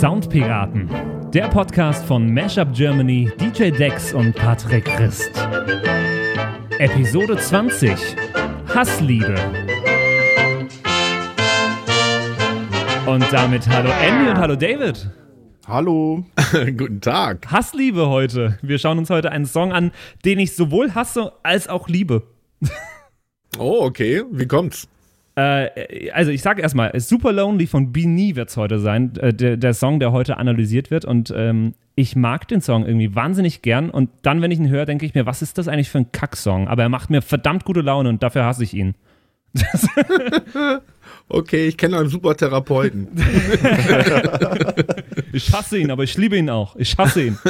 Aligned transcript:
Soundpiraten, 0.00 0.88
der 1.30 1.48
Podcast 1.48 2.06
von 2.06 2.32
Mashup 2.32 2.72
Germany, 2.72 3.30
DJ 3.38 3.68
Dex 3.70 4.14
und 4.14 4.34
Patrick 4.34 4.86
Christ. 4.86 5.30
Episode 6.78 7.36
20 7.36 7.92
Hassliebe. 8.74 9.34
Und 13.06 13.30
damit 13.30 13.68
hallo 13.68 13.90
Andy 14.02 14.30
und 14.30 14.38
hallo 14.38 14.56
David. 14.56 15.10
Hallo. 15.68 16.24
Guten 16.78 17.02
Tag. 17.02 17.52
Hassliebe 17.52 18.08
heute. 18.08 18.58
Wir 18.62 18.78
schauen 18.78 18.96
uns 18.96 19.10
heute 19.10 19.30
einen 19.30 19.44
Song 19.44 19.70
an, 19.70 19.92
den 20.24 20.38
ich 20.38 20.56
sowohl 20.56 20.94
hasse 20.94 21.34
als 21.42 21.68
auch 21.68 21.88
liebe. 21.88 22.22
Oh, 23.58 23.84
okay. 23.84 24.22
Wie 24.30 24.46
kommt's? 24.46 24.88
Äh, 25.36 26.10
also 26.10 26.30
ich 26.30 26.42
sage 26.42 26.62
erstmal, 26.62 26.98
Super 27.00 27.32
Lonely 27.32 27.66
von 27.66 27.92
Beanie 27.92 28.36
wird 28.36 28.50
es 28.50 28.56
heute 28.56 28.78
sein, 28.78 29.16
äh, 29.16 29.32
der, 29.32 29.56
der, 29.56 29.74
Song, 29.74 30.00
der 30.00 30.12
heute 30.12 30.36
analysiert 30.36 30.90
wird. 30.90 31.04
Und 31.04 31.32
ähm, 31.36 31.74
ich 31.94 32.16
mag 32.16 32.48
den 32.48 32.60
Song 32.60 32.86
irgendwie 32.86 33.14
wahnsinnig 33.14 33.62
gern. 33.62 33.90
Und 33.90 34.10
dann, 34.22 34.42
wenn 34.42 34.50
ich 34.50 34.58
ihn 34.58 34.68
höre, 34.68 34.86
denke 34.86 35.06
ich 35.06 35.14
mir, 35.14 35.26
was 35.26 35.42
ist 35.42 35.58
das 35.58 35.68
eigentlich 35.68 35.90
für 35.90 35.98
ein 35.98 36.12
Kacksong? 36.12 36.68
Aber 36.68 36.82
er 36.82 36.88
macht 36.88 37.10
mir 37.10 37.22
verdammt 37.22 37.64
gute 37.64 37.80
Laune 37.80 38.08
und 38.08 38.22
dafür 38.22 38.44
hasse 38.44 38.64
ich 38.64 38.74
ihn. 38.74 38.94
okay, 41.28 41.66
ich 41.66 41.76
kenne 41.76 41.98
einen 41.98 42.08
super 42.08 42.36
Therapeuten. 42.36 43.08
ich 45.32 45.52
hasse 45.52 45.78
ihn, 45.78 45.90
aber 45.90 46.04
ich 46.04 46.16
liebe 46.16 46.36
ihn 46.36 46.50
auch. 46.50 46.76
Ich 46.76 46.96
hasse 46.96 47.24
ihn. 47.24 47.36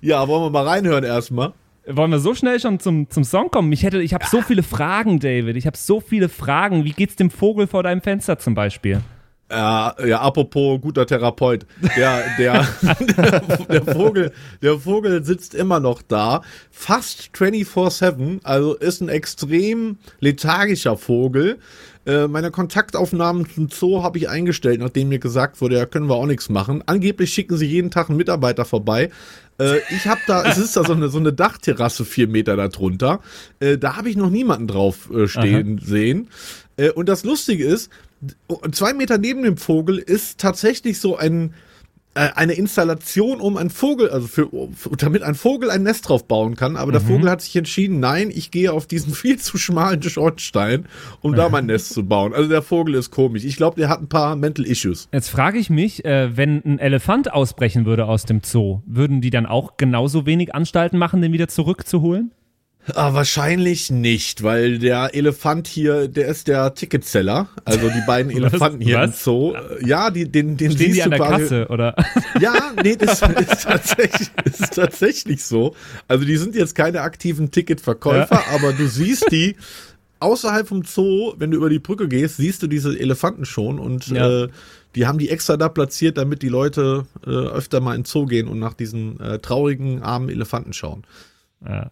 ja, 0.00 0.26
wollen 0.26 0.44
wir 0.44 0.50
mal 0.50 0.66
reinhören 0.66 1.04
erstmal? 1.04 1.52
Wollen 1.86 2.10
wir 2.10 2.18
so 2.18 2.34
schnell 2.34 2.58
schon 2.60 2.80
zum, 2.80 3.10
zum 3.10 3.24
Song 3.24 3.50
kommen? 3.50 3.70
Ich 3.72 3.82
hätte, 3.82 4.00
ich 4.00 4.14
habe 4.14 4.24
so 4.26 4.40
viele 4.40 4.62
Fragen, 4.62 5.20
David. 5.20 5.56
Ich 5.56 5.66
habe 5.66 5.76
so 5.76 6.00
viele 6.00 6.28
Fragen. 6.28 6.84
Wie 6.84 6.92
geht's 6.92 7.16
dem 7.16 7.30
Vogel 7.30 7.66
vor 7.66 7.82
deinem 7.82 8.00
Fenster 8.00 8.38
zum 8.38 8.54
Beispiel? 8.54 9.00
Ja, 9.50 9.94
ja, 10.04 10.20
apropos 10.20 10.80
guter 10.80 11.06
Therapeut. 11.06 11.66
Der, 11.96 12.22
der, 12.38 12.66
der, 13.00 13.40
der, 13.68 13.84
Vogel, 13.84 14.32
der 14.62 14.78
Vogel 14.78 15.22
sitzt 15.24 15.54
immer 15.54 15.78
noch 15.78 16.00
da. 16.00 16.42
Fast 16.70 17.30
24-7. 17.36 18.40
Also 18.42 18.74
ist 18.74 19.02
ein 19.02 19.10
extrem 19.10 19.98
lethargischer 20.20 20.96
Vogel. 20.96 21.58
Äh, 22.06 22.28
meine 22.28 22.50
Kontaktaufnahmen 22.50 23.48
zum 23.48 23.68
Zoo 23.70 24.02
habe 24.02 24.18
ich 24.18 24.28
eingestellt, 24.28 24.80
nachdem 24.80 25.08
mir 25.08 25.18
gesagt 25.18 25.60
wurde, 25.60 25.76
ja, 25.76 25.86
können 25.86 26.08
wir 26.08 26.16
auch 26.16 26.26
nichts 26.26 26.48
machen. 26.48 26.82
Angeblich 26.86 27.32
schicken 27.32 27.56
sie 27.56 27.66
jeden 27.66 27.90
Tag 27.90 28.08
einen 28.08 28.18
Mitarbeiter 28.18 28.64
vorbei. 28.64 29.10
Äh, 29.58 29.78
ich 29.90 30.06
habe 30.06 30.20
da, 30.26 30.44
es 30.44 30.58
ist 30.58 30.76
da 30.76 30.84
so 30.84 30.92
eine, 30.92 31.08
so 31.08 31.18
eine 31.18 31.32
Dachterrasse 31.32 32.04
vier 32.04 32.28
Meter 32.28 32.56
darunter. 32.56 33.20
Äh, 33.60 33.78
da 33.78 33.96
habe 33.96 34.10
ich 34.10 34.16
noch 34.16 34.30
niemanden 34.30 34.66
drauf 34.66 35.10
äh, 35.10 35.28
stehen 35.28 35.78
Aha. 35.78 35.86
sehen. 35.86 36.28
Äh, 36.76 36.90
und 36.90 37.08
das 37.08 37.24
Lustige 37.24 37.64
ist, 37.64 37.90
zwei 38.72 38.94
Meter 38.94 39.18
neben 39.18 39.42
dem 39.42 39.56
Vogel 39.56 39.98
ist 39.98 40.38
tatsächlich 40.38 40.98
so 40.98 41.16
ein 41.16 41.54
eine 42.14 42.52
Installation, 42.52 43.40
um 43.40 43.56
ein 43.56 43.70
Vogel, 43.70 44.08
also 44.10 44.28
für, 44.28 44.48
damit 44.98 45.22
ein 45.22 45.34
Vogel 45.34 45.70
ein 45.70 45.82
Nest 45.82 46.08
drauf 46.08 46.26
bauen 46.26 46.54
kann. 46.54 46.76
Aber 46.76 46.92
der 46.92 47.00
mhm. 47.00 47.06
Vogel 47.06 47.30
hat 47.30 47.42
sich 47.42 47.56
entschieden, 47.56 48.00
nein, 48.00 48.30
ich 48.32 48.50
gehe 48.50 48.72
auf 48.72 48.86
diesen 48.86 49.12
viel 49.14 49.38
zu 49.38 49.58
schmalen 49.58 50.02
Schornstein, 50.02 50.86
um 51.20 51.34
da 51.34 51.48
mein 51.48 51.66
Nest 51.66 51.92
zu 51.92 52.06
bauen. 52.06 52.32
Also 52.32 52.48
der 52.48 52.62
Vogel 52.62 52.94
ist 52.94 53.10
komisch. 53.10 53.44
Ich 53.44 53.56
glaube, 53.56 53.76
der 53.76 53.88
hat 53.88 54.00
ein 54.00 54.08
paar 54.08 54.36
Mental 54.36 54.64
Issues. 54.64 55.08
Jetzt 55.12 55.28
frage 55.28 55.58
ich 55.58 55.70
mich, 55.70 56.04
äh, 56.04 56.36
wenn 56.36 56.62
ein 56.64 56.78
Elefant 56.78 57.32
ausbrechen 57.32 57.84
würde 57.84 58.06
aus 58.06 58.24
dem 58.24 58.42
Zoo, 58.44 58.80
würden 58.86 59.20
die 59.20 59.30
dann 59.30 59.46
auch 59.46 59.76
genauso 59.76 60.26
wenig 60.26 60.54
Anstalten 60.54 60.98
machen, 60.98 61.20
den 61.20 61.32
wieder 61.32 61.48
zurückzuholen? 61.48 62.32
Ah, 62.92 63.14
wahrscheinlich 63.14 63.90
nicht, 63.90 64.42
weil 64.42 64.78
der 64.78 65.14
Elefant 65.14 65.66
hier, 65.66 66.06
der 66.06 66.28
ist 66.28 66.48
der 66.48 66.74
Ticketseller. 66.74 67.48
Also 67.64 67.88
die 67.88 68.02
beiden 68.06 68.30
Elefanten 68.36 68.80
hier 68.80 68.98
Was? 68.98 69.06
im 69.06 69.12
Zoo. 69.12 69.54
Ja, 69.84 70.10
die, 70.10 70.30
den, 70.30 70.56
den 70.58 70.72
Stehen 70.72 70.92
siehst 70.92 70.96
die 70.96 71.02
an 71.02 71.10
der 71.10 71.18
Kasse, 71.18 71.68
oder? 71.68 71.94
Ja, 72.40 72.72
nee, 72.82 72.96
das 72.96 73.22
ist 73.22 73.62
tatsächlich, 73.62 74.30
ist 74.44 74.74
tatsächlich 74.74 75.44
so. 75.44 75.74
Also 76.08 76.24
die 76.24 76.36
sind 76.36 76.54
jetzt 76.54 76.74
keine 76.74 77.00
aktiven 77.00 77.50
Ticketverkäufer, 77.50 78.34
ja. 78.34 78.54
aber 78.54 78.72
du 78.72 78.86
siehst 78.86 79.30
die 79.30 79.56
außerhalb 80.20 80.68
vom 80.68 80.84
Zoo, 80.84 81.34
wenn 81.38 81.50
du 81.50 81.56
über 81.58 81.70
die 81.70 81.78
Brücke 81.78 82.08
gehst, 82.08 82.36
siehst 82.36 82.62
du 82.62 82.66
diese 82.66 82.98
Elefanten 82.98 83.46
schon 83.46 83.78
und 83.78 84.08
ja. 84.08 84.44
äh, 84.44 84.48
die 84.94 85.06
haben 85.06 85.18
die 85.18 85.30
extra 85.30 85.56
da 85.56 85.68
platziert, 85.68 86.18
damit 86.18 86.42
die 86.42 86.48
Leute 86.48 87.06
äh, 87.26 87.30
öfter 87.30 87.80
mal 87.80 87.94
in 87.94 88.02
den 88.02 88.06
Zoo 88.06 88.26
gehen 88.26 88.46
und 88.46 88.58
nach 88.58 88.74
diesen 88.74 89.20
äh, 89.20 89.38
traurigen, 89.38 90.02
armen 90.02 90.28
Elefanten 90.28 90.72
schauen. 90.72 91.04
Ja. 91.66 91.90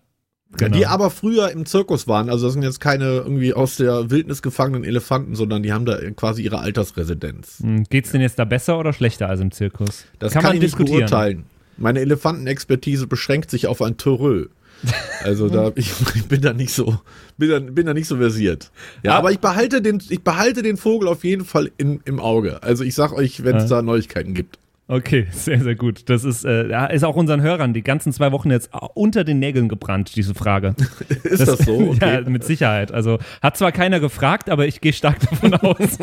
Genau. 0.57 0.77
Die 0.77 0.87
aber 0.87 1.11
früher 1.11 1.51
im 1.51 1.65
Zirkus 1.65 2.07
waren. 2.07 2.29
Also 2.29 2.47
das 2.47 2.53
sind 2.55 2.63
jetzt 2.63 2.81
keine 2.81 3.05
irgendwie 3.05 3.55
aus 3.55 3.77
der 3.77 4.11
Wildnis 4.11 4.43
gefangenen 4.43 4.85
Elefanten, 4.85 5.35
sondern 5.35 5.63
die 5.63 5.73
haben 5.73 5.87
da 5.87 5.99
quasi 6.11 6.43
ihre 6.43 6.59
Altersresidenz. 6.59 7.61
Hm, 7.61 7.85
geht's 7.89 8.13
denn 8.13 8.21
jetzt 8.21 8.39
da 8.39 8.45
besser 8.45 8.79
oder 8.79 8.93
schlechter 8.93 9.29
als 9.29 9.41
im 9.41 9.51
Zirkus? 9.51 10.05
Das 10.19 10.33
kann, 10.33 10.43
kann 10.43 10.51
man 10.51 10.63
ich 10.63 10.77
nicht 10.77 10.91
beurteilen. 10.91 11.45
Meine 11.79 12.01
Elefantenexpertise 12.01 13.07
beschränkt 13.07 13.51
sich 13.51 13.67
auf 13.67 13.81
ein 13.83 13.97
Törö. 13.97 14.49
Also 15.25 15.49
da 15.49 15.71
ich, 15.77 15.93
ich, 16.17 16.27
bin 16.27 16.41
da 16.41 16.53
nicht 16.53 16.75
so 16.75 16.99
bin 17.39 17.49
da, 17.49 17.61
bin 17.61 17.87
da 17.87 17.95
nicht 17.95 18.09
so 18.09 18.17
versiert. 18.17 18.73
Ja, 19.05 19.13
ah. 19.13 19.19
aber 19.19 19.31
ich 19.31 19.39
behalte 19.39 19.81
den 19.81 20.03
ich 20.09 20.25
behalte 20.25 20.63
den 20.63 20.77
Vogel 20.77 21.07
auf 21.07 21.23
jeden 21.23 21.45
Fall 21.45 21.71
in, 21.77 22.01
im 22.05 22.19
Auge. 22.19 22.65
Also 22.65 22.83
ich 22.83 22.97
sag 22.97 23.13
euch, 23.13 23.45
wenn 23.45 23.55
es 23.55 23.69
da 23.69 23.83
Neuigkeiten 23.83 24.35
gibt. 24.35 24.59
Okay, 24.93 25.27
sehr, 25.33 25.63
sehr 25.63 25.75
gut. 25.75 26.11
Das 26.11 26.23
ist, 26.23 26.45
äh, 26.45 26.95
ist 26.95 27.03
auch 27.03 27.17
unseren 27.17 27.41
Hörern 27.41 27.73
die 27.73 27.83
ganzen 27.83 28.13
zwei 28.13 28.31
Wochen 28.31 28.51
jetzt 28.51 28.71
unter 28.93 29.25
den 29.25 29.39
Nägeln 29.39 29.71
gebrannt, 29.71 30.17
diese 30.17 30.35
Frage. 30.35 30.75
ist 31.25 31.41
das, 31.41 31.57
das 31.57 31.59
so? 31.61 31.73
Okay. 31.93 32.23
Ja, 32.23 32.29
mit 32.29 32.45
Sicherheit. 32.45 32.93
Also 32.93 33.19
hat 33.41 33.57
zwar 33.57 33.73
keiner 33.73 34.01
gefragt, 34.01 34.51
aber 34.51 34.67
ich 34.67 34.81
gehe 34.81 34.93
stark 34.93 35.21
davon 35.21 35.55
aus. 35.55 35.99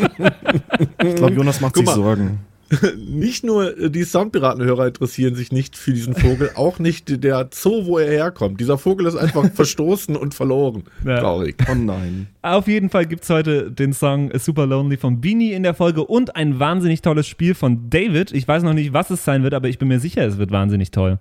ich 1.04 1.16
glaube, 1.16 1.34
Jonas 1.34 1.62
macht 1.62 1.76
Guck 1.76 1.86
sich 1.86 1.96
mal. 1.96 1.96
Sorgen. 1.96 2.40
nicht 2.98 3.44
nur 3.44 3.90
die 3.90 4.04
Soundpiratenhörer 4.04 4.88
interessieren 4.88 5.36
sich 5.36 5.52
nicht 5.52 5.78
für 5.78 5.94
diesen 5.94 6.16
Vogel, 6.16 6.52
auch 6.56 6.80
nicht 6.80 7.24
der 7.24 7.50
Zoo, 7.52 7.86
wo 7.86 7.98
er 7.98 8.12
herkommt. 8.12 8.60
Dieser 8.60 8.78
Vogel 8.78 9.08
ist 9.08 9.16
einfach 9.16 9.52
verstoßen 9.54 10.16
und 10.16 10.34
verloren. 10.34 10.84
Ja. 11.06 11.20
Traurig. 11.20 11.56
Oh 11.70 11.76
nein. 11.76 12.28
Auf 12.42 12.68
jeden 12.68 12.90
Fall 12.90 13.06
gibt 13.06 13.24
es 13.24 13.30
heute 13.30 13.72
den 13.72 13.94
Song 13.94 14.32
Super 14.38 14.66
Lonely 14.66 14.98
von 14.98 15.22
Beanie 15.22 15.54
in 15.54 15.64
der 15.64 15.74
Folge 15.74 16.04
und 16.06 16.36
ein 16.36 16.60
wahnsinnig 16.60 17.02
tolles 17.02 17.28
Spiel 17.28 17.56
von 17.56 17.90
David. 17.90 18.32
Ich 18.32 18.48
weiß 18.48 18.64
noch 18.64 18.74
nicht, 18.74 18.94
was 18.94 19.10
es 19.10 19.26
sein 19.26 19.44
wird, 19.44 19.54
aber 19.54 19.68
ich 19.68 19.80
bin 19.80 19.88
mir 19.88 20.00
sicher, 20.00 20.26
es 20.26 20.38
wird 20.38 20.52
wahnsinnig 20.52 20.92
toll. 20.92 21.20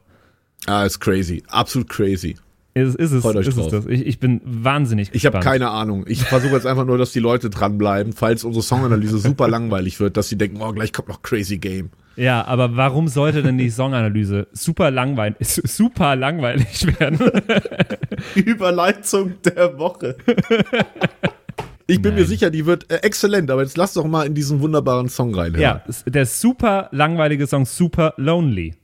Ah, 0.66 0.84
ist 0.84 1.00
crazy. 1.00 1.42
Absolut 1.48 1.88
crazy. 1.88 2.36
Ist, 2.78 2.94
ist 2.94 3.12
es, 3.12 3.24
ist 3.24 3.56
es 3.56 3.68
das. 3.68 3.86
Ich, 3.86 4.06
ich, 4.06 4.20
bin 4.20 4.40
wahnsinnig 4.44 5.10
Ich 5.12 5.26
habe 5.26 5.40
keine 5.40 5.70
Ahnung. 5.70 6.04
Ich 6.06 6.22
versuche 6.22 6.54
jetzt 6.54 6.66
einfach 6.66 6.84
nur, 6.84 6.98
dass 6.98 7.12
die 7.12 7.18
Leute 7.18 7.50
dranbleiben, 7.50 8.12
falls 8.12 8.44
unsere 8.44 8.62
Songanalyse 8.62 9.18
super 9.18 9.48
langweilig 9.48 10.00
wird, 10.00 10.16
dass 10.16 10.28
sie 10.28 10.36
denken, 10.36 10.60
oh, 10.60 10.72
gleich 10.72 10.92
kommt 10.92 11.08
noch 11.08 11.22
Crazy 11.22 11.58
Game. 11.58 11.90
Ja, 12.16 12.44
aber 12.46 12.76
warum 12.76 13.08
sollte 13.08 13.42
denn 13.42 13.58
die 13.58 13.70
Songanalyse 13.70 14.48
super 14.52 14.90
langweilig, 14.90 15.36
super 15.64 16.16
langweilig 16.16 16.98
werden? 16.98 17.30
Überleitung 18.34 19.34
der 19.44 19.78
Woche. 19.78 20.16
Ich 21.86 22.02
bin 22.02 22.12
Nein. 22.12 22.22
mir 22.22 22.26
sicher, 22.26 22.50
die 22.50 22.66
wird 22.66 22.90
äh, 22.90 22.96
exzellent, 22.96 23.50
aber 23.50 23.62
jetzt 23.62 23.76
lass 23.76 23.94
doch 23.94 24.04
mal 24.04 24.26
in 24.26 24.34
diesen 24.34 24.60
wunderbaren 24.60 25.08
Song 25.08 25.34
reinhören. 25.34 25.62
Ja, 25.62 25.82
der 26.06 26.26
super 26.26 26.88
langweilige 26.92 27.46
Song 27.46 27.64
Super 27.64 28.14
Lonely. 28.16 28.74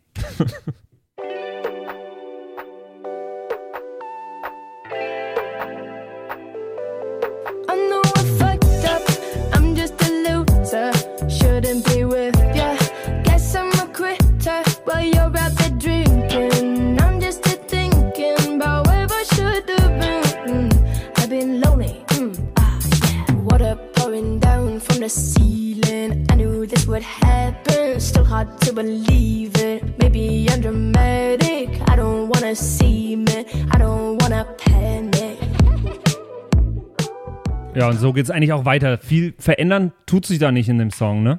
So 38.05 38.13
geht's 38.13 38.29
eigentlich 38.29 38.53
auch 38.53 38.67
weiter. 38.67 38.99
Viel 38.99 39.33
verändern 39.39 39.93
tut 40.05 40.27
sich 40.27 40.39
da 40.39 40.53
nicht 40.53 40.69
in 40.69 40.77
dem 40.77 40.91
Song, 40.91 41.23
ne? 41.23 41.39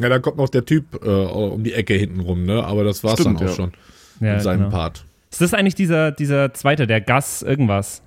Ja, 0.00 0.08
da 0.08 0.18
kommt 0.18 0.38
noch 0.38 0.48
der 0.48 0.64
Typ 0.64 1.04
äh, 1.04 1.10
um 1.10 1.62
die 1.62 1.74
Ecke 1.74 1.92
hinten 1.92 2.20
rum, 2.20 2.44
ne? 2.46 2.64
Aber 2.64 2.84
das 2.84 3.04
war's 3.04 3.20
Stimmt, 3.20 3.38
dann 3.38 3.48
auch 3.48 3.50
ja. 3.50 3.54
schon. 3.54 3.72
Ja, 4.20 4.34
in 4.36 4.40
seinem 4.40 4.58
genau. 4.60 4.70
Part. 4.70 5.04
Ist 5.30 5.42
das 5.42 5.52
eigentlich 5.52 5.74
dieser, 5.74 6.10
dieser 6.10 6.54
zweite, 6.54 6.86
der 6.86 7.02
Gas 7.02 7.42
irgendwas? 7.42 8.00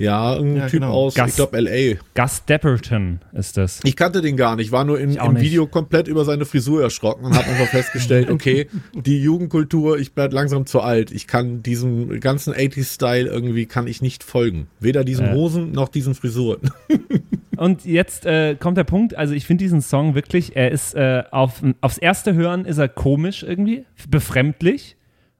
Ja, 0.00 0.34
ein 0.34 0.56
ja, 0.56 0.62
Typ 0.66 0.80
genau. 0.80 0.92
aus, 0.92 1.14
Gus, 1.14 1.28
ich 1.28 1.36
glaube, 1.36 1.58
L.A. 1.58 1.98
Gus 2.14 2.44
Dapperton 2.46 3.20
ist 3.32 3.58
das. 3.58 3.80
Ich 3.84 3.96
kannte 3.96 4.22
den 4.22 4.36
gar 4.36 4.56
nicht, 4.56 4.72
war 4.72 4.84
nur 4.84 4.98
in, 4.98 5.14
im 5.14 5.34
nicht. 5.34 5.42
Video 5.42 5.66
komplett 5.66 6.08
über 6.08 6.24
seine 6.24 6.46
Frisur 6.46 6.82
erschrocken 6.82 7.26
und 7.26 7.36
habe 7.36 7.46
einfach 7.46 7.66
festgestellt, 7.66 8.30
okay, 8.32 8.68
die 8.94 9.22
Jugendkultur, 9.22 9.98
ich 9.98 10.16
werde 10.16 10.34
langsam 10.34 10.64
zu 10.64 10.80
alt. 10.80 11.10
Ich 11.10 11.26
kann 11.26 11.62
diesem 11.62 12.18
ganzen 12.18 12.54
80s-Style 12.54 13.28
irgendwie, 13.28 13.66
kann 13.66 13.86
ich 13.86 14.00
nicht 14.00 14.24
folgen. 14.24 14.68
Weder 14.80 15.04
diesen 15.04 15.26
ja. 15.26 15.32
Hosen 15.34 15.72
noch 15.72 15.88
diesen 15.88 16.14
Frisuren. 16.14 16.70
Und 17.58 17.84
jetzt 17.84 18.24
äh, 18.24 18.54
kommt 18.54 18.78
der 18.78 18.84
Punkt, 18.84 19.14
also 19.14 19.34
ich 19.34 19.46
finde 19.46 19.64
diesen 19.64 19.82
Song 19.82 20.14
wirklich, 20.14 20.56
er 20.56 20.70
ist 20.70 20.94
äh, 20.94 21.24
auf, 21.30 21.62
aufs 21.82 21.98
erste 21.98 22.32
Hören 22.32 22.64
ist 22.64 22.78
er 22.78 22.88
komisch 22.88 23.42
irgendwie, 23.42 23.84
befremdlich 24.08 24.96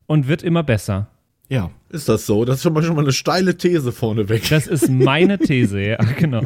und 0.06 0.28
wird 0.28 0.42
immer 0.42 0.62
besser. 0.62 1.08
Ja. 1.48 1.70
Ist 1.90 2.08
das 2.08 2.24
so? 2.24 2.44
Das 2.44 2.56
ist 2.56 2.62
schon 2.62 2.72
mal, 2.72 2.82
schon 2.84 2.94
mal 2.94 3.02
eine 3.02 3.12
steile 3.12 3.56
These 3.56 3.90
vorneweg. 3.90 4.48
Das 4.48 4.68
ist 4.68 4.88
meine 4.88 5.38
These, 5.38 5.80
ja, 5.80 5.96
genau. 6.18 6.42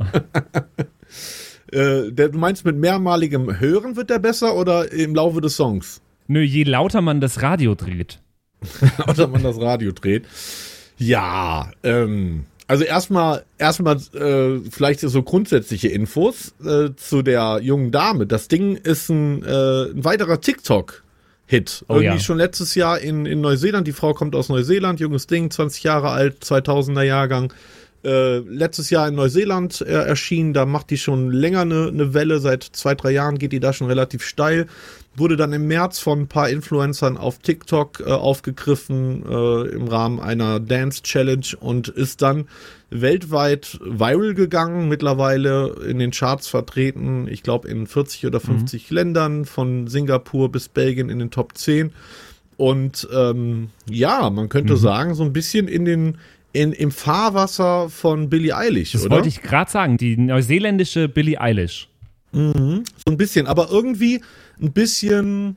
äh, 1.70 2.11
der, 2.11 2.31
du 2.31 2.38
meinst, 2.38 2.64
mit 2.64 2.76
mehrmaligem 2.76 3.61
Hören 3.61 3.96
wird 3.96 4.08
der 4.08 4.19
besser 4.19 4.56
oder 4.56 4.91
im 4.91 5.14
Laufe 5.14 5.43
des 5.43 5.56
Songs? 5.56 6.00
Nö, 6.26 6.41
je 6.41 6.64
lauter 6.64 7.02
man 7.02 7.20
das 7.20 7.43
Radio 7.43 7.75
dreht. 7.75 8.20
lauter 9.06 9.29
man 9.29 9.43
das 9.43 9.61
Radio 9.61 9.93
dreht. 9.93 10.25
Ja, 10.96 11.70
ähm, 11.82 12.46
also 12.67 12.85
erstmal, 12.85 13.44
erstmal 13.58 13.96
äh, 14.14 14.61
vielleicht 14.70 15.00
so 15.00 15.23
grundsätzliche 15.23 15.88
Infos 15.88 16.55
äh, 16.64 16.94
zu 16.96 17.20
der 17.20 17.61
jungen 17.62 17.91
Dame. 17.91 18.26
Das 18.26 18.49
Ding 18.49 18.76
ist 18.76 19.11
ein, 19.11 19.43
äh, 19.43 19.91
ein 19.91 20.05
weiterer 20.05 20.41
TikTok-Hit. 21.49 21.85
Oh, 21.88 21.94
Irgendwie 21.94 22.17
ja. 22.17 22.20
schon 22.20 22.38
letztes 22.38 22.75
Jahr 22.75 22.99
in, 22.99 23.26
in 23.26 23.41
Neuseeland. 23.41 23.87
Die 23.87 23.93
Frau 23.93 24.14
kommt 24.14 24.35
aus 24.35 24.49
Neuseeland, 24.49 25.00
junges 25.00 25.26
Ding, 25.26 25.50
20 25.50 25.82
Jahre 25.82 26.11
alt, 26.11 26.44
2000er 26.44 27.02
Jahrgang. 27.02 27.52
Äh, 28.05 28.38
letztes 28.38 28.91
Jahr 28.91 29.08
in 29.08 29.14
Neuseeland 29.14 29.81
äh, 29.81 29.93
erschienen, 29.93 30.52
da 30.52 30.67
macht 30.67 30.91
die 30.91 30.99
schon 30.99 31.31
länger 31.31 31.62
eine, 31.62 31.88
eine 31.88 32.12
Welle, 32.12 32.38
seit 32.38 32.62
zwei, 32.62 32.94
drei 32.94 33.12
Jahren 33.12 33.38
geht 33.38 33.52
die 33.52 33.61
da 33.61 33.73
schon 33.73 33.87
relativ 33.87 34.23
steil 34.25 34.67
wurde 35.17 35.37
dann 35.37 35.53
im 35.53 35.67
März 35.67 35.99
von 35.99 36.21
ein 36.21 36.29
paar 36.29 36.49
Influencern 36.49 37.17
auf 37.17 37.39
TikTok 37.39 38.01
äh, 38.01 38.11
aufgegriffen 38.11 39.25
äh, 39.29 39.69
im 39.69 39.89
Rahmen 39.89 40.21
einer 40.21 40.61
Dance 40.61 41.03
Challenge 41.03 41.47
und 41.61 41.89
ist 41.89 42.23
dann 42.23 42.47
weltweit 42.91 43.79
viral 43.83 44.35
gegangen, 44.35 44.89
mittlerweile 44.89 45.75
in 45.89 45.99
den 45.99 46.11
Charts 46.11 46.49
vertreten, 46.49 47.27
ich 47.29 47.43
glaube 47.43 47.69
in 47.69 47.87
40 47.87 48.27
oder 48.27 48.41
50 48.41 48.91
mhm. 48.91 48.95
Ländern, 48.95 49.45
von 49.45 49.87
Singapur 49.89 50.51
bis 50.51 50.69
Belgien 50.69 51.11
in 51.11 51.19
den 51.19 51.31
Top 51.31 51.57
10. 51.57 51.93
Und 52.57 53.09
ähm, 53.13 53.71
ja, 53.91 54.31
man 54.31 54.49
könnte 54.49 54.75
mhm. 54.75 54.79
sagen, 54.79 55.15
so 55.15 55.25
ein 55.25 55.33
bisschen 55.33 55.67
in 55.69 55.85
den 55.85 56.19
in, 56.53 56.73
im 56.73 56.93
Fahrwasser 56.93 57.89
von 57.91 58.31
Billie 58.31 58.57
Eilish, 58.57 58.93
das 58.93 59.05
oder? 59.05 59.17
wollte 59.17 59.29
ich 59.29 59.43
gerade 59.43 59.69
sagen, 59.69 59.97
die 59.97 60.17
neuseeländische 60.17 61.09
Billie 61.09 61.41
Eilish. 61.41 61.89
Mhm, 62.35 62.85
so 63.07 63.13
ein 63.13 63.17
bisschen, 63.17 63.47
aber 63.47 63.69
irgendwie 63.71 64.21
ein 64.61 64.73
bisschen, 64.73 65.57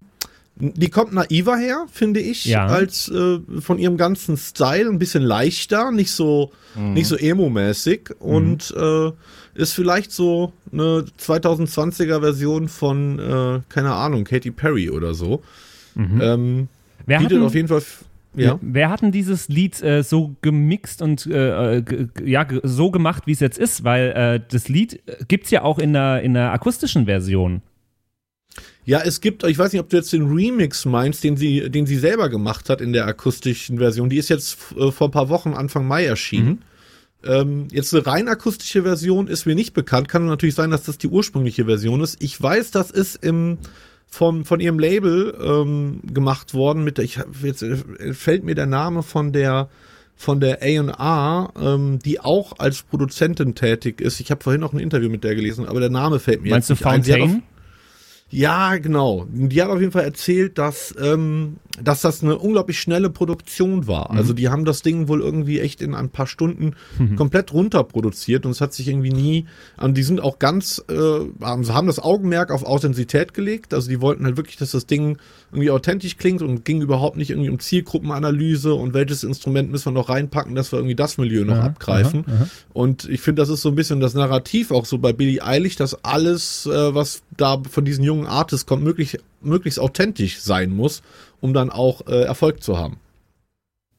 die 0.56 0.89
kommt 0.89 1.13
naiver 1.13 1.57
her, 1.57 1.85
finde 1.91 2.19
ich, 2.19 2.45
ja. 2.45 2.65
als 2.68 3.09
äh, 3.09 3.39
von 3.59 3.79
ihrem 3.79 3.97
ganzen 3.97 4.38
Style, 4.38 4.89
ein 4.89 5.00
bisschen 5.00 5.24
leichter, 5.24 5.91
nicht 5.91 6.12
so, 6.12 6.51
mhm. 6.75 6.94
nicht 6.94 7.07
so 7.07 7.15
emo-mäßig 7.15 8.12
und 8.19 8.74
mhm. 8.75 8.81
äh, 8.81 9.62
ist 9.62 9.74
vielleicht 9.74 10.12
so 10.12 10.53
eine 10.71 11.06
2020er 11.19 12.19
Version 12.21 12.69
von, 12.69 13.19
äh, 13.19 13.62
keine 13.69 13.94
Ahnung, 13.94 14.23
Katy 14.23 14.51
Perry 14.51 14.89
oder 14.89 15.13
so. 15.13 15.41
Mhm. 15.95 16.21
Ähm, 16.21 16.68
bietet 17.06 17.41
auf 17.41 17.56
jeden 17.56 17.68
Fall 17.68 17.81
ja. 18.45 18.59
Wer 18.61 18.89
hat 18.89 19.01
denn 19.01 19.11
dieses 19.11 19.49
Lied 19.49 19.81
äh, 19.81 20.03
so 20.03 20.35
gemixt 20.41 21.01
und 21.01 21.25
äh, 21.25 21.77
äh 21.77 22.07
ja, 22.23 22.47
so 22.63 22.91
gemacht, 22.91 23.23
wie 23.25 23.31
es 23.31 23.39
jetzt 23.39 23.57
ist? 23.57 23.83
Weil 23.83 24.11
äh, 24.11 24.41
das 24.49 24.69
Lied 24.69 25.01
gibt 25.27 25.45
es 25.45 25.51
ja 25.51 25.63
auch 25.63 25.79
in 25.79 25.93
der, 25.93 26.21
in 26.21 26.33
der 26.33 26.51
akustischen 26.51 27.05
Version. 27.05 27.61
Ja, 28.85 29.01
es 29.01 29.19
gibt, 29.19 29.43
ich 29.43 29.57
weiß 29.57 29.73
nicht, 29.73 29.81
ob 29.81 29.89
du 29.89 29.97
jetzt 29.97 30.13
den 30.13 30.27
Remix 30.27 30.85
meinst, 30.85 31.23
den 31.23 31.35
sie, 31.35 31.69
den 31.69 31.85
sie 31.85 31.97
selber 31.97 32.29
gemacht 32.29 32.69
hat 32.69 32.79
in 32.79 32.93
der 32.93 33.05
akustischen 33.05 33.79
Version. 33.79 34.09
Die 34.09 34.17
ist 34.17 34.29
jetzt 34.29 34.57
äh, 34.77 34.91
vor 34.91 35.09
ein 35.09 35.11
paar 35.11 35.27
Wochen, 35.29 35.53
Anfang 35.53 35.85
Mai 35.85 36.05
erschienen. 36.05 36.47
Mhm. 36.47 36.59
Ähm, 37.25 37.67
jetzt 37.71 37.93
eine 37.93 38.05
rein 38.05 38.27
akustische 38.29 38.83
Version 38.83 39.27
ist 39.27 39.45
mir 39.45 39.55
nicht 39.55 39.73
bekannt. 39.73 40.07
Kann 40.07 40.25
natürlich 40.25 40.55
sein, 40.55 40.71
dass 40.71 40.83
das 40.83 40.97
die 40.97 41.07
ursprüngliche 41.07 41.65
Version 41.65 41.99
ist. 41.99 42.21
Ich 42.23 42.41
weiß, 42.41 42.71
das 42.71 42.91
ist 42.91 43.23
im 43.23 43.57
vom, 44.07 44.45
von 44.45 44.59
ihrem 44.59 44.80
Label 44.80 45.38
ähm, 45.42 46.00
gemacht 46.04 46.54
worden. 46.54 46.83
Mit 46.83 46.98
der, 46.98 47.06
ich 47.06 47.19
jetzt 47.44 47.62
äh, 47.62 48.13
fällt 48.13 48.44
mir 48.44 48.56
der 48.56 48.65
Name 48.65 49.04
von 49.04 49.33
der 49.33 49.69
von 50.19 50.39
der 50.39 50.63
A&R, 50.63 51.54
ähm, 51.62 52.00
die 52.04 52.19
auch 52.19 52.57
als 52.57 52.81
Produzentin 52.81 53.54
tätig 53.54 54.01
ist. 54.01 54.19
Ich 54.19 54.31
habe 54.31 54.44
vorhin 54.44 54.62
noch 54.62 54.74
ein 54.74 54.80
Interview 54.80 55.09
mit 55.09 55.24
der 55.24 55.36
gelesen, 55.36 55.68
aber 55.68 55.80
der 55.80 55.92
Name 55.92 56.19
fällt 56.19 56.42
mir 56.42 56.50
Meinst 56.50 56.69
jetzt 56.69 56.81
du 56.81 56.89
nicht 56.89 57.06
Fontaine? 57.06 57.24
ein. 57.24 57.44
Ja, 58.30 58.77
genau. 58.77 59.27
Die 59.30 59.62
hat 59.62 59.69
auf 59.69 59.80
jeden 59.80 59.92
Fall 59.92 60.04
erzählt, 60.04 60.57
dass, 60.57 60.94
ähm, 61.00 61.57
dass 61.81 62.01
das 62.01 62.21
eine 62.21 62.38
unglaublich 62.38 62.79
schnelle 62.79 63.09
Produktion 63.09 63.88
war. 63.88 64.12
Mhm. 64.12 64.18
Also 64.18 64.33
die 64.33 64.50
haben 64.50 64.65
das 64.65 64.81
Ding 64.81 65.07
wohl 65.07 65.21
irgendwie 65.21 65.59
echt 65.59 65.81
in 65.81 65.95
ein 65.95 66.09
paar 66.09 66.27
Stunden 66.27 66.74
mhm. 67.00 67.15
komplett 67.15 67.53
runterproduziert 67.53 68.45
und 68.45 68.51
es 68.51 68.62
hat 68.62 68.74
sich 68.74 68.88
irgendwie 68.88 69.12
nie, 69.12 69.45
und 69.77 69.97
die 69.97 70.03
sind 70.03 70.19
auch 70.19 70.38
ganz, 70.39 70.83
äh, 70.89 70.95
haben, 71.41 71.68
haben 71.74 71.88
das 71.88 72.00
Augenmerk 72.00 72.51
auf 72.51 72.63
Authentizität 72.65 73.33
gelegt. 73.33 73.74
Also 73.74 73.89
die 73.89 74.01
wollten 74.01 74.25
halt 74.25 74.38
wirklich, 74.38 74.57
dass 74.57 74.71
das 74.71 74.85
Ding 74.85 75.18
irgendwie 75.51 75.71
authentisch 75.71 76.18
klingt 76.18 76.41
und 76.41 76.65
ging 76.65 76.81
überhaupt 76.81 77.15
nicht 77.15 77.29
irgendwie 77.29 77.50
um 77.50 77.59
Zielgruppenanalyse 77.59 78.73
und 78.73 78.94
welches 78.94 79.23
Instrument 79.23 79.71
müssen 79.71 79.85
wir 79.85 79.91
noch 79.94 80.09
reinpacken, 80.09 80.56
dass 80.56 80.71
wir 80.71 80.80
irgendwie 80.80 80.95
das 80.95 81.18
Milieu 81.18 81.45
noch 81.45 81.56
aha, 81.56 81.68
abgreifen. 81.68 82.25
Aha, 82.27 82.35
aha. 82.35 82.47
Und 82.73 83.07
ich 83.09 83.21
finde, 83.21 83.41
das 83.41 83.50
ist 83.50 83.62
so 83.62 83.69
ein 83.69 83.75
bisschen 83.75 84.01
das 84.01 84.13
Narrativ 84.13 84.71
auch 84.71 84.85
so 84.85 84.97
bei 84.97 85.13
Billy 85.13 85.39
Eilig, 85.39 85.77
dass 85.77 86.03
alles, 86.03 86.65
äh, 86.65 86.94
was 86.94 87.21
da 87.38 87.62
von 87.69 87.85
diesen 87.85 88.03
jungen 88.03 88.18
jungen 88.18 88.27
Artist 88.27 88.68
kommt, 88.68 88.83
möglichst, 88.83 89.19
möglichst 89.41 89.79
authentisch 89.79 90.39
sein 90.39 90.75
muss, 90.75 91.01
um 91.41 91.53
dann 91.53 91.69
auch 91.69 92.07
äh, 92.07 92.23
Erfolg 92.23 92.63
zu 92.63 92.77
haben. 92.77 92.97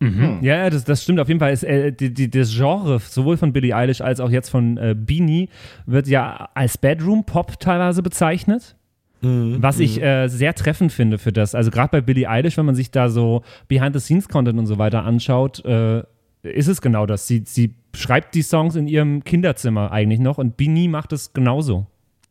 Mhm. 0.00 0.38
Ja, 0.42 0.70
das, 0.70 0.84
das 0.84 1.02
stimmt 1.02 1.18
auf 1.18 1.28
jeden 1.28 1.40
Fall. 1.40 1.52
Ist, 1.52 1.64
äh, 1.64 1.92
die, 1.92 2.12
die, 2.12 2.30
das 2.30 2.54
Genre, 2.54 3.00
sowohl 3.00 3.36
von 3.36 3.52
Billie 3.52 3.74
Eilish 3.74 4.00
als 4.00 4.20
auch 4.20 4.30
jetzt 4.30 4.48
von 4.48 4.76
äh, 4.76 4.94
Beanie, 4.96 5.48
wird 5.86 6.06
ja 6.06 6.50
als 6.54 6.78
Bedroom-Pop 6.78 7.58
teilweise 7.58 8.02
bezeichnet. 8.02 8.76
Mhm. 9.20 9.56
Was 9.60 9.80
ich 9.80 9.96
mhm. 9.96 10.04
äh, 10.04 10.28
sehr 10.28 10.54
treffend 10.54 10.92
finde 10.92 11.18
für 11.18 11.32
das. 11.32 11.54
Also 11.54 11.70
gerade 11.70 11.90
bei 11.90 12.00
Billie 12.00 12.28
Eilish, 12.28 12.56
wenn 12.56 12.66
man 12.66 12.76
sich 12.76 12.92
da 12.92 13.08
so 13.08 13.42
Behind-the-Scenes-Content 13.66 14.58
und 14.58 14.66
so 14.66 14.78
weiter 14.78 15.04
anschaut, 15.04 15.64
äh, 15.64 16.04
ist 16.42 16.68
es 16.68 16.80
genau 16.80 17.04
das. 17.04 17.26
Sie, 17.26 17.42
sie 17.44 17.74
schreibt 17.94 18.36
die 18.36 18.42
Songs 18.42 18.76
in 18.76 18.86
ihrem 18.86 19.24
Kinderzimmer 19.24 19.90
eigentlich 19.90 20.20
noch 20.20 20.38
und 20.38 20.56
Beanie 20.56 20.86
macht 20.86 21.12
es 21.12 21.32
genauso. 21.32 21.86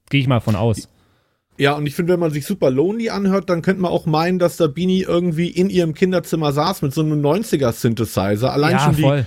Gehe 0.09 0.21
ich 0.21 0.27
mal 0.27 0.39
von 0.39 0.55
aus. 0.55 0.87
Ja, 1.57 1.73
und 1.73 1.87
ich 1.87 1.95
finde, 1.95 2.13
wenn 2.13 2.19
man 2.19 2.31
sich 2.31 2.45
super 2.45 2.69
lonely 2.69 3.09
anhört, 3.09 3.49
dann 3.49 3.61
könnte 3.61 3.81
man 3.81 3.91
auch 3.91 4.05
meinen, 4.05 4.37
dass 4.37 4.57
da 4.57 4.67
Bini 4.67 5.01
irgendwie 5.01 5.47
in 5.47 5.69
ihrem 5.69 5.93
Kinderzimmer 5.93 6.51
saß 6.51 6.83
mit 6.83 6.93
so 6.93 7.01
einem 7.01 7.19
90er-Synthesizer. 7.25 8.51
Allein 8.51 8.73
ja, 8.73 8.79
schon 8.79 8.95
die. 8.95 9.01
Voll. 9.01 9.25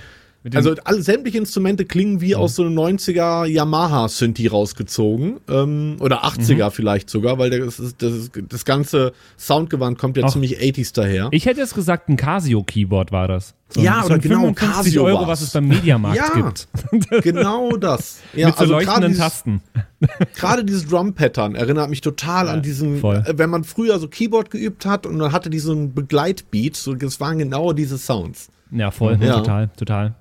Also 0.55 0.75
alle, 0.85 1.03
sämtliche 1.03 1.37
Instrumente 1.37 1.85
klingen 1.85 2.19
wie 2.19 2.33
mhm. 2.33 2.41
aus 2.41 2.55
so 2.55 2.63
einem 2.63 2.77
90er 2.77 3.45
Yamaha 3.45 4.07
Synthi 4.07 4.47
rausgezogen. 4.47 5.39
Ähm, 5.47 5.97
oder 5.99 6.25
80er 6.25 6.65
mhm. 6.65 6.71
vielleicht 6.71 7.09
sogar, 7.11 7.37
weil 7.37 7.51
das, 7.51 7.81
das, 7.97 8.31
das 8.49 8.65
ganze 8.65 9.13
Soundgewand 9.37 9.99
kommt 9.99 10.17
ja 10.17 10.23
Ach, 10.25 10.31
ziemlich 10.31 10.59
80s 10.59 10.95
daher. 10.95 11.29
Ich 11.31 11.45
hätte 11.45 11.59
jetzt 11.59 11.75
gesagt, 11.75 12.09
ein 12.09 12.17
Casio-Keyboard 12.17 13.11
war 13.11 13.27
das. 13.27 13.53
So 13.69 13.81
ja, 13.81 14.03
oder 14.03 14.17
genau, 14.17 14.41
55 14.41 14.73
Casio 14.73 15.03
Euro, 15.05 15.27
was 15.27 15.41
es 15.41 15.51
beim 15.51 15.67
Mediamarkt 15.67 16.17
ja, 16.17 16.29
gibt. 16.33 16.67
genau 17.23 17.77
das. 17.77 18.19
Ja, 18.33 18.47
Mit 18.47 18.55
so 18.55 18.61
also 18.61 18.73
leuchtenden 18.73 19.15
Tasten. 19.15 19.61
Gerade 20.35 20.65
dieses 20.65 20.87
Drum-Pattern 20.87 21.55
erinnert 21.55 21.89
mich 21.89 22.01
total 22.01 22.47
ja, 22.47 22.53
an 22.53 22.63
diesen, 22.63 22.99
voll. 22.99 23.23
Äh, 23.25 23.37
wenn 23.37 23.49
man 23.49 23.63
früher 23.63 23.99
so 23.99 24.07
Keyboard 24.07 24.49
geübt 24.49 24.85
hat 24.87 25.05
und 25.05 25.19
dann 25.19 25.31
hatte 25.31 25.51
die 25.51 25.59
so 25.59 25.71
einen 25.71 25.93
Begleitbeat, 25.93 26.75
so, 26.75 26.95
das 26.95 27.19
waren 27.19 27.37
genau 27.37 27.73
diese 27.73 27.97
Sounds. 27.97 28.49
Ja, 28.71 28.89
voll, 28.89 29.17
ja. 29.21 29.37
total, 29.37 29.69
total. 29.77 30.15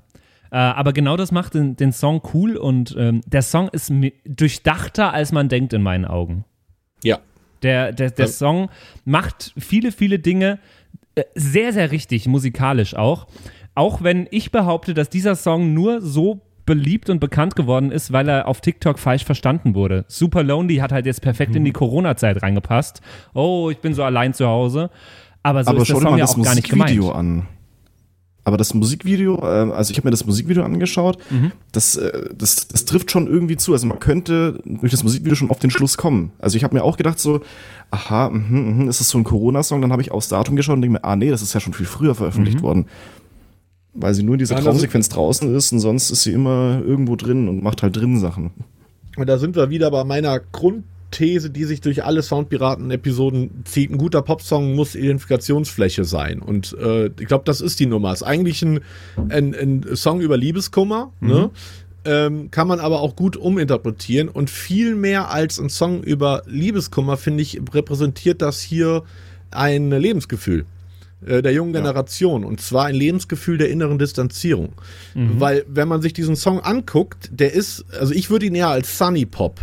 Äh, 0.50 0.56
aber 0.56 0.92
genau 0.92 1.16
das 1.16 1.32
macht 1.32 1.54
den, 1.54 1.76
den 1.76 1.92
Song 1.92 2.22
cool 2.34 2.56
und 2.56 2.94
ähm, 2.98 3.20
der 3.26 3.42
Song 3.42 3.68
ist 3.68 3.92
durchdachter, 4.24 5.12
als 5.12 5.32
man 5.32 5.48
denkt 5.48 5.72
in 5.72 5.82
meinen 5.82 6.04
Augen. 6.04 6.44
Ja. 7.04 7.18
Der, 7.62 7.92
der, 7.92 8.10
der 8.10 8.28
Song 8.28 8.68
macht 9.04 9.52
viele, 9.58 9.92
viele 9.92 10.18
Dinge 10.18 10.58
äh, 11.14 11.24
sehr, 11.34 11.72
sehr 11.72 11.92
richtig, 11.92 12.26
musikalisch 12.26 12.94
auch. 12.94 13.26
Auch 13.74 14.02
wenn 14.02 14.26
ich 14.30 14.50
behaupte, 14.50 14.94
dass 14.94 15.08
dieser 15.08 15.36
Song 15.36 15.74
nur 15.74 16.00
so 16.00 16.40
beliebt 16.66 17.10
und 17.10 17.20
bekannt 17.20 17.56
geworden 17.56 17.90
ist, 17.90 18.12
weil 18.12 18.28
er 18.28 18.46
auf 18.46 18.60
TikTok 18.60 18.98
falsch 18.98 19.24
verstanden 19.24 19.74
wurde. 19.74 20.04
Super 20.08 20.42
Lonely 20.42 20.76
hat 20.76 20.92
halt 20.92 21.06
jetzt 21.06 21.22
perfekt 21.22 21.50
mhm. 21.50 21.58
in 21.58 21.64
die 21.64 21.72
Corona-Zeit 21.72 22.42
reingepasst. 22.42 23.00
Oh, 23.34 23.70
ich 23.70 23.78
bin 23.78 23.94
so 23.94 24.04
allein 24.04 24.34
zu 24.34 24.46
Hause. 24.46 24.90
Aber 25.42 25.64
so 25.64 25.70
Aber 25.70 25.82
ist 25.82 25.88
der 25.88 25.96
Song 25.96 26.18
ja 26.18 26.24
auch 26.24 26.42
gar 26.42 26.54
nicht 26.54 26.68
gemeint. 26.68 27.02
An. 27.12 27.48
Aber 28.44 28.56
das 28.56 28.72
Musikvideo, 28.74 29.38
äh, 29.42 29.72
also 29.72 29.90
ich 29.90 29.98
habe 29.98 30.06
mir 30.06 30.12
das 30.12 30.24
Musikvideo 30.24 30.64
angeschaut, 30.64 31.18
mhm. 31.30 31.52
das, 31.72 31.96
äh, 31.96 32.30
das, 32.34 32.68
das 32.68 32.84
trifft 32.84 33.10
schon 33.10 33.26
irgendwie 33.26 33.56
zu. 33.56 33.72
Also 33.72 33.86
man 33.86 33.98
könnte 33.98 34.60
durch 34.64 34.90
das 34.90 35.02
Musikvideo 35.02 35.34
schon 35.34 35.50
auf 35.50 35.58
den 35.58 35.70
Schluss 35.70 35.96
kommen. 35.96 36.32
Also 36.38 36.56
ich 36.56 36.64
habe 36.64 36.74
mir 36.74 36.82
auch 36.82 36.96
gedacht 36.96 37.18
so, 37.18 37.40
aha, 37.90 38.30
mh, 38.30 38.38
mh, 38.48 38.90
ist 38.90 39.00
das 39.00 39.08
so 39.08 39.18
ein 39.18 39.24
Corona-Song? 39.24 39.82
Dann 39.82 39.92
habe 39.92 40.02
ich 40.02 40.10
aufs 40.10 40.28
Datum 40.28 40.56
geschaut 40.56 40.76
und 40.76 40.82
denke 40.82 40.94
mir, 40.94 41.04
ah 41.04 41.16
nee, 41.16 41.30
das 41.30 41.42
ist 41.42 41.52
ja 41.52 41.60
schon 41.60 41.74
viel 41.74 41.86
früher 41.86 42.14
veröffentlicht 42.14 42.58
mhm. 42.58 42.62
worden 42.62 42.86
weil 43.92 44.14
sie 44.14 44.22
nur 44.22 44.34
in 44.34 44.38
dieser 44.38 44.56
ja, 44.56 44.62
Traumsequenz 44.62 45.08
draußen 45.08 45.52
ist 45.54 45.72
und 45.72 45.80
sonst 45.80 46.10
ist 46.10 46.22
sie 46.22 46.32
immer 46.32 46.80
irgendwo 46.84 47.16
drin 47.16 47.48
und 47.48 47.62
macht 47.62 47.82
halt 47.82 47.96
drin 47.96 48.18
Sachen. 48.18 48.52
Und 49.16 49.28
da 49.28 49.38
sind 49.38 49.56
wir 49.56 49.70
wieder 49.70 49.90
bei 49.90 50.04
meiner 50.04 50.38
Grundthese, 51.10 51.50
die 51.50 51.64
sich 51.64 51.80
durch 51.80 52.04
alle 52.04 52.22
Soundpiraten-Episoden 52.22 53.64
zieht. 53.64 53.90
Ein 53.90 53.98
guter 53.98 54.22
Popsong 54.22 54.74
muss 54.74 54.94
Identifikationsfläche 54.94 56.04
sein. 56.04 56.40
Und 56.40 56.76
äh, 56.78 57.06
ich 57.06 57.26
glaube, 57.26 57.44
das 57.44 57.60
ist 57.60 57.80
die 57.80 57.86
Nummer. 57.86 58.12
Es 58.12 58.20
ist 58.20 58.26
eigentlich 58.26 58.62
ein, 58.62 58.80
ein, 59.28 59.54
ein 59.54 59.96
Song 59.96 60.20
über 60.20 60.36
Liebeskummer, 60.36 61.12
mhm. 61.20 61.28
ne? 61.28 61.50
ähm, 62.04 62.50
kann 62.50 62.68
man 62.68 62.80
aber 62.80 63.00
auch 63.00 63.16
gut 63.16 63.36
uminterpretieren 63.36 64.28
und 64.28 64.48
viel 64.48 64.94
mehr 64.94 65.30
als 65.30 65.58
ein 65.58 65.68
Song 65.68 66.02
über 66.02 66.42
Liebeskummer, 66.46 67.16
finde 67.16 67.42
ich, 67.42 67.60
repräsentiert 67.74 68.40
das 68.40 68.60
hier 68.60 69.02
ein 69.50 69.90
Lebensgefühl 69.90 70.64
äh, 71.26 71.42
der 71.42 71.52
jungen 71.52 71.74
Generation 71.74 72.44
und 72.44 72.60
zwar 72.62 72.86
ein 72.86 72.94
Lebensgefühl 72.94 73.58
der 73.58 73.68
inneren 73.68 73.98
Distanzierung. 73.98 74.72
Mhm. 75.14 75.40
Weil 75.40 75.64
wenn 75.68 75.88
man 75.88 76.00
sich 76.00 76.14
diesen 76.14 76.36
Song 76.36 76.60
anguckt, 76.60 77.28
der 77.32 77.52
ist, 77.52 77.84
also 77.92 78.14
ich 78.14 78.30
würde 78.30 78.46
ihn 78.46 78.54
eher 78.54 78.68
als 78.68 78.96
Sunny 78.96 79.26
Pop 79.26 79.60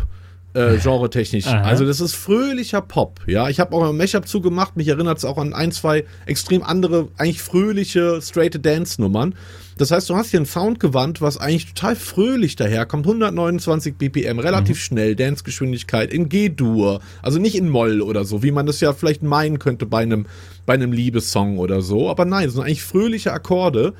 äh, 0.58 0.80
genre-technisch. 0.80 1.46
Also 1.48 1.86
das 1.86 2.02
ist 2.02 2.16
fröhlicher 2.16 2.82
Pop. 2.82 3.20
Ja, 3.28 3.50
ich 3.50 3.60
habe 3.60 3.76
auch 3.76 3.88
ein 3.88 3.96
Mashup 3.96 4.28
zugemacht. 4.28 4.76
Mich 4.76 4.88
erinnert 4.88 5.20
es 5.20 5.26
auch 5.26 5.38
an 5.38 5.54
ein, 5.54 5.72
zwei 5.72 6.06
extrem 6.26 6.64
andere, 6.64 7.10
eigentlich 7.18 7.42
fröhliche, 7.42 8.20
straight 8.22 8.66
Dance-Nummern. 8.66 9.36
Das 9.78 9.92
heißt, 9.92 10.10
du 10.10 10.16
hast 10.16 10.32
hier 10.32 10.40
ein 10.40 10.48
Soundgewand, 10.48 11.22
was 11.22 11.38
eigentlich 11.38 11.74
total 11.74 11.96
fröhlich 11.96 12.56
daherkommt. 12.56 13.06
129 13.06 13.96
BPM, 13.96 14.40
relativ 14.40 14.78
mhm. 14.78 14.82
schnell, 14.82 15.16
Dance-Geschwindigkeit 15.16 16.12
in 16.12 16.30
G-Dur. 16.30 17.02
Also 17.22 17.38
nicht 17.38 17.56
in 17.56 17.70
Moll 17.70 18.02
oder 18.02 18.26
so, 18.26 18.42
wie 18.42 18.52
man 18.52 18.66
das 18.66 18.82
ja 18.82 18.94
vielleicht 18.94 19.22
meinen 19.22 19.60
könnte 19.60 19.86
bei 19.86 20.02
einem, 20.02 20.26
bei 20.66 20.74
einem 20.74 20.92
Liebessong 20.92 21.60
oder 21.60 21.82
so. 21.82 22.10
Aber 22.10 22.26
nein, 22.26 22.48
es 22.48 22.54
sind 22.54 22.64
eigentlich 22.64 22.84
fröhliche 22.84 23.32
Akkorde. 23.32 23.94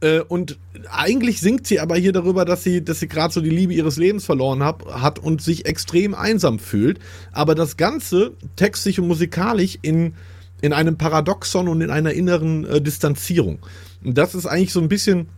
Äh, 0.00 0.20
und 0.20 0.58
eigentlich 0.90 1.40
singt 1.40 1.66
sie 1.66 1.80
aber 1.80 1.96
hier 1.96 2.12
darüber, 2.12 2.44
dass 2.44 2.62
sie, 2.62 2.84
dass 2.84 3.00
sie 3.00 3.08
gerade 3.08 3.32
so 3.32 3.40
die 3.40 3.50
Liebe 3.50 3.72
ihres 3.72 3.96
Lebens 3.96 4.24
verloren 4.24 4.62
hab, 4.62 4.86
hat 4.86 5.18
und 5.18 5.40
sich 5.42 5.66
extrem 5.66 6.14
einsam 6.14 6.58
fühlt. 6.58 6.98
Aber 7.32 7.54
das 7.54 7.76
Ganze 7.76 8.32
textlich 8.56 9.00
und 9.00 9.08
musikalisch 9.08 9.78
in, 9.82 10.14
in 10.60 10.72
einem 10.72 10.96
Paradoxon 10.96 11.68
und 11.68 11.80
in 11.80 11.90
einer 11.90 12.12
inneren 12.12 12.64
äh, 12.64 12.80
Distanzierung. 12.80 13.58
Und 14.04 14.18
das 14.18 14.34
ist 14.34 14.46
eigentlich 14.46 14.72
so 14.72 14.80
ein 14.80 14.88
bisschen 14.88 15.28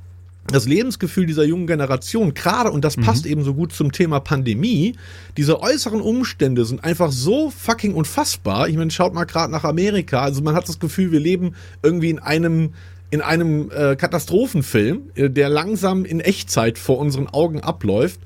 das 0.50 0.66
Lebensgefühl 0.66 1.26
dieser 1.26 1.44
jungen 1.44 1.66
Generation, 1.66 2.32
gerade, 2.34 2.70
und 2.70 2.84
das 2.84 2.96
mhm. 2.96 3.02
passt 3.02 3.26
eben 3.26 3.44
so 3.44 3.54
gut 3.54 3.72
zum 3.72 3.92
Thema 3.92 4.20
Pandemie, 4.20 4.96
diese 5.36 5.60
äußeren 5.60 6.00
Umstände 6.00 6.64
sind 6.64 6.84
einfach 6.84 7.12
so 7.12 7.50
fucking 7.50 7.94
unfassbar. 7.94 8.68
Ich 8.68 8.76
meine, 8.76 8.90
schaut 8.90 9.14
mal 9.14 9.24
gerade 9.24 9.52
nach 9.52 9.64
Amerika. 9.64 10.22
Also 10.22 10.42
man 10.42 10.54
hat 10.54 10.68
das 10.68 10.78
Gefühl, 10.78 11.12
wir 11.12 11.20
leben 11.20 11.54
irgendwie 11.82 12.10
in 12.10 12.18
einem 12.18 12.72
in 13.10 13.20
einem 13.20 13.70
äh, 13.70 13.96
Katastrophenfilm, 13.96 15.10
äh, 15.14 15.30
der 15.30 15.48
langsam 15.48 16.04
in 16.04 16.20
Echtzeit 16.20 16.78
vor 16.78 16.98
unseren 16.98 17.26
Augen 17.26 17.60
abläuft. 17.60 18.20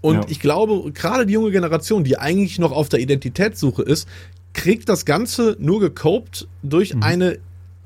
Und 0.00 0.16
ja. 0.16 0.26
ich 0.28 0.40
glaube, 0.40 0.92
gerade 0.92 1.26
die 1.26 1.32
junge 1.32 1.50
Generation, 1.50 2.04
die 2.04 2.18
eigentlich 2.18 2.58
noch 2.58 2.72
auf 2.72 2.88
der 2.88 3.00
Identitätssuche 3.00 3.82
ist, 3.82 4.08
kriegt 4.52 4.88
das 4.88 5.04
Ganze 5.04 5.56
nur 5.58 5.80
gecopt 5.80 6.48
durch 6.62 6.94
mhm. 6.94 7.02
eine 7.02 7.38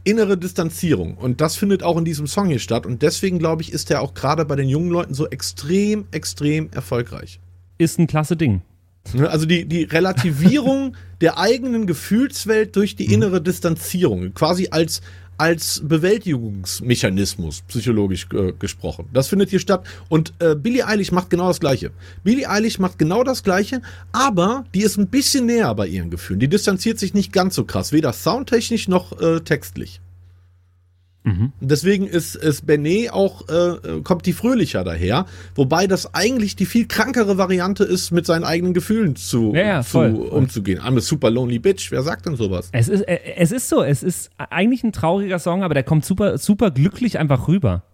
innere 0.04 0.37
Distanzierung. 0.37 1.16
Und 1.16 1.40
das 1.40 1.56
findet 1.56 1.82
auch 1.82 1.96
in 1.96 2.04
diesem 2.04 2.26
Song 2.26 2.49
hier 2.49 2.58
statt. 2.58 2.87
Und 2.87 3.02
deswegen, 3.02 3.38
glaube 3.38 3.62
ich, 3.62 3.72
ist 3.72 3.90
er 3.90 4.00
auch 4.02 4.14
gerade 4.14 4.44
bei 4.44 4.56
den 4.56 4.68
jungen 4.68 4.90
Leuten 4.90 5.14
so 5.14 5.28
extrem, 5.28 6.06
extrem 6.11 6.70
erfolgreich. 6.72 7.40
Ist 7.78 7.99
ein 7.99 8.06
klasse 8.06 8.37
Ding. 8.37 8.62
Ne, 9.14 9.28
also 9.28 9.46
die, 9.46 9.66
die 9.66 9.82
Relativierung 9.84 10.96
der 11.20 11.38
eigenen 11.38 11.87
Gefühlswelt 11.87 12.76
durch 12.76 12.96
die 12.96 13.06
mhm. 13.06 13.14
innere 13.14 13.42
Distanzierung, 13.42 14.34
quasi 14.34 14.68
als, 14.70 15.02
als 15.38 15.80
Bewältigungsmechanismus, 15.84 17.62
psychologisch 17.62 18.26
äh, 18.32 18.52
gesprochen. 18.52 19.08
Das 19.12 19.28
findet 19.28 19.50
hier 19.50 19.58
statt. 19.58 19.84
Und 20.08 20.32
äh, 20.38 20.54
Billie 20.54 20.86
Eilish 20.86 21.12
macht 21.12 21.30
genau 21.30 21.48
das 21.48 21.60
Gleiche. 21.60 21.90
Billie 22.22 22.48
Eilish 22.48 22.78
macht 22.78 22.98
genau 22.98 23.24
das 23.24 23.42
Gleiche, 23.42 23.82
aber 24.12 24.64
die 24.74 24.82
ist 24.82 24.98
ein 24.98 25.08
bisschen 25.08 25.46
näher 25.46 25.74
bei 25.74 25.86
ihren 25.86 26.10
Gefühlen. 26.10 26.40
Die 26.40 26.48
distanziert 26.48 26.98
sich 26.98 27.14
nicht 27.14 27.32
ganz 27.32 27.54
so 27.54 27.64
krass, 27.64 27.92
weder 27.92 28.12
soundtechnisch 28.12 28.88
noch 28.88 29.20
äh, 29.20 29.40
textlich. 29.40 30.00
Mhm. 31.25 31.52
Deswegen 31.61 32.07
ist, 32.07 32.35
ist 32.35 32.67
Benet 32.67 33.12
auch, 33.12 33.49
äh, 33.49 34.00
kommt 34.02 34.26
die 34.26 34.33
fröhlicher 34.33 34.83
daher, 34.83 35.26
wobei 35.55 35.87
das 35.87 36.14
eigentlich 36.14 36.57
die 36.57 36.67
viel 36.67 36.87
krankere 36.87 37.38
Variante 37.38 37.85
ist, 37.85 38.11
mit 38.11 38.26
seinen 38.26 38.45
eigenen 38.45 38.75
Gefühlen 38.75 39.14
zu, 39.14 39.55
ja, 39.55 39.62
ja, 39.62 39.83
zu 39.83 39.99
umzugehen. 40.00 40.81
I'm 40.81 40.97
a 40.97 41.00
super 41.00 41.31
lonely 41.31 41.61
bitch, 41.61 41.93
wer 41.93 42.02
sagt 42.02 42.26
denn 42.26 42.37
sowas? 42.37 42.71
Es 42.73 42.88
ist, 42.88 43.02
äh, 43.02 43.21
es 43.37 43.52
ist 43.52 43.69
so, 43.69 43.83
es 43.83 44.02
ist 44.02 44.31
eigentlich 44.37 44.83
ein 44.83 44.93
trauriger 44.93 45.38
Song, 45.38 45.62
aber 45.62 45.75
der 45.75 45.85
kommt 45.85 46.05
super, 46.05 46.38
super 46.38 46.71
glücklich 46.71 47.19
einfach 47.19 47.47
rüber. 47.47 47.85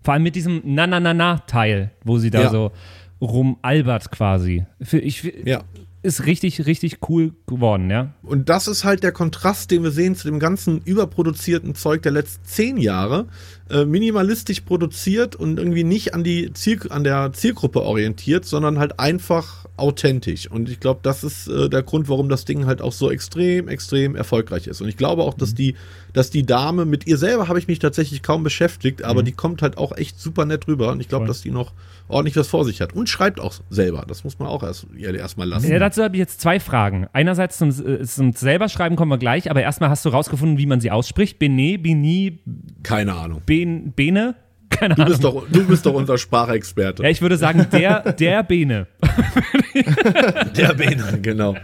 Vor 0.00 0.14
allem 0.14 0.22
mit 0.22 0.34
diesem 0.34 0.62
Na-Na-Na-Na-Teil, 0.64 1.90
wo 2.04 2.18
sie 2.18 2.30
da 2.30 2.42
ja. 2.42 2.50
so 2.50 2.72
rumalbert 3.20 4.10
quasi. 4.10 4.64
Ich, 4.90 5.22
ja 5.44 5.62
ist 6.02 6.26
richtig, 6.26 6.66
richtig 6.66 6.98
cool 7.08 7.32
geworden, 7.46 7.88
ja. 7.88 8.12
Und 8.22 8.48
das 8.48 8.66
ist 8.66 8.82
halt 8.82 9.04
der 9.04 9.12
Kontrast, 9.12 9.70
den 9.70 9.84
wir 9.84 9.92
sehen 9.92 10.16
zu 10.16 10.26
dem 10.26 10.40
ganzen 10.40 10.80
überproduzierten 10.82 11.76
Zeug 11.76 12.02
der 12.02 12.12
letzten 12.12 12.44
zehn 12.44 12.76
Jahre. 12.76 13.28
Äh, 13.72 13.86
minimalistisch 13.86 14.60
produziert 14.60 15.34
und 15.34 15.58
irgendwie 15.58 15.84
nicht 15.84 16.12
an, 16.12 16.24
die 16.24 16.52
Ziel, 16.52 16.80
an 16.90 17.04
der 17.04 17.32
Zielgruppe 17.32 17.80
orientiert, 17.82 18.44
sondern 18.44 18.78
halt 18.78 18.98
einfach 18.98 19.64
authentisch. 19.78 20.50
Und 20.50 20.68
ich 20.68 20.78
glaube, 20.78 21.00
das 21.02 21.24
ist 21.24 21.46
äh, 21.48 21.70
der 21.70 21.82
Grund, 21.82 22.08
warum 22.10 22.28
das 22.28 22.44
Ding 22.44 22.66
halt 22.66 22.82
auch 22.82 22.92
so 22.92 23.10
extrem, 23.10 23.68
extrem 23.68 24.14
erfolgreich 24.14 24.66
ist. 24.66 24.82
Und 24.82 24.88
ich 24.88 24.98
glaube 24.98 25.22
auch, 25.22 25.32
dass 25.32 25.52
mhm. 25.52 25.56
die, 25.56 25.74
dass 26.12 26.28
die 26.28 26.44
Dame, 26.44 26.84
mit 26.84 27.06
ihr 27.06 27.16
selber 27.16 27.48
habe 27.48 27.58
ich 27.58 27.66
mich 27.66 27.78
tatsächlich 27.78 28.22
kaum 28.22 28.42
beschäftigt, 28.42 29.04
aber 29.04 29.22
mhm. 29.22 29.26
die 29.26 29.32
kommt 29.32 29.62
halt 29.62 29.78
auch 29.78 29.96
echt 29.96 30.20
super 30.20 30.44
nett 30.44 30.68
rüber. 30.68 30.92
Und 30.92 31.00
ich 31.00 31.08
glaube, 31.08 31.26
dass 31.26 31.40
die 31.40 31.50
noch 31.50 31.72
ordentlich 32.08 32.36
was 32.36 32.48
vor 32.48 32.66
sich 32.66 32.82
hat. 32.82 32.92
Und 32.92 33.08
schreibt 33.08 33.40
auch 33.40 33.54
selber. 33.70 34.04
Das 34.06 34.22
muss 34.22 34.38
man 34.38 34.48
auch 34.48 34.62
erst, 34.62 34.86
erstmal 34.98 35.48
lassen. 35.48 35.70
Ja, 35.70 35.78
dazu 35.92 36.02
habe 36.02 36.16
ich 36.16 36.20
jetzt 36.20 36.40
zwei 36.40 36.58
Fragen. 36.58 37.06
Einerseits 37.12 37.58
zum, 37.58 37.68
äh, 37.68 38.02
zum 38.04 38.32
selber 38.32 38.68
schreiben 38.68 38.96
kommen 38.96 39.10
wir 39.10 39.18
gleich, 39.18 39.50
aber 39.50 39.62
erstmal 39.62 39.90
hast 39.90 40.04
du 40.04 40.08
rausgefunden, 40.08 40.58
wie 40.58 40.66
man 40.66 40.80
sie 40.80 40.90
ausspricht. 40.90 41.38
Bene, 41.38 41.78
Bini. 41.78 42.40
Keine 42.82 43.14
Ahnung. 43.14 43.42
Ben, 43.44 43.92
Bene? 43.92 44.34
Keine 44.82 44.96
du, 44.96 45.04
bist 45.04 45.22
doch, 45.22 45.44
du 45.48 45.64
bist 45.64 45.86
doch 45.86 45.94
unser 45.94 46.18
Sprachexperte. 46.18 47.04
Ja, 47.04 47.08
ich 47.08 47.22
würde 47.22 47.36
sagen, 47.36 47.68
der, 47.70 48.12
der 48.12 48.42
Bene. 48.42 48.88
der 50.56 50.74
Bene, 50.74 51.20
genau. 51.22 51.54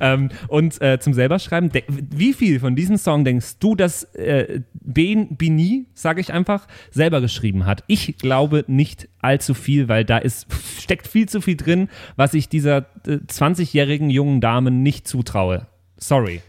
ähm, 0.00 0.28
und 0.48 0.82
äh, 0.82 0.98
zum 0.98 1.14
selberschreiben, 1.14 1.70
wie 1.86 2.32
viel 2.32 2.58
von 2.58 2.74
diesem 2.74 2.96
Song 2.96 3.24
denkst 3.24 3.58
du, 3.60 3.76
dass 3.76 4.02
äh, 4.14 4.62
ben, 4.72 5.36
Bini, 5.36 5.86
sage 5.94 6.20
ich 6.20 6.32
einfach, 6.32 6.66
selber 6.90 7.20
geschrieben 7.20 7.64
hat? 7.64 7.84
Ich 7.86 8.18
glaube 8.18 8.64
nicht 8.66 9.08
allzu 9.20 9.54
viel, 9.54 9.86
weil 9.88 10.04
da 10.04 10.18
ist, 10.18 10.48
steckt 10.80 11.06
viel 11.06 11.28
zu 11.28 11.40
viel 11.40 11.56
drin, 11.56 11.88
was 12.16 12.34
ich 12.34 12.48
dieser 12.48 12.78
äh, 13.06 13.18
20-jährigen 13.28 14.10
jungen 14.10 14.40
Dame 14.40 14.72
nicht 14.72 15.06
zutraue. 15.06 15.68
Sorry. 15.96 16.42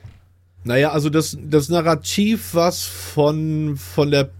Naja, 0.64 0.90
also 0.92 1.12
das, 1.12 1.38
das 1.40 1.70
Narrativ, 1.70 2.56
was 2.56 2.84
von, 2.84 3.78
von 3.78 4.10
der 4.10 4.32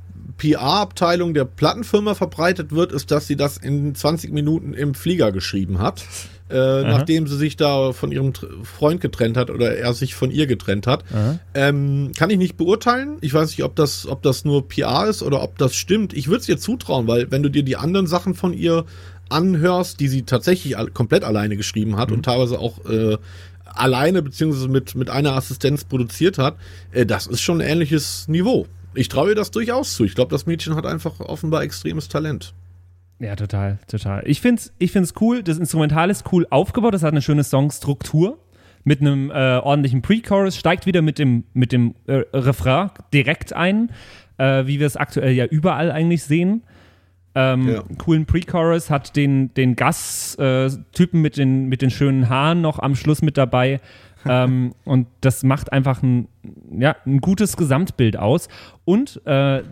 PR-Abteilung 0.44 1.34
der 1.34 1.46
Plattenfirma 1.46 2.16
verbreitet 2.16 2.74
wird, 2.74 2.92
ist, 2.92 3.12
dass 3.12 3.28
sie 3.28 3.38
das 3.38 3.56
in 3.56 3.96
20 3.96 4.34
Minuten 4.34 4.74
im 4.74 4.94
Flieger 4.94 5.32
geschrieben 5.32 5.80
hat, 5.80 6.04
äh, 6.50 6.84
nachdem 6.84 7.28
sie 7.28 7.38
sich 7.38 7.56
da 7.56 7.94
von 7.94 8.12
ihrem 8.12 8.34
Freund 8.64 9.00
getrennt 9.00 9.38
hat 9.38 9.50
oder 9.50 9.78
er 9.78 9.94
sich 9.94 10.16
von 10.16 10.32
ihr 10.32 10.46
getrennt 10.46 10.86
hat. 10.86 11.06
Ähm, 11.54 12.12
kann 12.18 12.30
ich 12.30 12.38
nicht 12.38 12.58
beurteilen. 12.58 13.20
Ich 13.22 13.34
weiß 13.34 13.52
nicht, 13.52 13.64
ob 13.64 13.78
das, 13.78 14.06
ob 14.06 14.22
das 14.22 14.44
nur 14.44 14.68
PR 14.68 15.08
ist 15.08 15.24
oder 15.24 15.42
ob 15.42 15.58
das 15.58 15.76
stimmt. 15.76 16.14
Ich 16.14 16.28
würde 16.28 16.42
es 16.42 16.50
ihr 16.50 16.58
zutrauen, 16.58 17.08
weil 17.08 17.32
wenn 17.32 17.42
du 17.42 17.50
dir 17.50 17.64
die 17.64 17.78
anderen 17.78 18.08
Sachen 18.08 18.36
von 18.36 18.52
ihr 18.52 18.84
anhörst, 19.30 20.02
die 20.02 20.10
sie 20.10 20.24
tatsächlich 20.24 20.76
komplett 20.94 21.24
alleine 21.24 21.56
geschrieben 21.56 21.96
hat 21.96 22.10
mhm. 22.10 22.18
und 22.18 22.24
teilweise 22.24 22.60
auch 22.60 22.84
äh, 22.84 23.18
alleine 23.64 24.22
beziehungsweise 24.22 24.68
mit, 24.68 24.96
mit 24.96 25.10
einer 25.10 25.38
Assistenz 25.38 25.86
produziert 25.86 26.38
hat, 26.38 26.58
äh, 26.92 27.06
das 27.06 27.28
ist 27.28 27.40
schon 27.40 27.62
ein 27.62 27.68
ähnliches 27.68 28.28
Niveau 28.28 28.68
ich 28.96 29.10
traue 29.10 29.30
ihr 29.30 29.36
das 29.36 29.52
durchaus 29.52 29.96
zu. 29.96 30.04
Ich 30.04 30.16
glaube, 30.16 30.32
das 30.32 30.46
Mädchen 30.46 30.76
hat 30.76 30.86
einfach 30.86 31.20
offenbar 31.20 31.64
extremes 31.64 32.10
Talent. 32.10 32.54
Ja, 33.20 33.36
total, 33.36 33.80
total. 33.88 34.24
Ich 34.26 34.42
finde 34.42 34.62
es 34.62 34.74
ich 34.80 34.92
find's 34.92 35.14
cool. 35.22 35.44
Das 35.44 35.58
Instrumental 35.58 36.10
ist 36.10 36.32
cool 36.32 36.46
aufgebaut. 36.50 36.94
Das 36.94 37.04
hat 37.04 37.12
eine 37.12 37.22
schöne 37.22 37.44
Songstruktur 37.44 38.38
mit 38.84 39.02
einem 39.02 39.32
äh, 39.32 39.58
ordentlichen 39.58 40.02
Pre-Chorus, 40.02 40.58
steigt 40.58 40.86
wieder 40.86 41.02
mit 41.02 41.18
dem, 41.18 41.46
mit 41.54 41.72
dem 41.72 41.96
äh, 42.06 42.24
Refrain 42.34 42.90
direkt 43.14 43.54
ein, 43.54 43.92
äh, 44.38 44.66
wie 44.66 44.80
wir 44.80 44.88
es 44.88 44.98
aktuell 44.98 45.32
ja 45.32 45.46
überall 45.46 45.92
eigentlich 45.92 46.24
sehen. 46.24 46.64
Ähm, 47.36 47.68
ja. 47.68 47.84
Coolen 47.98 48.26
Pre-Chorus, 48.26 48.90
hat 48.90 49.16
den, 49.16 49.54
den 49.56 49.76
Gas-Typen 49.76 51.22
mit, 51.22 51.38
den, 51.38 51.68
mit 51.68 51.82
den 51.82 51.90
schönen 51.90 52.30
Haaren 52.30 52.62
noch 52.62 52.80
am 52.80 52.96
Schluss 52.96 53.22
mit 53.22 53.38
dabei. 53.38 53.80
ähm, 54.26 54.74
und 54.86 55.08
das 55.22 55.44
macht 55.44 55.74
einfach 55.74 56.04
ein, 56.04 56.28
ja, 56.78 56.96
ein 57.06 57.22
gutes 57.22 57.58
Gesamtbild 57.58 58.18
aus. 58.18 58.50
Und 58.86 59.22
äh, 59.26 59.64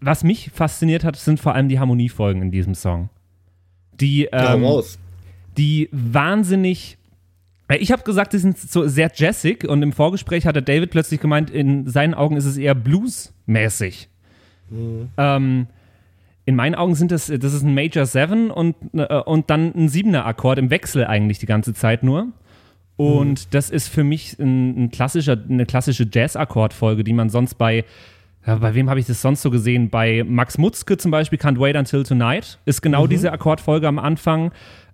was 0.00 0.24
mich 0.24 0.50
fasziniert 0.52 1.04
hat, 1.04 1.16
sind 1.16 1.40
vor 1.40 1.54
allem 1.54 1.68
die 1.68 1.78
Harmoniefolgen 1.78 2.42
in 2.42 2.50
diesem 2.50 2.74
Song. 2.74 3.10
Die, 4.00 4.28
ähm, 4.32 4.62
ja, 4.62 4.80
die 5.58 5.88
wahnsinnig. 5.92 6.96
Ich 7.78 7.92
habe 7.92 8.02
gesagt, 8.02 8.32
die 8.32 8.38
sind 8.38 8.58
so 8.58 8.88
sehr 8.88 9.12
jazzig 9.14 9.68
und 9.68 9.82
im 9.82 9.92
Vorgespräch 9.92 10.46
hat 10.46 10.56
der 10.56 10.62
David 10.62 10.90
plötzlich 10.90 11.20
gemeint, 11.20 11.50
in 11.50 11.86
seinen 11.86 12.14
Augen 12.14 12.36
ist 12.36 12.46
es 12.46 12.56
eher 12.56 12.74
bluesmäßig. 12.74 14.08
Mhm. 14.70 15.10
Ähm, 15.16 15.66
in 16.46 16.56
meinen 16.56 16.74
Augen 16.74 16.94
sind 16.94 17.10
das, 17.12 17.26
das 17.26 17.54
ist 17.54 17.62
ein 17.62 17.74
Major 17.74 18.06
7 18.06 18.50
und, 18.50 18.74
äh, 18.92 19.20
und 19.22 19.50
dann 19.50 19.72
ein 19.74 19.88
7er 19.88 20.24
Akkord 20.24 20.58
im 20.58 20.70
Wechsel 20.70 21.06
eigentlich 21.06 21.38
die 21.38 21.46
ganze 21.46 21.74
Zeit 21.74 22.02
nur. 22.02 22.28
Und 22.96 23.46
mhm. 23.46 23.50
das 23.50 23.70
ist 23.70 23.88
für 23.88 24.04
mich 24.04 24.38
ein, 24.38 24.84
ein 24.84 24.90
klassischer, 24.90 25.38
eine 25.48 25.64
klassische 25.64 26.06
Jazz-Akkordfolge, 26.10 27.02
die 27.02 27.14
man 27.14 27.30
sonst 27.30 27.54
bei 27.54 27.84
Ja, 28.46 28.56
bei 28.56 28.74
wem 28.74 28.90
habe 28.90 29.00
ich 29.00 29.06
das 29.06 29.22
sonst 29.22 29.42
so 29.42 29.50
gesehen? 29.50 29.90
Bei 29.90 30.24
Max 30.26 30.58
Mutzke 30.58 30.98
zum 30.98 31.10
Beispiel, 31.10 31.38
Can't 31.38 31.58
Wait 31.58 31.76
Until 31.76 32.04
Tonight, 32.04 32.58
ist 32.64 32.82
genau 32.82 33.04
mhm. 33.04 33.10
diese 33.10 33.32
Akkordfolge 33.32 33.88
am 33.88 33.98
Anfang. 33.98 34.52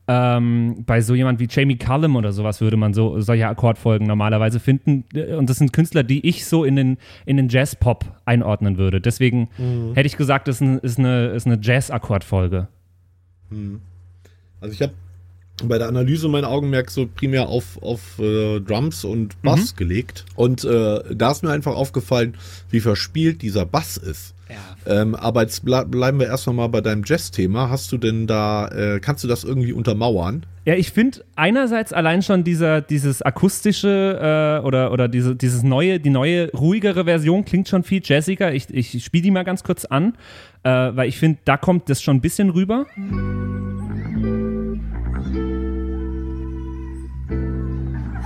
Ähm, 0.08 0.84
bei 0.86 1.00
so 1.00 1.14
jemand 1.16 1.40
wie 1.40 1.48
Jamie 1.50 1.76
Cullum 1.76 2.14
oder 2.14 2.32
sowas 2.32 2.60
würde 2.60 2.76
man 2.76 2.94
so 2.94 3.20
solche 3.20 3.48
Akkordfolgen 3.48 4.06
normalerweise 4.06 4.60
finden. 4.60 5.04
Und 5.36 5.50
das 5.50 5.56
sind 5.56 5.72
Künstler, 5.72 6.04
die 6.04 6.26
ich 6.26 6.46
so 6.46 6.64
in 6.64 6.76
den, 6.76 6.98
in 7.24 7.36
den 7.36 7.48
Jazz-Pop 7.48 8.04
einordnen 8.24 8.78
würde. 8.78 9.00
Deswegen 9.00 9.48
mhm. 9.58 9.94
hätte 9.94 10.06
ich 10.06 10.16
gesagt, 10.16 10.46
das 10.46 10.56
ist, 10.56 10.60
ein, 10.60 10.78
ist 10.78 10.98
eine, 10.98 11.26
ist 11.28 11.46
eine 11.46 11.58
Jazz-Akkordfolge. 11.60 12.68
Mhm. 13.50 13.80
Also 14.60 14.74
ich 14.74 14.82
habe 14.82 14.92
bei 15.64 15.78
der 15.78 15.88
Analyse 15.88 16.28
mein 16.28 16.44
Augenmerk 16.44 16.90
so 16.90 17.06
primär 17.06 17.48
auf, 17.48 17.82
auf 17.82 18.18
äh, 18.18 18.60
Drums 18.60 19.04
und 19.04 19.40
Bass 19.42 19.72
mhm. 19.72 19.76
gelegt. 19.76 20.24
Und 20.36 20.64
äh, 20.64 21.02
da 21.14 21.32
ist 21.32 21.42
mir 21.42 21.50
einfach 21.50 21.74
aufgefallen, 21.74 22.34
wie 22.70 22.80
verspielt 22.80 23.42
dieser 23.42 23.66
Bass 23.66 23.96
ist. 23.96 24.35
Ja. 24.48 25.00
Ähm, 25.00 25.14
aber 25.14 25.42
jetzt 25.42 25.64
ble 25.64 25.84
bleiben 25.86 26.20
wir 26.20 26.26
erstmal 26.26 26.54
mal 26.54 26.68
bei 26.68 26.80
deinem 26.80 27.02
Jazz-Thema. 27.04 27.68
Hast 27.68 27.90
du 27.90 27.98
denn 27.98 28.26
da, 28.26 28.68
äh, 28.68 29.00
kannst 29.00 29.24
du 29.24 29.28
das 29.28 29.42
irgendwie 29.44 29.72
untermauern? 29.72 30.46
Ja, 30.64 30.74
ich 30.74 30.90
finde 30.90 31.24
einerseits 31.36 31.92
allein 31.92 32.22
schon 32.22 32.44
dieser, 32.44 32.80
dieses 32.80 33.22
akustische 33.22 34.60
äh, 34.62 34.66
oder, 34.66 34.92
oder 34.92 35.08
diese, 35.08 35.34
dieses 35.36 35.62
neue, 35.62 36.00
die 36.00 36.10
neue, 36.10 36.50
ruhigere 36.52 37.04
Version 37.04 37.44
klingt 37.44 37.68
schon 37.68 37.82
viel 37.82 38.00
jazziger. 38.04 38.52
Ich, 38.52 38.72
ich 38.72 39.04
spiele 39.04 39.22
die 39.22 39.30
mal 39.30 39.44
ganz 39.44 39.64
kurz 39.64 39.84
an, 39.84 40.14
äh, 40.62 40.70
weil 40.70 41.08
ich 41.08 41.18
finde, 41.18 41.38
da 41.44 41.56
kommt 41.56 41.88
das 41.88 42.02
schon 42.02 42.16
ein 42.16 42.20
bisschen 42.20 42.50
rüber. 42.50 42.86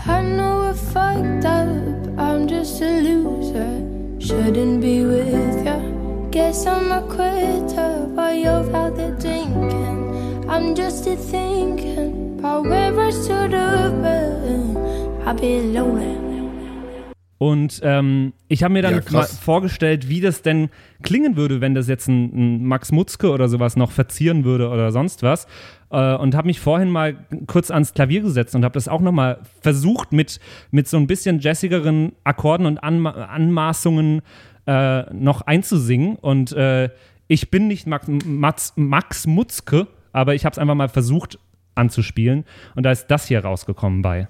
I 0.06 0.22
know 0.22 0.62
we're 0.62 0.74
fucked 0.74 1.44
up, 1.44 1.68
I'm 2.18 2.48
just 2.48 2.82
a 2.82 3.00
loser. 3.00 3.90
Shouldn't 4.18 4.80
be 4.80 5.02
with 5.04 5.64
you. 5.64 5.99
Guess 6.30 6.64
I'm 6.64 6.92
a 6.92 7.02
quitter 7.08 8.06
while 8.14 8.32
you're 8.32 8.76
out 8.76 8.94
there 8.94 9.10
drinking. 9.18 10.48
I'm 10.48 10.76
just 10.76 11.04
a 11.08 11.16
thinking 11.16 12.38
about 12.38 12.66
where 12.66 12.96
I 13.00 13.10
should 13.10 13.52
have 13.52 14.00
been. 14.00 14.76
I've 15.26 15.40
been 15.40 15.74
lonely. 15.74 16.30
Und 17.38 17.80
ähm, 17.82 18.32
ich 18.46 18.62
habe 18.62 18.74
mir 18.74 18.82
dann 18.82 18.94
ja, 18.96 19.02
mal 19.10 19.24
vorgestellt, 19.24 20.08
wie 20.08 20.20
das 20.20 20.42
denn 20.42 20.68
klingen 21.02 21.36
würde, 21.36 21.60
wenn 21.60 21.74
das 21.74 21.88
jetzt 21.88 22.06
ein, 22.06 22.30
ein, 22.34 22.64
Max 22.64 22.92
Mutzke 22.92 23.30
oder 23.30 23.48
sowas 23.48 23.74
noch 23.76 23.90
verzieren 23.90 24.44
würde 24.44 24.68
oder 24.68 24.92
sonst 24.92 25.24
was. 25.24 25.48
Äh, 25.90 26.14
und 26.14 26.36
habe 26.36 26.46
mich 26.46 26.60
vorhin 26.60 26.90
mal 26.90 27.26
kurz 27.48 27.72
ans 27.72 27.92
Klavier 27.92 28.20
gesetzt 28.20 28.54
und 28.54 28.62
habe 28.62 28.74
das 28.74 28.86
auch 28.86 29.00
nochmal 29.00 29.40
versucht, 29.62 30.12
mit, 30.12 30.38
mit 30.70 30.86
so 30.86 30.96
ein 30.96 31.08
bisschen 31.08 31.40
jazzigeren 31.40 32.12
Akkorden 32.22 32.66
und 32.66 32.84
Anma 32.84 33.10
Anmaßungen 33.10 34.20
äh, 34.70 35.12
noch 35.12 35.42
einzusingen. 35.42 36.14
Und 36.16 36.52
äh, 36.52 36.90
ich 37.26 37.50
bin 37.50 37.66
nicht 37.66 37.86
Max, 37.88 38.06
Max, 38.08 38.72
Max 38.76 39.26
Mutzke, 39.26 39.88
aber 40.12 40.34
ich 40.34 40.44
habe 40.44 40.52
es 40.52 40.58
einfach 40.58 40.76
mal 40.76 40.88
versucht 40.88 41.38
anzuspielen. 41.74 42.44
Und 42.76 42.84
da 42.84 42.92
ist 42.92 43.08
das 43.08 43.26
hier 43.26 43.44
rausgekommen 43.44 44.02
bei. 44.02 44.28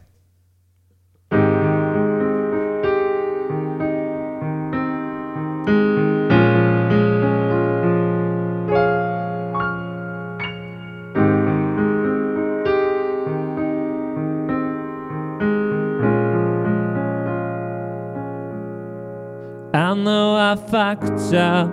Fucked 20.94 21.34
up. 21.34 21.70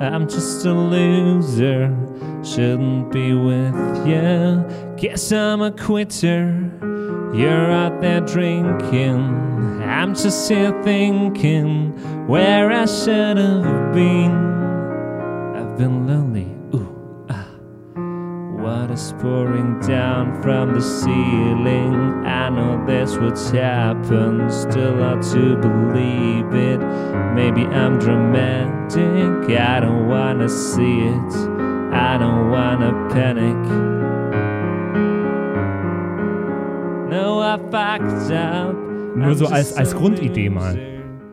I'm 0.00 0.28
just 0.28 0.64
a 0.64 0.72
loser. 0.72 1.94
Shouldn't 2.44 3.12
be 3.12 3.34
with 3.34 3.74
you. 4.06 4.64
Guess 4.96 5.32
I'm 5.32 5.60
a 5.60 5.72
quitter. 5.72 6.70
You're 7.34 7.70
out 7.70 8.00
there 8.00 8.20
drinking. 8.20 9.82
I'm 9.82 10.14
just 10.14 10.48
here 10.48 10.80
thinking 10.82 11.92
where 12.28 12.70
I 12.70 12.86
should 12.86 13.36
have 13.36 13.92
been. 13.92 14.32
I've 15.56 15.76
been 15.76 16.06
lonely 16.06 16.29
Water's 18.90 19.12
pouring 19.20 19.78
down 19.78 20.42
from 20.42 20.74
the 20.74 20.80
ceiling. 20.80 22.26
I 22.26 22.48
know 22.48 22.84
that's 22.86 23.16
what's 23.18 23.50
happened, 23.50 24.52
still 24.52 24.98
hard 24.98 25.22
to 25.30 25.56
believe 25.56 26.52
it. 26.52 26.80
Maybe 27.32 27.66
I'm 27.66 28.00
dramatic, 28.00 29.56
I 29.56 29.78
don't 29.78 30.08
wanna 30.08 30.48
see 30.48 31.02
it. 31.02 31.32
I 31.92 32.18
don't 32.18 32.50
wanna 32.50 33.08
panic. 33.10 33.62
No, 37.10 37.38
I 37.38 37.58
fucked 37.70 38.32
up. 38.32 38.74
Nur 39.14 39.36
so 39.36 39.46
als, 39.46 39.76
als 39.76 39.94
Grundidee 39.94 40.50
mal. 40.50 40.89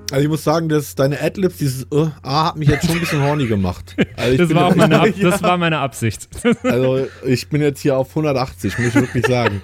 Also 0.10 0.24
ich 0.24 0.30
muss 0.30 0.44
sagen, 0.44 0.70
dass 0.70 0.96
deine 0.96 1.22
Adlibs, 1.22 1.58
dieses 1.58 1.86
uh, 1.92 2.10
A 2.24 2.48
hat 2.48 2.56
mich 2.56 2.70
jetzt 2.70 2.86
schon 2.86 2.96
ein 2.96 3.02
bisschen 3.02 3.22
horny 3.22 3.48
gemacht. 3.48 3.96
Also 4.16 4.38
das, 4.38 4.54
war 4.56 4.76
meine 4.76 5.00
Ab 5.00 5.08
ja. 5.16 5.30
das 5.30 5.44
war 5.44 5.58
meine 5.58 5.80
Absicht. 5.80 6.28
Also 6.64 7.08
ich 7.26 7.50
bin 7.50 7.62
jetzt 7.62 7.82
hier 7.82 7.98
auf 7.98 8.10
180, 8.10 8.78
muss 8.80 8.88
ich 8.88 8.96
wirklich 8.96 9.28
sagen. 9.28 9.62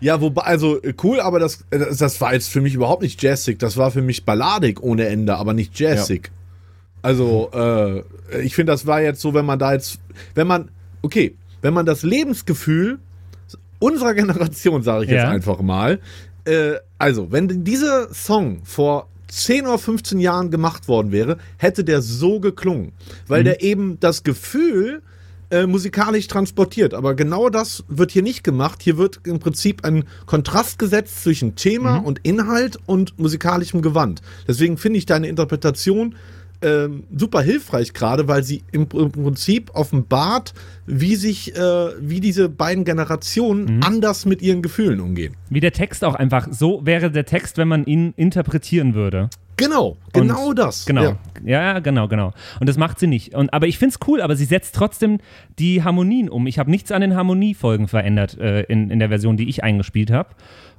Ja, 0.00 0.20
wobei, 0.20 0.42
also 0.42 0.80
cool, 1.02 1.20
aber 1.20 1.40
das, 1.40 1.64
das 1.70 2.20
war 2.20 2.34
jetzt 2.34 2.50
für 2.50 2.60
mich 2.60 2.74
überhaupt 2.74 3.02
nicht 3.02 3.22
jazzig. 3.22 3.58
Das 3.58 3.76
war 3.76 3.90
für 3.90 4.02
mich 4.02 4.24
balladig 4.24 4.82
ohne 4.82 5.06
Ende, 5.06 5.36
aber 5.36 5.54
nicht 5.54 5.78
jazzig. 5.78 6.26
Ja. 6.26 6.32
Also 7.02 7.50
äh, 7.52 8.02
ich 8.42 8.54
finde, 8.54 8.72
das 8.72 8.86
war 8.86 9.00
jetzt 9.00 9.20
so, 9.20 9.34
wenn 9.34 9.44
man 9.44 9.58
da 9.58 9.72
jetzt, 9.72 9.98
wenn 10.34 10.46
man, 10.46 10.70
okay, 11.02 11.34
wenn 11.62 11.74
man 11.74 11.86
das 11.86 12.02
Lebensgefühl 12.02 12.98
unserer 13.78 14.14
Generation, 14.14 14.82
sage 14.82 15.04
ich 15.04 15.10
ja. 15.10 15.16
jetzt 15.16 15.26
einfach 15.26 15.60
mal, 15.60 16.00
äh, 16.44 16.74
also 16.98 17.32
wenn 17.32 17.64
dieser 17.64 18.12
Song 18.14 18.64
vor 18.64 19.08
10 19.28 19.66
oder 19.66 19.78
15 19.78 20.18
Jahren 20.18 20.50
gemacht 20.50 20.88
worden 20.88 21.12
wäre, 21.12 21.38
hätte 21.56 21.84
der 21.84 22.02
so 22.02 22.40
geklungen. 22.40 22.92
Weil 23.26 23.40
mhm. 23.40 23.44
der 23.44 23.62
eben 23.62 24.00
das 24.00 24.22
Gefühl 24.22 25.02
äh, 25.50 25.66
musikalisch 25.66 26.26
transportiert. 26.26 26.92
Aber 26.92 27.14
genau 27.14 27.50
das 27.50 27.84
wird 27.88 28.10
hier 28.10 28.22
nicht 28.22 28.42
gemacht. 28.42 28.82
Hier 28.82 28.98
wird 28.98 29.20
im 29.24 29.38
Prinzip 29.38 29.84
ein 29.84 30.04
Kontrast 30.26 30.78
gesetzt 30.78 31.22
zwischen 31.22 31.54
Thema 31.54 32.00
mhm. 32.00 32.04
und 32.04 32.20
Inhalt 32.24 32.78
und 32.86 33.18
musikalischem 33.18 33.80
Gewand. 33.80 34.22
Deswegen 34.48 34.76
finde 34.76 34.98
ich 34.98 35.06
deine 35.06 35.28
Interpretation 35.28 36.16
ähm, 36.66 37.04
super 37.16 37.40
hilfreich 37.40 37.92
gerade, 37.92 38.26
weil 38.26 38.42
sie 38.42 38.62
im, 38.72 38.86
im, 38.92 39.12
Prinzip 39.12 39.70
offenbart, 39.74 40.52
wie 40.86 41.14
sich, 41.14 41.54
äh, 41.54 41.60
wie 42.00 42.20
diese 42.20 42.48
beiden 42.48 42.84
Generationen 42.84 43.76
mhm. 43.76 43.82
anders 43.82 44.26
mit 44.26 44.42
ihren 44.42 44.62
Gefühlen 44.62 45.00
umgehen. 45.00 45.34
Wie 45.48 45.60
der 45.60 45.72
Text 45.72 46.04
auch 46.04 46.14
einfach, 46.14 46.48
so 46.50 46.84
wäre 46.84 47.10
der 47.10 47.24
Text, 47.24 47.56
wenn 47.56 47.68
man 47.68 47.84
ihn 47.84 48.12
interpretieren 48.16 48.94
würde. 48.94 49.30
Genau, 49.56 49.96
genau 50.12 50.48
und, 50.48 50.58
das. 50.58 50.84
Genau, 50.84 51.02
ja. 51.02 51.16
ja. 51.44 51.78
genau, 51.78 52.08
genau. 52.08 52.32
Und 52.60 52.68
das 52.68 52.76
macht 52.76 52.98
sie 52.98 53.06
nicht. 53.06 53.34
Und, 53.34 53.52
aber 53.54 53.66
ich 53.66 53.78
finde 53.78 53.94
es 53.98 54.08
cool, 54.08 54.20
aber 54.20 54.36
sie 54.36 54.44
setzt 54.44 54.74
trotzdem 54.74 55.18
die 55.58 55.82
Harmonien 55.82 56.28
um. 56.28 56.46
Ich 56.46 56.58
habe 56.58 56.70
nichts 56.70 56.92
an 56.92 57.00
den 57.00 57.14
Harmoniefolgen 57.14 57.88
verändert 57.88 58.36
äh, 58.38 58.62
in, 58.62 58.90
in 58.90 58.98
der 58.98 59.08
Version, 59.08 59.36
die 59.36 59.48
ich 59.48 59.64
eingespielt 59.64 60.10
habe. 60.10 60.30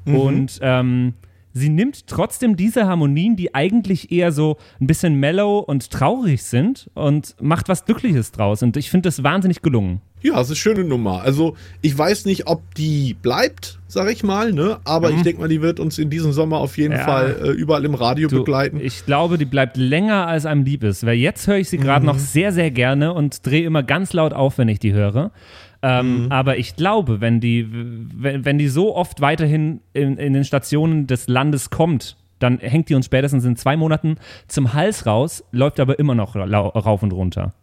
Mhm. 0.05 0.15
Und 0.15 0.59
ähm, 0.61 1.13
sie 1.57 1.69
nimmt 1.69 2.07
trotzdem 2.07 2.55
diese 2.55 2.87
Harmonien, 2.87 3.35
die 3.35 3.55
eigentlich 3.55 4.11
eher 4.11 4.31
so 4.31 4.57
ein 4.79 4.87
bisschen 4.87 5.15
mellow 5.15 5.59
und 5.59 5.89
traurig 5.89 6.43
sind 6.43 6.89
und 6.93 7.35
macht 7.41 7.67
was 7.67 7.85
Glückliches 7.85 8.31
draus. 8.31 8.63
Und 8.63 8.77
ich 8.77 8.89
finde 8.89 9.07
das 9.07 9.23
wahnsinnig 9.23 9.61
gelungen. 9.61 10.01
Ja, 10.21 10.35
es 10.41 10.47
ist 10.47 10.49
eine 10.49 10.55
schöne 10.55 10.83
Nummer. 10.83 11.21
Also 11.21 11.55
ich 11.81 11.95
weiß 11.95 12.25
nicht, 12.25 12.47
ob 12.47 12.73
die 12.75 13.15
bleibt, 13.21 13.79
sag 13.87 14.11
ich 14.11 14.23
mal, 14.23 14.51
ne? 14.51 14.79
Aber 14.83 15.11
mhm. 15.11 15.17
ich 15.17 15.23
denke 15.23 15.41
mal, 15.41 15.47
die 15.47 15.61
wird 15.61 15.79
uns 15.79 15.99
in 15.99 16.09
diesem 16.09 16.31
Sommer 16.31 16.57
auf 16.57 16.77
jeden 16.77 16.93
ja. 16.93 17.03
Fall 17.03 17.37
äh, 17.41 17.49
überall 17.49 17.85
im 17.85 17.93
Radio 17.93 18.27
du, 18.27 18.39
begleiten. 18.39 18.79
Ich 18.81 19.05
glaube, 19.05 19.37
die 19.37 19.45
bleibt 19.45 19.77
länger, 19.77 20.27
als 20.27 20.45
einem 20.45 20.63
lieb 20.63 20.83
ist. 20.83 21.05
Weil 21.05 21.17
jetzt 21.17 21.47
höre 21.47 21.57
ich 21.57 21.69
sie 21.69 21.77
gerade 21.77 22.01
mhm. 22.01 22.07
noch 22.07 22.19
sehr, 22.19 22.51
sehr 22.51 22.71
gerne 22.71 23.13
und 23.13 23.45
drehe 23.45 23.63
immer 23.63 23.83
ganz 23.83 24.13
laut 24.13 24.33
auf, 24.33 24.57
wenn 24.57 24.69
ich 24.69 24.79
die 24.79 24.93
höre. 24.93 25.31
Ähm, 25.81 26.25
mhm. 26.25 26.31
Aber 26.31 26.57
ich 26.57 26.75
glaube, 26.75 27.21
wenn 27.21 27.39
die, 27.39 27.67
wenn, 27.71 28.45
wenn 28.45 28.57
die 28.57 28.67
so 28.67 28.95
oft 28.95 29.21
weiterhin 29.21 29.81
in, 29.93 30.17
in 30.17 30.33
den 30.33 30.43
Stationen 30.43 31.07
des 31.07 31.27
Landes 31.27 31.69
kommt, 31.69 32.17
dann 32.39 32.59
hängt 32.59 32.89
die 32.89 32.95
uns 32.95 33.05
spätestens 33.05 33.45
in 33.45 33.55
zwei 33.55 33.77
Monaten 33.77 34.15
zum 34.47 34.73
Hals 34.73 35.05
raus, 35.05 35.43
läuft 35.51 35.79
aber 35.79 35.99
immer 35.99 36.15
noch 36.15 36.35
rauf 36.35 37.03
und 37.03 37.13
runter. 37.13 37.53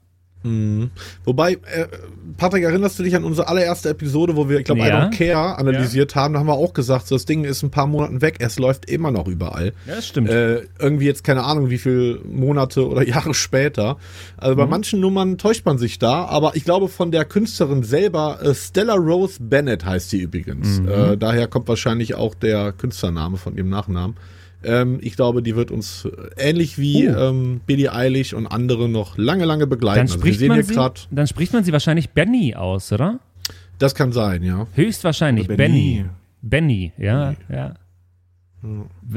Mhm. 0.45 0.91
Wobei, 1.25 1.55
äh, 1.55 1.87
Patrick, 2.37 2.65
erinnerst 2.65 2.99
du 2.99 3.03
dich 3.03 3.17
an 3.17 3.25
unsere 3.25 3.49
allererste 3.49 3.89
Episode, 3.89 4.37
wo 4.37 4.49
wir, 4.49 4.59
ich 4.59 4.65
glaube, 4.65 4.83
ja. 4.83 4.87
I 4.87 4.91
Don't 4.91 5.17
Care 5.17 5.57
analysiert 5.57 6.15
ja. 6.15 6.23
haben? 6.23 6.35
Da 6.35 6.41
haben 6.41 6.47
wir 6.47 6.55
auch 6.55 6.75
gesagt, 6.75 7.09
so, 7.09 7.15
das 7.15 7.25
Ding 7.25 7.45
ist 7.45 7.63
ein 7.63 7.71
paar 7.71 7.87
Monaten 7.87 8.21
weg, 8.21 8.37
es 8.41 8.59
läuft 8.59 8.89
immer 8.89 9.11
noch 9.11 9.27
überall. 9.27 9.73
Ja, 9.87 9.97
das 9.97 10.07
stimmt. 10.07 10.29
Äh, 10.29 10.63
irgendwie 10.79 11.07
jetzt 11.07 11.25
keine 11.25 11.45
Ahnung, 11.45 11.71
wie 11.71 11.79
viele 11.79 12.21
Monate 12.25 12.87
oder 12.87 13.03
Jahre 13.07 13.35
später. 13.35 13.97
Also 14.37 14.55
mhm. 14.55 14.59
bei 14.59 14.67
manchen 14.67 15.01
Nummern 15.01 15.39
täuscht 15.39 15.65
man 15.65 15.79
sich 15.79 15.99
da, 15.99 16.27
aber 16.27 16.57
ich 16.57 16.65
glaube 16.65 16.89
von 16.89 17.11
der 17.11 17.25
Künstlerin 17.25 17.83
selber, 17.83 18.39
äh, 18.43 18.55
Stella 18.55 18.95
Rose 18.95 19.39
Bennett 19.41 19.85
heißt 19.85 20.11
sie 20.11 20.21
übrigens. 20.21 20.81
Mhm. 20.81 20.89
Äh, 20.89 21.17
daher 21.17 21.49
kommt 21.49 21.69
wahrscheinlich 21.69 22.15
auch 22.15 22.35
der 22.35 22.73
Künstlername 22.73 23.39
von 23.39 23.57
ihrem 23.57 23.71
Nachnamen. 23.71 24.17
Ähm, 24.65 24.99
ich 25.03 25.17
glaube, 25.17 25.43
die 25.43 25.57
wird 25.57 25.71
uns 25.71 26.09
ähnlich 26.37 26.79
wie 26.79 27.09
Uh. 27.09 27.17
ähm, 27.17 27.61
Billie 27.67 27.93
Eilish 27.93 28.33
und 28.35 28.47
andere 28.47 28.89
noch 28.89 29.19
lange, 29.19 29.45
lange 29.45 29.67
begleiten. 29.67 29.97
Dann 29.99 30.07
Also 30.07 30.19
spricht, 30.19 30.39
sehen 30.41 30.49
man 30.49 30.57
hier 30.59 30.65
sie, 30.65 30.75
grad, 30.75 31.09
dann 31.11 31.27
spricht 31.27 31.53
man 31.53 31.65
sie 31.65 31.73
wahrscheinlich 31.73 32.11
Benny 32.11 32.55
aus, 32.55 32.93
oder? 32.93 33.21
das 33.79 33.95
kann 33.95 34.13
sein, 34.13 34.43
ja. 34.43 34.67
Höchstwahrscheinlich 34.75 35.47
Oder 35.47 35.57
Benny. 35.57 36.05
Benny. 36.43 36.91
Benny, 36.91 36.93
ja, 36.99 37.35
ja. 37.51 37.75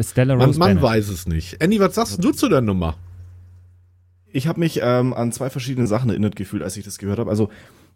Stella 0.01 0.35
Man, 0.35 0.47
Rose 0.47 0.59
man 0.59 0.69
Bennett. 0.69 0.83
weiß 0.83 1.09
es 1.09 1.27
nicht. 1.27 1.61
Andy, 1.61 1.79
was 1.79 1.95
sagst 1.95 2.21
du 2.23 2.31
zu 2.31 2.49
der 2.49 2.61
Nummer? 2.61 2.95
Ich 4.31 4.47
habe 4.47 4.59
mich 4.59 4.79
ähm, 4.83 5.13
an 5.13 5.31
zwei 5.31 5.49
verschiedene 5.49 5.87
Sachen 5.87 6.09
erinnert 6.09 6.35
gefühlt, 6.35 6.63
als 6.63 6.75
ich 6.75 6.83
das 6.83 6.97
gehört 6.97 7.19
habe. 7.19 7.29
Also, 7.29 7.49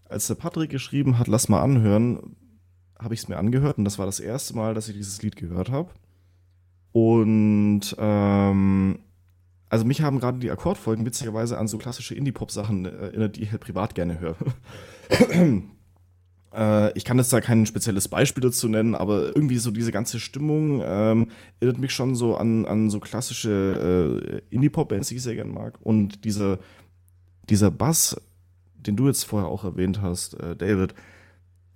als 0.07 0.27
der 0.27 0.35
Patrick 0.35 0.69
geschrieben 0.69 1.19
hat, 1.19 1.27
lass 1.27 1.49
mal 1.49 1.61
anhören, 1.61 2.35
habe 2.97 3.13
ich 3.13 3.21
es 3.21 3.27
mir 3.27 3.37
angehört 3.37 3.77
und 3.77 3.85
das 3.85 3.99
war 3.99 4.05
das 4.05 4.19
erste 4.19 4.55
Mal, 4.55 4.73
dass 4.73 4.87
ich 4.87 4.95
dieses 4.95 5.21
Lied 5.21 5.35
gehört 5.35 5.69
habe. 5.69 5.89
Und 6.91 7.95
ähm, 7.97 8.99
also 9.69 9.85
mich 9.85 10.01
haben 10.01 10.19
gerade 10.19 10.39
die 10.39 10.51
Akkordfolgen 10.51 11.05
witzigerweise 11.05 11.57
an 11.57 11.67
so 11.67 11.77
klassische 11.77 12.13
Indie-Pop-Sachen 12.13 12.85
erinnert, 12.85 13.37
die 13.37 13.43
ich 13.43 13.51
halt 13.51 13.61
privat 13.61 13.95
gerne 13.95 14.19
höre. 14.19 14.35
äh, 16.53 16.97
ich 16.97 17.05
kann 17.05 17.17
jetzt 17.17 17.31
da 17.31 17.39
kein 17.39 17.65
spezielles 17.65 18.09
Beispiel 18.09 18.43
dazu 18.43 18.67
nennen, 18.67 18.95
aber 18.95 19.27
irgendwie 19.27 19.57
so 19.57 19.71
diese 19.71 19.93
ganze 19.93 20.19
Stimmung 20.19 20.81
ähm, 20.83 21.27
erinnert 21.61 21.79
mich 21.79 21.93
schon 21.93 22.15
so 22.15 22.35
an, 22.35 22.65
an 22.65 22.89
so 22.89 22.99
klassische 22.99 24.41
äh, 24.51 24.53
Indie-Pop-Bands, 24.53 25.07
die 25.07 25.15
ich 25.15 25.23
sehr 25.23 25.35
gerne 25.35 25.53
mag. 25.53 25.79
Und 25.81 26.25
dieser, 26.25 26.59
dieser 27.49 27.71
Bass, 27.71 28.19
den 28.75 28.97
du 28.97 29.07
jetzt 29.07 29.23
vorher 29.23 29.47
auch 29.47 29.63
erwähnt 29.63 30.01
hast, 30.01 30.33
äh, 30.33 30.57
David, 30.57 30.95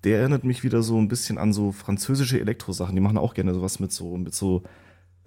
der 0.04 0.20
erinnert 0.20 0.44
mich 0.44 0.66
wieder 0.66 0.84
so 0.84 0.98
ein 0.98 1.08
bisschen 1.08 1.38
an 1.38 1.54
so 1.54 1.72
französische 1.72 2.42
Elektrosachen. 2.42 2.94
Die 2.94 3.02
machen 3.02 3.18
auch 3.18 3.34
gerne 3.34 3.54
sowas 3.54 3.80
mit 3.80 3.94
so, 3.94 4.18
mit 4.18 4.36
so 4.36 4.64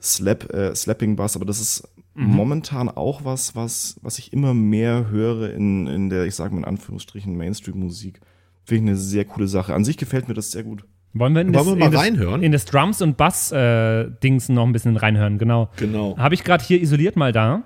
Slap, 0.01 0.53
äh, 0.53 0.75
Slapping 0.75 1.17
Bass, 1.17 1.37
aber 1.37 1.45
das 1.45 1.61
ist 1.61 1.89
Mhm. 2.15 2.27
momentan 2.35 2.89
auch 2.89 3.25
was, 3.25 3.55
was, 3.55 3.97
was 4.03 4.19
ich 4.19 4.33
immer 4.33 4.53
mehr 4.53 5.09
höre 5.09 5.53
in, 5.53 5.87
in 5.87 6.11
der, 6.11 6.25
ich 6.27 6.35
sage 6.35 6.53
mal 6.53 6.59
in 6.63 6.65
Anführungsstrichen, 6.65 7.37
Mainstream-Musik. 7.37 8.21
Finde 8.65 8.83
ich 8.83 8.89
eine 8.91 8.97
sehr 8.97 9.25
coole 9.25 9.47
Sache. 9.47 9.73
An 9.73 9.85
sich 9.85 9.97
gefällt 9.97 10.27
mir 10.27 10.35
das 10.35 10.51
sehr 10.51 10.65
gut. 10.65 10.85
Wollen 11.15 11.33
wir 11.35 11.43
in, 11.43 11.55
Wollen 11.55 11.55
das, 11.55 11.67
wir 11.67 11.77
mal 11.77 11.87
in, 11.87 11.93
das, 11.93 12.01
reinhören? 12.01 12.43
in 12.43 12.51
das 12.53 12.65
Drums- 12.65 13.03
und 13.03 13.17
Bass-Dings 13.17 14.49
noch 14.49 14.67
ein 14.67 14.73
bisschen 14.73 14.97
reinhören, 14.97 15.39
genau. 15.39 15.71
Genau. 15.77 16.19
Habe 16.19 16.35
ich 16.35 16.43
gerade 16.43 16.65
hier 16.65 16.81
isoliert 16.83 17.15
mal 17.17 17.31
da. 17.33 17.63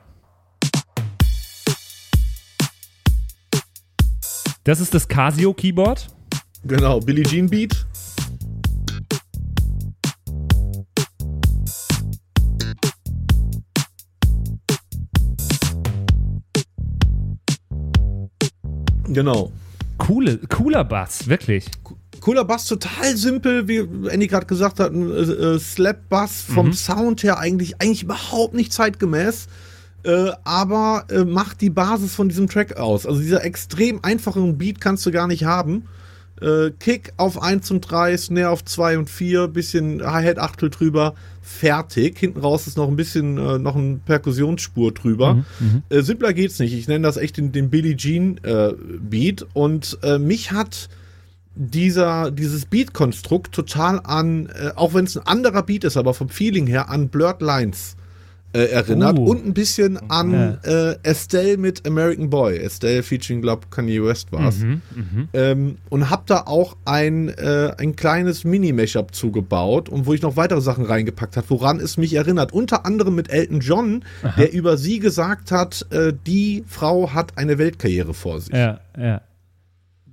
Das 4.64 4.80
ist 4.80 4.94
das 4.94 5.08
Casio-Keyboard. 5.08 6.08
Genau, 6.64 7.00
Billie 7.00 7.24
Jean 7.24 7.48
Beat. 7.48 7.84
Genau. 19.12 19.52
Coole, 19.98 20.38
cooler 20.48 20.84
Bass, 20.84 21.28
wirklich. 21.28 21.66
Cooler 22.20 22.44
Bass, 22.44 22.66
total 22.66 23.16
simpel, 23.16 23.68
wie 23.68 23.78
Andy 24.08 24.26
gerade 24.26 24.46
gesagt 24.46 24.80
hat, 24.80 24.92
ein 24.92 25.10
äh, 25.10 25.20
äh, 25.20 25.58
Slap-Bass 25.58 26.42
vom 26.42 26.72
Sound 26.72 27.22
her 27.22 27.38
eigentlich, 27.38 27.80
eigentlich 27.80 28.04
überhaupt 28.04 28.54
nicht 28.54 28.72
zeitgemäß, 28.72 29.48
äh, 30.04 30.30
aber 30.44 31.06
äh, 31.10 31.24
macht 31.24 31.60
die 31.60 31.70
Basis 31.70 32.14
von 32.14 32.28
diesem 32.28 32.48
Track 32.48 32.76
aus. 32.76 33.06
Also 33.06 33.20
dieser 33.20 33.44
extrem 33.44 34.00
einfachen 34.02 34.58
Beat 34.58 34.80
kannst 34.80 35.04
du 35.06 35.10
gar 35.10 35.26
nicht 35.26 35.44
haben. 35.44 35.84
Äh, 36.42 36.72
Kick 36.78 37.12
auf 37.16 37.40
1 37.40 37.70
und 37.70 37.80
3, 37.80 38.16
Snare 38.16 38.50
auf 38.50 38.64
2 38.64 38.98
und 38.98 39.10
4, 39.10 39.48
bisschen 39.48 40.02
Hi-Hat 40.04 40.38
Achtel 40.38 40.70
drüber, 40.70 41.14
fertig. 41.40 42.18
Hinten 42.18 42.40
raus 42.40 42.66
ist 42.66 42.76
noch 42.76 42.88
ein 42.88 42.96
bisschen, 42.96 43.38
äh, 43.38 43.58
noch 43.58 43.76
eine 43.76 44.00
Perkussionsspur 44.04 44.92
drüber. 44.92 45.44
Äh, 45.88 46.02
simpler 46.02 46.32
geht's 46.32 46.58
nicht. 46.58 46.74
Ich 46.74 46.88
nenne 46.88 47.06
das 47.06 47.16
echt 47.16 47.36
den, 47.36 47.52
den 47.52 47.70
Billie 47.70 47.96
Jean 47.96 48.38
äh, 48.42 48.72
Beat 49.00 49.46
und 49.52 49.98
äh, 50.02 50.18
mich 50.18 50.52
hat 50.52 50.88
dieser, 51.54 52.30
dieses 52.30 52.64
Beat-Konstrukt 52.66 53.54
total 53.54 54.00
an, 54.04 54.46
äh, 54.46 54.70
auch 54.74 54.94
wenn 54.94 55.04
es 55.04 55.16
ein 55.16 55.26
anderer 55.26 55.62
Beat 55.62 55.84
ist, 55.84 55.96
aber 55.96 56.14
vom 56.14 56.28
Feeling 56.28 56.66
her, 56.66 56.88
an 56.88 57.08
Blurred 57.08 57.42
Lines 57.42 57.96
äh, 58.54 58.64
erinnert 58.66 59.18
Uh. 59.18 59.24
und 59.30 59.46
ein 59.46 59.54
bisschen 59.54 59.98
an 60.10 60.58
äh, 60.64 60.94
Estelle 61.02 61.56
mit 61.56 61.86
American 61.86 62.28
Boy. 62.30 62.56
Estelle 62.58 63.02
featuring, 63.02 63.40
glaub, 63.42 63.70
Kanye 63.70 64.02
West 64.04 64.30
war's. 64.32 64.58
Mhm, 64.58 65.28
Ähm, 65.32 65.76
und 65.88 66.10
hab 66.10 66.26
da 66.26 66.42
auch 66.46 66.76
ein, 66.84 67.28
äh, 67.30 67.72
ein 67.78 67.96
kleines 67.96 68.44
Mini-Mashup 68.44 69.14
zugebaut 69.14 69.88
und 69.88 70.06
wo 70.06 70.12
ich 70.14 70.22
noch 70.22 70.36
weitere 70.36 70.60
Sachen 70.60 70.84
reingepackt 70.84 71.36
habe, 71.36 71.48
woran 71.50 71.80
es 71.80 71.96
mich 71.96 72.14
erinnert. 72.14 72.52
Unter 72.52 72.84
anderem 72.84 73.14
mit 73.14 73.30
Elton 73.30 73.60
John, 73.60 74.04
der 74.36 74.52
über 74.52 74.76
sie 74.76 74.98
gesagt 74.98 75.50
hat, 75.50 75.86
äh, 75.90 76.12
die 76.26 76.64
Frau 76.66 77.12
hat 77.14 77.38
eine 77.38 77.58
Weltkarriere 77.58 78.14
vor 78.14 78.40
sich. 78.40 78.54
Ja, 78.54 78.80
ja. 78.98 79.22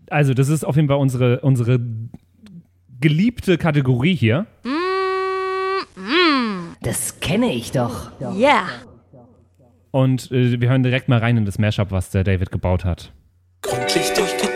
Also, 0.09 0.33
das 0.33 0.49
ist 0.49 0.63
auf 0.65 0.75
jeden 0.75 0.87
Fall 0.87 0.97
unsere, 0.97 1.41
unsere 1.41 1.79
geliebte 2.99 3.57
Kategorie 3.57 4.15
hier. 4.15 4.45
Das 6.89 7.19
kenne 7.19 7.53
ich 7.53 7.71
doch. 7.71 8.09
Yeah. 8.19 8.67
Und 9.91 10.31
äh, 10.31 10.59
wir 10.59 10.69
hören 10.69 10.81
direkt 10.81 11.07
mal 11.07 11.19
rein 11.19 11.37
in 11.37 11.45
das 11.45 11.59
Mashup, 11.59 11.91
was 11.91 12.09
der 12.09 12.23
David 12.23 12.49
gebaut 12.49 12.83
hat. 12.83 13.13
Gründlich 13.61 14.11
durchgecheckt, 14.13 14.39
steht 14.39 14.48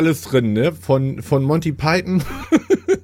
alles 0.00 0.22
drin, 0.22 0.54
ne? 0.54 0.72
Von, 0.72 1.20
von 1.22 1.42
Monty 1.42 1.72
Python, 1.72 2.22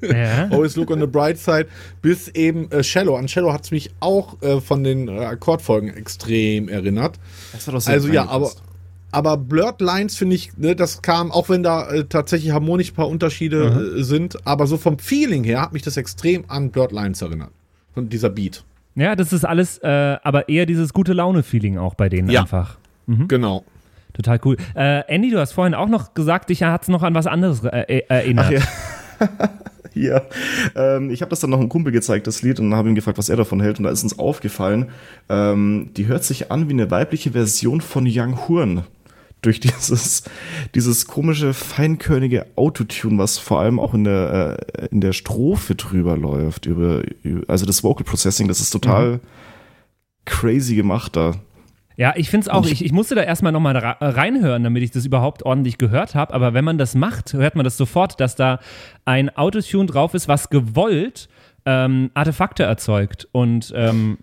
Ja. 0.03 0.45
Always 0.51 0.77
Look 0.77 0.91
on 0.91 1.01
the 1.01 1.07
Bright 1.07 1.39
Side, 1.39 1.67
bis 2.01 2.29
eben 2.29 2.71
äh, 2.71 2.83
Shallow. 2.83 3.17
An 3.17 3.29
Shallow 3.29 3.53
hat 3.53 3.65
es 3.65 3.71
mich 3.71 3.91
auch 4.01 4.41
äh, 4.43 4.61
von 4.61 4.83
den 4.83 5.09
äh, 5.09 5.25
Akkordfolgen 5.25 5.91
extrem 5.95 6.69
erinnert. 6.69 7.19
Das 7.53 7.67
war 7.67 7.75
doch 7.75 7.81
sehr 7.81 7.95
Also 7.95 8.09
ja, 8.09 8.27
aber, 8.29 8.51
aber 9.13 9.37
Blurred 9.37 9.81
Lines 9.81 10.17
finde 10.17 10.37
ich, 10.37 10.57
ne, 10.57 10.75
das 10.75 11.03
kam, 11.03 11.31
auch 11.31 11.49
wenn 11.51 11.63
da 11.63 11.89
äh, 11.91 12.05
tatsächlich 12.05 12.53
harmonisch 12.53 12.93
ein 12.93 12.95
paar 12.95 13.09
Unterschiede 13.09 13.97
äh, 13.99 14.03
sind, 14.03 14.47
aber 14.47 14.67
so 14.67 14.79
vom 14.79 14.99
Feeling 14.99 15.45
her 15.45 15.61
hat 15.61 15.73
mich 15.75 15.83
das 15.83 15.97
extrem 15.99 16.45
an 16.49 16.71
Blurred 16.71 16.93
Lines 16.93 17.21
erinnert. 17.21 17.51
Und 17.95 18.13
dieser 18.13 18.31
Beat. 18.31 18.65
Ja, 18.95 19.15
das 19.17 19.33
ist 19.35 19.45
alles, 19.45 19.79
äh, 19.79 20.17
aber 20.23 20.49
eher 20.49 20.65
dieses 20.65 20.93
gute 20.95 21.13
Laune-Feeling 21.13 21.77
auch 21.79 21.95
bei 21.95 22.09
denen 22.09 22.31
Ja. 22.31 22.43
einfach. 22.43 22.79
Genau. 23.07 23.65
Total 24.17 24.41
cool. 24.45 24.57
Äh, 24.75 25.03
Andy, 25.09 25.31
du 25.31 25.39
hast 25.39 25.53
vorhin 25.53 25.75
auch 25.75 25.89
noch 25.89 26.15
gesagt, 26.15 26.49
dich 26.49 26.63
hat 26.63 26.83
es 26.83 26.89
noch 26.89 27.03
an 27.03 27.15
was 27.15 27.27
anderes 27.27 27.63
äh, 27.65 27.83
äh, 27.83 28.03
erinnert. 28.09 28.47
Ach 28.47 28.51
ja. 28.51 29.51
Ja, 29.97 30.21
ähm, 30.75 31.09
ich 31.11 31.23
habe 31.23 31.31
das 31.31 31.41
dann 31.41 31.49
noch 31.49 31.59
einem 31.59 31.71
Kumpel 31.71 31.91
gezeigt, 31.91 32.27
das 32.27 32.43
Lied, 32.43 32.61
und 32.61 32.75
habe 32.75 32.91
ihn 32.91 32.95
gefragt, 32.95 33.17
was 33.17 33.31
er 33.31 33.37
davon 33.37 33.63
hält. 33.63 33.79
Und 33.79 33.85
da 33.85 33.91
ist 33.91 34.03
uns 34.03 34.19
aufgefallen, 34.19 34.91
ähm, 35.31 35.89
die 35.97 36.07
hört 36.07 36.23
sich 36.23 36.53
an 36.53 36.69
wie 36.69 36.75
eine 36.75 36.91
weibliche 36.91 37.31
Version 37.31 37.81
von 37.81 38.07
Young 38.07 38.47
Horn. 38.47 38.85
Durch 39.41 39.59
dieses, 39.61 40.25
dieses 40.75 41.07
komische, 41.07 41.55
feinkörnige 41.55 42.45
Autotune, 42.57 43.17
was 43.17 43.39
vor 43.39 43.61
allem 43.61 43.81
auch 43.81 43.95
in 43.95 44.05
der, 44.05 44.59
äh, 44.75 44.89
in 44.91 45.01
der 45.01 45.15
Strophe 45.15 45.77
drüber 45.77 46.19
läuft. 46.19 46.67
Über, 46.67 47.03
über, 47.23 47.49
also 47.49 47.65
das 47.65 47.83
Vocal 47.83 48.05
Processing, 48.05 48.49
das 48.49 48.61
ist 48.61 48.71
total 48.71 49.21
crazy 50.27 50.75
gemacht 50.75 51.17
da. 51.17 51.33
Ja, 51.97 52.13
ich 52.17 52.29
finde 52.29 52.45
es 52.45 52.49
auch. 52.49 52.67
Ich, 52.67 52.85
ich 52.85 52.93
musste 52.93 53.15
da 53.15 53.23
erstmal 53.23 53.53
nochmal 53.53 53.77
reinhören, 53.77 54.63
damit 54.65 54.83
ich 54.83 54.91
das 54.91 55.07
überhaupt 55.07 55.45
ordentlich 55.45 55.79
gehört 55.79 56.15
habe. 56.15 56.35
Aber 56.35 56.53
wenn 56.53 56.65
man 56.65 56.77
das 56.77 56.95
macht, 56.95 57.33
hört 57.33 57.57
man 57.57 57.65
das 57.65 57.77
sofort, 57.77 58.21
dass 58.21 58.37
da 58.37 58.61
ein 59.07 59.35
Autotune 59.35 59.87
drauf 59.87 60.13
ist, 60.13 60.29
was 60.29 60.51
gewollt 60.51 61.29
ähm, 61.65 62.11
Artefakte 62.13 62.65
erzeugt. 62.65 63.29
Und 63.33 63.73
ähm, 63.75 64.19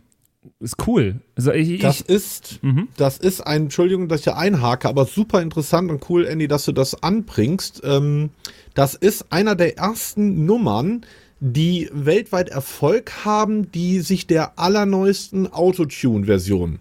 ist 0.59 0.87
cool. 0.87 1.21
Also 1.35 1.51
ich, 1.51 1.69
ich, 1.71 1.81
Das 1.81 2.01
ist, 2.01 2.59
das 2.97 3.17
ist 3.17 3.41
ein, 3.41 3.63
Entschuldigung, 3.63 4.07
dass 4.07 4.19
ich 4.19 4.25
hier 4.25 4.37
einhake, 4.37 4.87
aber 4.87 5.05
super 5.05 5.41
interessant 5.41 5.89
und 5.89 6.07
cool, 6.09 6.25
Andy, 6.25 6.47
dass 6.47 6.65
du 6.65 6.73
das 6.73 7.01
anbringst. 7.01 7.81
Ähm, 7.83 8.29
das 8.75 8.93
ist 8.93 9.31
einer 9.31 9.55
der 9.55 9.77
ersten 9.77 10.45
Nummern, 10.45 11.05
die 11.39 11.89
weltweit 11.91 12.49
Erfolg 12.49 13.25
haben, 13.25 13.71
die 13.71 13.99
sich 13.99 14.27
der 14.27 14.59
allerneuesten 14.59 15.51
Autotune-Version 15.51 16.79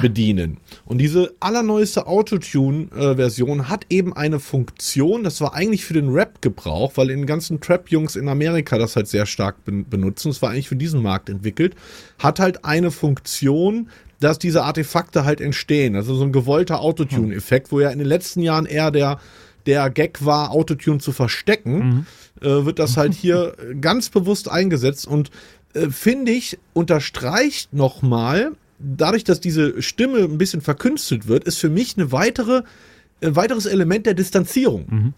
bedienen. 0.00 0.58
Und 0.84 0.98
diese 0.98 1.34
allerneueste 1.40 2.06
Autotune-Version 2.06 3.68
hat 3.68 3.86
eben 3.90 4.12
eine 4.12 4.40
Funktion, 4.40 5.24
das 5.24 5.40
war 5.40 5.54
eigentlich 5.54 5.84
für 5.84 5.94
den 5.94 6.10
Rap-Gebrauch, 6.10 6.92
weil 6.96 7.10
in 7.10 7.20
den 7.20 7.26
ganzen 7.26 7.60
Trap-Jungs 7.60 8.16
in 8.16 8.28
Amerika 8.28 8.78
das 8.78 8.96
halt 8.96 9.08
sehr 9.08 9.26
stark 9.26 9.64
ben- 9.64 9.88
benutzen, 9.88 10.30
es 10.30 10.42
war 10.42 10.50
eigentlich 10.50 10.68
für 10.68 10.76
diesen 10.76 11.02
Markt 11.02 11.28
entwickelt, 11.28 11.74
hat 12.18 12.38
halt 12.38 12.64
eine 12.64 12.90
Funktion, 12.90 13.88
dass 14.20 14.38
diese 14.38 14.62
Artefakte 14.62 15.24
halt 15.24 15.40
entstehen. 15.40 15.96
Also 15.96 16.14
so 16.14 16.24
ein 16.24 16.32
gewollter 16.32 16.80
Autotune-Effekt, 16.80 17.72
wo 17.72 17.80
ja 17.80 17.90
in 17.90 17.98
den 17.98 18.06
letzten 18.08 18.40
Jahren 18.40 18.66
eher 18.66 18.90
der, 18.90 19.18
der 19.66 19.90
Gag 19.90 20.24
war, 20.24 20.50
Autotune 20.52 20.98
zu 20.98 21.12
verstecken, 21.12 22.06
äh, 22.40 22.64
wird 22.64 22.78
das 22.78 22.96
halt 22.96 23.14
hier 23.14 23.54
äh, 23.58 23.74
ganz 23.80 24.10
bewusst 24.10 24.50
eingesetzt. 24.50 25.06
Und 25.06 25.30
äh, 25.74 25.88
finde 25.88 26.32
ich, 26.32 26.58
unterstreicht 26.72 27.72
nochmal, 27.72 28.52
dadurch, 28.82 29.24
dass 29.24 29.40
diese 29.40 29.80
Stimme 29.82 30.18
ein 30.18 30.38
bisschen 30.38 30.60
verkünstelt 30.60 31.28
wird, 31.28 31.44
ist 31.44 31.58
für 31.58 31.68
mich 31.70 31.96
eine 31.96 32.12
weitere, 32.12 32.62
ein 33.22 33.36
weiteres 33.36 33.66
Element 33.66 34.06
der 34.06 34.14
Distanzierung. 34.14 35.14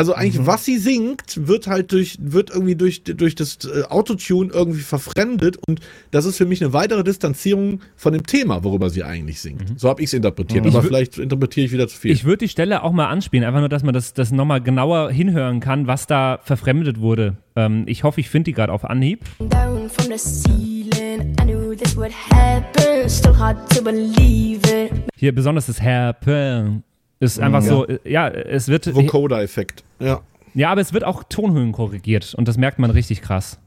Also 0.00 0.14
eigentlich, 0.14 0.46
was 0.46 0.64
sie 0.64 0.78
singt, 0.78 1.46
wird 1.46 1.66
halt 1.66 1.92
durch, 1.92 2.16
wird 2.22 2.48
irgendwie 2.48 2.74
durch, 2.74 3.04
durch 3.04 3.34
das 3.34 3.58
äh, 3.66 3.82
Autotune 3.90 4.50
irgendwie 4.50 4.80
verfremdet 4.80 5.58
und 5.68 5.80
das 6.10 6.24
ist 6.24 6.38
für 6.38 6.46
mich 6.46 6.62
eine 6.64 6.72
weitere 6.72 7.04
Distanzierung 7.04 7.82
von 7.96 8.14
dem 8.14 8.24
Thema, 8.26 8.64
worüber 8.64 8.88
sie 8.88 9.04
eigentlich 9.04 9.42
singt. 9.42 9.78
So 9.78 9.90
habe 9.90 10.00
ich 10.00 10.06
es 10.06 10.14
interpretiert, 10.14 10.64
Ich 10.64 10.74
aber 10.74 10.82
vielleicht 10.82 11.18
interpretiere 11.18 11.66
ich 11.66 11.72
wieder 11.72 11.86
zu 11.86 11.98
viel. 11.98 12.12
Ich 12.12 12.24
würde 12.24 12.38
die 12.38 12.48
Stelle 12.48 12.82
auch 12.82 12.92
mal 12.92 13.08
anspielen, 13.08 13.44
einfach 13.44 13.60
nur, 13.60 13.68
dass 13.68 13.82
man 13.82 13.92
das, 13.92 14.14
das 14.14 14.32
nochmal 14.32 14.62
genauer 14.62 15.10
hinhören 15.10 15.60
kann, 15.60 15.86
was 15.86 16.06
da 16.06 16.40
verfremdet 16.44 16.98
wurde. 17.02 17.36
Ähm, 17.54 17.84
ich 17.86 18.02
hoffe, 18.02 18.20
ich 18.20 18.30
finde 18.30 18.44
die 18.44 18.54
gerade 18.54 18.72
auf 18.72 18.86
Anhieb. 18.86 19.26
down 19.50 19.90
from 19.90 20.06
the 20.06 20.16
ceiling. 20.16 21.36
I 21.42 21.44
knew 21.44 21.74
this 21.76 21.94
would 21.94 22.12
happen. 22.30 23.06
Still 23.10 23.38
hard 23.38 23.68
to 23.74 23.82
believe 23.82 24.62
it. 24.66 24.92
Hier 25.14 25.34
besonders 25.34 25.66
das 25.66 25.82
Happen 25.82 26.84
ist 27.20 27.38
einfach 27.38 27.62
so, 27.62 27.86
äh, 27.86 27.98
ja, 28.04 28.28
es 28.28 28.68
wird, 28.68 28.92
Vocoder-Effekt. 28.94 29.84
Ja. 30.00 30.20
ja, 30.54 30.70
aber 30.72 30.80
es 30.80 30.92
wird 30.92 31.04
auch 31.04 31.22
Tonhöhen 31.24 31.72
korrigiert 31.72 32.34
und 32.34 32.48
das 32.48 32.56
merkt 32.56 32.78
man 32.78 32.90
richtig 32.90 33.22
krass. 33.22 33.58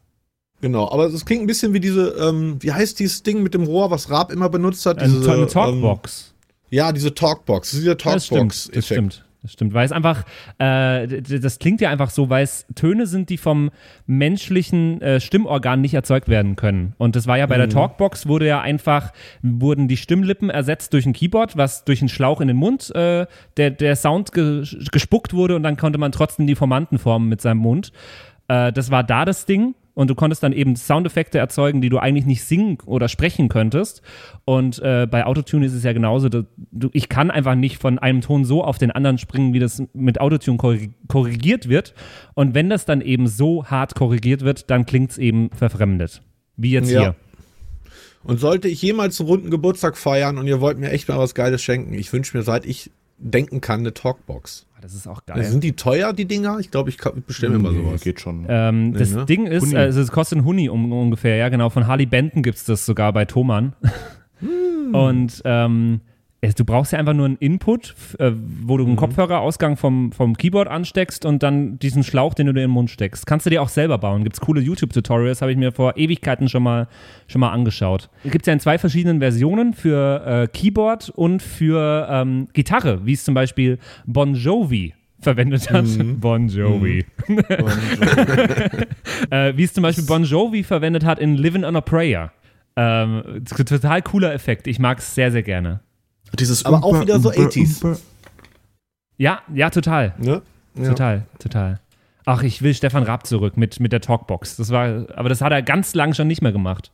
Genau, 0.61 0.89
aber 0.91 1.05
es 1.07 1.25
klingt 1.25 1.43
ein 1.43 1.47
bisschen 1.47 1.73
wie 1.73 1.79
diese, 1.79 2.09
ähm, 2.19 2.57
wie 2.61 2.71
heißt 2.71 2.97
dieses 2.99 3.21
Ding 3.23 3.43
mit 3.43 3.53
dem 3.53 3.63
Rohr, 3.63 3.91
was 3.91 4.09
Raab 4.09 4.31
immer 4.31 4.49
benutzt 4.49 4.85
hat? 4.85 4.97
Eine, 4.99 5.13
Diese, 5.13 5.31
eine 5.31 5.41
Ähm, 5.43 5.47
Talkbox. 5.49 6.33
ja, 6.69 6.91
diese 6.93 7.13
Talkbox. 7.13 7.69
Das 7.69 7.73
ist 7.73 7.81
dieser 7.81 7.97
Ja, 7.97 8.13
das 8.13 8.25
stimmt, 8.25 8.51
das 8.51 8.63
Talkbox-Effekt. 8.63 8.85
stimmt. 8.85 9.25
Das 9.43 9.51
stimmt, 9.51 9.73
weil 9.73 9.85
es 9.85 9.91
einfach, 9.91 10.23
äh, 10.57 11.05
das 11.21 11.59
klingt 11.59 11.81
ja 11.81 11.89
einfach 11.89 12.09
so, 12.09 12.29
weil 12.29 12.45
es 12.45 12.65
Töne 12.75 13.05
sind, 13.07 13.29
die 13.29 13.37
vom 13.37 13.71
menschlichen 14.07 15.01
äh, 15.01 15.19
Stimmorgan 15.19 15.81
nicht 15.81 15.93
erzeugt 15.93 16.29
werden 16.29 16.55
können. 16.55 16.93
Und 16.97 17.17
das 17.17 17.27
war 17.27 17.37
ja 17.37 17.45
bei 17.45 17.57
der 17.57 17.67
Talkbox, 17.67 18.25
wurde 18.25 18.47
ja 18.47 18.61
einfach, 18.61 19.11
wurden 19.41 19.89
die 19.89 19.97
Stimmlippen 19.97 20.49
ersetzt 20.49 20.93
durch 20.93 21.05
ein 21.05 21.11
Keyboard, 21.11 21.57
was 21.57 21.83
durch 21.83 22.01
einen 22.01 22.07
Schlauch 22.07 22.39
in 22.39 22.47
den 22.47 22.55
Mund, 22.55 22.95
äh, 22.95 23.27
der, 23.57 23.71
der 23.71 23.97
Sound 23.97 24.31
ge 24.31 24.63
gespuckt 24.91 25.33
wurde 25.33 25.57
und 25.57 25.63
dann 25.63 25.75
konnte 25.75 25.99
man 25.99 26.13
trotzdem 26.13 26.47
die 26.47 26.55
Formanten 26.55 26.97
formen 26.97 27.27
mit 27.27 27.41
seinem 27.41 27.57
Mund. 27.57 27.91
Äh, 28.47 28.71
das 28.71 28.91
war 28.91 29.03
da 29.03 29.25
das 29.25 29.45
Ding. 29.45 29.75
Und 29.95 30.09
du 30.09 30.15
konntest 30.15 30.41
dann 30.41 30.53
eben 30.53 30.75
Soundeffekte 30.75 31.37
erzeugen, 31.37 31.79
die 31.79 31.89
du 31.89 31.99
eigentlich 31.99 32.25
nicht 32.25 32.43
singen 32.43 32.79
oder 32.85 33.07
sprechen 33.07 33.47
könntest. 33.47 34.01
Und 34.43 34.79
äh, 34.79 35.07
bei 35.09 35.25
Autotune 35.25 35.65
ist 35.67 35.73
es 35.73 35.83
ja 35.83 35.93
genauso. 35.93 36.29
Du, 36.29 36.47
du, 36.71 36.89
ich 36.93 37.09
kann 37.09 37.29
einfach 37.29 37.53
nicht 37.53 37.77
von 37.77 37.99
einem 37.99 38.21
Ton 38.21 38.43
so 38.43 38.63
auf 38.63 38.79
den 38.79 38.89
anderen 38.89 39.19
springen, 39.19 39.53
wie 39.53 39.59
das 39.59 39.83
mit 39.93 40.19
Autotune 40.19 40.57
korri- 40.57 40.91
korrigiert 41.07 41.69
wird. 41.69 41.93
Und 42.33 42.55
wenn 42.55 42.69
das 42.69 42.85
dann 42.85 43.01
eben 43.01 43.27
so 43.27 43.65
hart 43.65 43.93
korrigiert 43.93 44.41
wird, 44.41 44.71
dann 44.71 44.85
klingt 44.87 45.11
es 45.11 45.17
eben 45.19 45.51
verfremdet. 45.51 46.23
Wie 46.57 46.71
jetzt 46.71 46.89
Ja. 46.89 46.99
hier. 47.01 47.15
Und 48.23 48.39
sollte 48.39 48.69
ich 48.69 48.81
jemals 48.81 49.19
einen 49.19 49.29
runden 49.29 49.49
Geburtstag 49.51 49.97
feiern 49.97 50.37
und 50.37 50.47
ihr 50.47 50.61
wollt 50.61 50.79
mir 50.79 50.89
echt 50.91 51.09
mal 51.09 51.19
was 51.19 51.35
Geiles 51.35 51.61
schenken, 51.61 51.93
ich 51.93 52.11
wünsche 52.13 52.35
mir, 52.37 52.43
seit 52.43 52.65
ich 52.65 52.89
denken 53.19 53.59
kann, 53.61 53.81
eine 53.81 53.93
Talkbox. 53.93 54.65
Das 54.83 54.93
ist 54.93 55.07
auch 55.07 55.21
Also 55.25 55.41
geil. 55.41 55.43
Sind 55.45 55.63
die 55.63 55.77
teuer, 55.77 56.11
die 56.11 56.25
Dinger? 56.25 56.59
Ich 56.59 56.69
glaube, 56.69 56.89
ich 56.89 56.97
bestelle 57.25 57.57
mir 57.57 57.59
mal 57.59 57.73
sowas. 57.73 58.01
Geht 58.01 58.19
schon. 58.19 58.45
Ähm, 58.49 58.93
das 58.93 59.13
ne? 59.13 59.25
Ding 59.25 59.47
ist, 59.47 59.63
Huni. 59.63 59.77
also 59.77 60.01
es 60.01 60.11
kostet 60.11 60.39
ein 60.39 60.45
Huni 60.45 60.67
um, 60.67 60.91
ungefähr, 60.91 61.37
ja 61.37 61.47
genau. 61.47 61.69
Von 61.69 61.87
Harley 61.87 62.05
Benton 62.05 62.43
gibt 62.43 62.57
es 62.57 62.65
das 62.65 62.85
sogar 62.85 63.13
bei 63.13 63.23
Thomann. 63.23 63.73
Und 64.91 65.41
ähm, 65.45 66.01
du 66.51 66.65
brauchst 66.65 66.91
ja 66.91 66.99
einfach 66.99 67.13
nur 67.13 67.25
einen 67.25 67.37
Input, 67.37 67.95
äh, 68.19 68.31
wo 68.61 68.77
du 68.77 68.85
einen 68.85 68.95
Kopfhörerausgang 68.95 69.77
vom, 69.77 70.11
vom 70.11 70.35
Keyboard 70.35 70.67
ansteckst 70.67 71.25
und 71.25 71.41
dann 71.41 71.79
diesen 71.79 72.03
Schlauch, 72.03 72.33
den 72.33 72.47
du 72.47 72.53
dir 72.53 72.61
in 72.61 72.69
den 72.69 72.73
Mund 72.73 72.89
steckst. 72.89 73.25
Kannst 73.25 73.45
du 73.45 73.49
dir 73.49 73.61
auch 73.61 73.69
selber 73.69 73.97
bauen. 73.97 74.23
Gibt's 74.23 74.41
coole 74.41 74.59
YouTube-Tutorials, 74.61 75.41
habe 75.41 75.51
ich 75.51 75.57
mir 75.57 75.71
vor 75.71 75.95
Ewigkeiten 75.97 76.49
schon 76.49 76.63
mal, 76.63 76.87
schon 77.27 77.39
mal 77.41 77.51
angeschaut. 77.51 78.09
Gibt's 78.25 78.47
ja 78.47 78.53
in 78.53 78.59
zwei 78.59 78.77
verschiedenen 78.77 79.19
Versionen 79.19 79.73
für 79.73 80.25
äh, 80.25 80.47
Keyboard 80.47 81.09
und 81.09 81.41
für 81.41 82.07
ähm, 82.09 82.47
Gitarre, 82.53 83.05
wie 83.05 83.13
es 83.13 83.23
zum 83.23 83.33
Beispiel 83.33 83.79
Bon 84.05 84.35
Jovi 84.35 84.93
verwendet 85.21 85.71
hat. 85.71 85.85
Bon 86.19 86.47
Jovi. 86.47 87.05
äh, 89.29 89.53
wie 89.55 89.63
es 89.63 89.73
zum 89.73 89.83
Beispiel 89.83 90.05
Bon 90.05 90.23
Jovi 90.23 90.63
verwendet 90.63 91.05
hat 91.05 91.19
in 91.19 91.35
Living 91.35 91.63
on 91.63 91.75
a 91.75 91.81
Prayer. 91.81 92.31
Ähm, 92.75 93.43
total 93.45 94.01
cooler 94.01 94.33
Effekt. 94.33 94.67
Ich 94.67 94.79
mag 94.79 94.97
es 94.99 95.15
sehr, 95.15 95.31
sehr 95.31 95.43
gerne. 95.43 95.81
Dieses 96.39 96.65
Aber 96.65 96.77
auch 96.83 96.89
Umpa, 96.89 97.01
wieder 97.01 97.19
so 97.19 97.29
Umpa, 97.29 97.41
80s. 97.43 97.83
Umpa. 97.83 97.99
Ja, 99.17 99.41
ja, 99.53 99.69
total. 99.69 100.13
Ne? 100.17 100.41
Ja. 100.75 100.89
Total, 100.89 101.23
total. 101.39 101.79
Ach, 102.25 102.41
ich 102.43 102.61
will 102.61 102.73
Stefan 102.73 103.03
Raab 103.03 103.27
zurück 103.27 103.57
mit, 103.57 103.79
mit 103.79 103.91
der 103.91 104.01
Talkbox. 104.01 104.55
Das 104.55 104.69
war, 104.71 105.05
aber 105.15 105.29
das 105.29 105.41
hat 105.41 105.51
er 105.51 105.61
ganz 105.61 105.93
lang 105.93 106.13
schon 106.13 106.27
nicht 106.27 106.41
mehr 106.41 106.51
gemacht. 106.51 106.91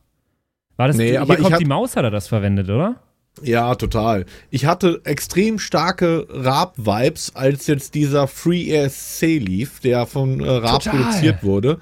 War 0.76 0.88
das, 0.88 0.96
Nee, 0.96 1.10
hier 1.10 1.22
aber 1.22 1.36
kommt 1.36 1.52
hab- 1.52 1.58
die 1.58 1.64
Maus, 1.66 1.96
hat 1.96 2.04
er 2.04 2.10
das 2.10 2.28
verwendet, 2.28 2.68
oder? 2.68 2.96
Ja, 3.42 3.74
total. 3.76 4.26
Ich 4.50 4.66
hatte 4.66 5.00
extrem 5.04 5.58
starke 5.58 6.26
Raab-Vibes, 6.30 7.36
als 7.36 7.66
jetzt 7.68 7.94
dieser 7.94 8.26
Free 8.26 8.70
ESC 8.70 9.38
lief, 9.38 9.78
der 9.80 10.04
von 10.06 10.40
äh, 10.40 10.50
Raab 10.50 10.82
Total. 10.82 11.00
produziert 11.00 11.42
wurde 11.44 11.78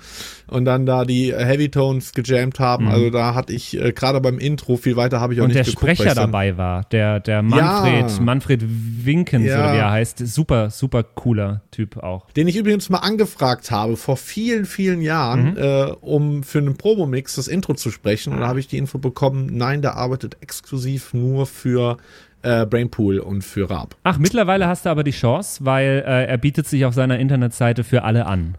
und 0.50 0.64
dann 0.64 0.86
da 0.86 1.04
die 1.04 1.32
Heavy 1.34 1.70
Tones 1.70 2.12
gejammt 2.12 2.58
haben. 2.58 2.88
Also 2.88 3.10
da 3.10 3.34
hatte 3.34 3.52
ich 3.52 3.78
äh, 3.80 3.92
gerade 3.92 4.20
beim 4.20 4.38
Intro 4.38 4.76
viel 4.76 4.96
weiter 4.96 5.20
habe 5.20 5.34
ich 5.34 5.40
auch 5.40 5.44
Und 5.44 5.48
nicht 5.54 5.56
der 5.58 5.64
geguckt. 5.64 5.82
weil 5.86 5.94
Sprecher 5.96 6.10
ich 6.10 6.14
dann- 6.16 6.32
dabei 6.32 6.56
war, 6.56 6.84
der, 6.90 7.20
der 7.20 7.42
Manfred, 7.42 8.10
Ja. 8.10 8.20
Manfred 8.22 8.64
Winkens 8.66 9.46
Ja. 9.46 9.58
oder 9.60 9.72
wie 9.74 9.78
er 9.78 9.90
heißt. 9.90 10.26
Super, 10.26 10.70
super 10.70 11.02
cooler 11.02 11.62
Typ 11.70 11.96
auch. 11.98 12.30
Den 12.32 12.48
ich 12.48 12.56
übrigens 12.56 12.88
mal 12.90 12.98
angefragt 12.98 13.70
habe 13.70 13.96
vor 13.96 14.16
vielen, 14.16 14.64
vielen 14.64 15.02
Jahren, 15.02 15.56
äh, 15.56 15.92
um 16.00 16.42
für 16.42 16.58
einen 16.58 16.76
Promomix 16.76 17.36
das 17.36 17.48
Intro 17.48 17.74
zu 17.74 17.90
sprechen. 17.90 18.32
Und 18.32 18.40
da 18.40 18.48
habe 18.48 18.60
ich 18.60 18.68
die 18.68 18.78
Info 18.78 18.98
bekommen, 18.98 19.50
nein, 19.52 19.82
der 19.82 19.96
arbeitet 19.96 20.36
exklusiv 20.40 21.14
nur 21.14 21.46
für 21.46 21.96
äh, 22.42 22.64
Brainpool 22.66 23.18
und 23.18 23.42
für 23.42 23.68
Raab. 23.68 23.96
Ach, 24.04 24.16
mittlerweile 24.18 24.68
hast 24.68 24.86
du 24.86 24.90
aber 24.90 25.02
die 25.02 25.10
Chance, 25.10 25.64
weil 25.64 26.04
äh, 26.06 26.26
er 26.26 26.38
bietet 26.38 26.68
sich 26.68 26.84
auf 26.84 26.94
seiner 26.94 27.18
Internetseite 27.18 27.82
für 27.82 28.04
alle 28.04 28.26
an. 28.26 28.56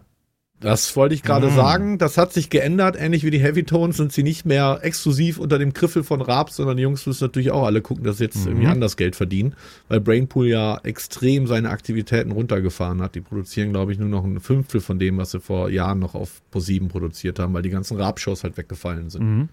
Das 0.60 0.94
wollte 0.94 1.14
ich 1.14 1.22
gerade 1.22 1.50
sagen. 1.50 1.96
Das 1.96 2.18
hat 2.18 2.34
sich 2.34 2.50
geändert. 2.50 2.94
Ähnlich 2.98 3.24
wie 3.24 3.30
die 3.30 3.40
Heavy 3.40 3.64
Tones 3.64 3.96
sind 3.96 4.12
sie 4.12 4.22
nicht 4.22 4.44
mehr 4.44 4.80
exklusiv 4.82 5.38
unter 5.38 5.58
dem 5.58 5.72
Griffel 5.72 6.04
von 6.04 6.20
Raab, 6.20 6.50
sondern 6.50 6.76
die 6.76 6.82
Jungs 6.82 7.06
müssen 7.06 7.24
natürlich 7.24 7.50
auch 7.50 7.64
alle 7.64 7.80
gucken, 7.80 8.04
dass 8.04 8.18
sie 8.18 8.24
jetzt 8.24 8.46
irgendwie 8.46 8.66
anders 8.66 8.98
Geld 8.98 9.16
verdienen, 9.16 9.54
weil 9.88 10.00
Brainpool 10.00 10.48
ja 10.48 10.78
extrem 10.82 11.46
seine 11.46 11.70
Aktivitäten 11.70 12.30
runtergefahren 12.32 13.00
hat. 13.00 13.14
Die 13.14 13.22
produzieren, 13.22 13.72
glaube 13.72 13.92
ich, 13.92 13.98
nur 13.98 14.10
noch 14.10 14.22
ein 14.22 14.38
Fünftel 14.38 14.82
von 14.82 14.98
dem, 14.98 15.16
was 15.16 15.30
sie 15.30 15.40
vor 15.40 15.70
Jahren 15.70 15.98
noch 15.98 16.14
auf 16.14 16.42
Pro7 16.52 16.88
produziert 16.88 17.38
haben, 17.38 17.54
weil 17.54 17.62
die 17.62 17.70
ganzen 17.70 17.96
Raab-Shows 17.96 18.44
halt 18.44 18.58
weggefallen 18.58 19.08
sind. 19.08 19.48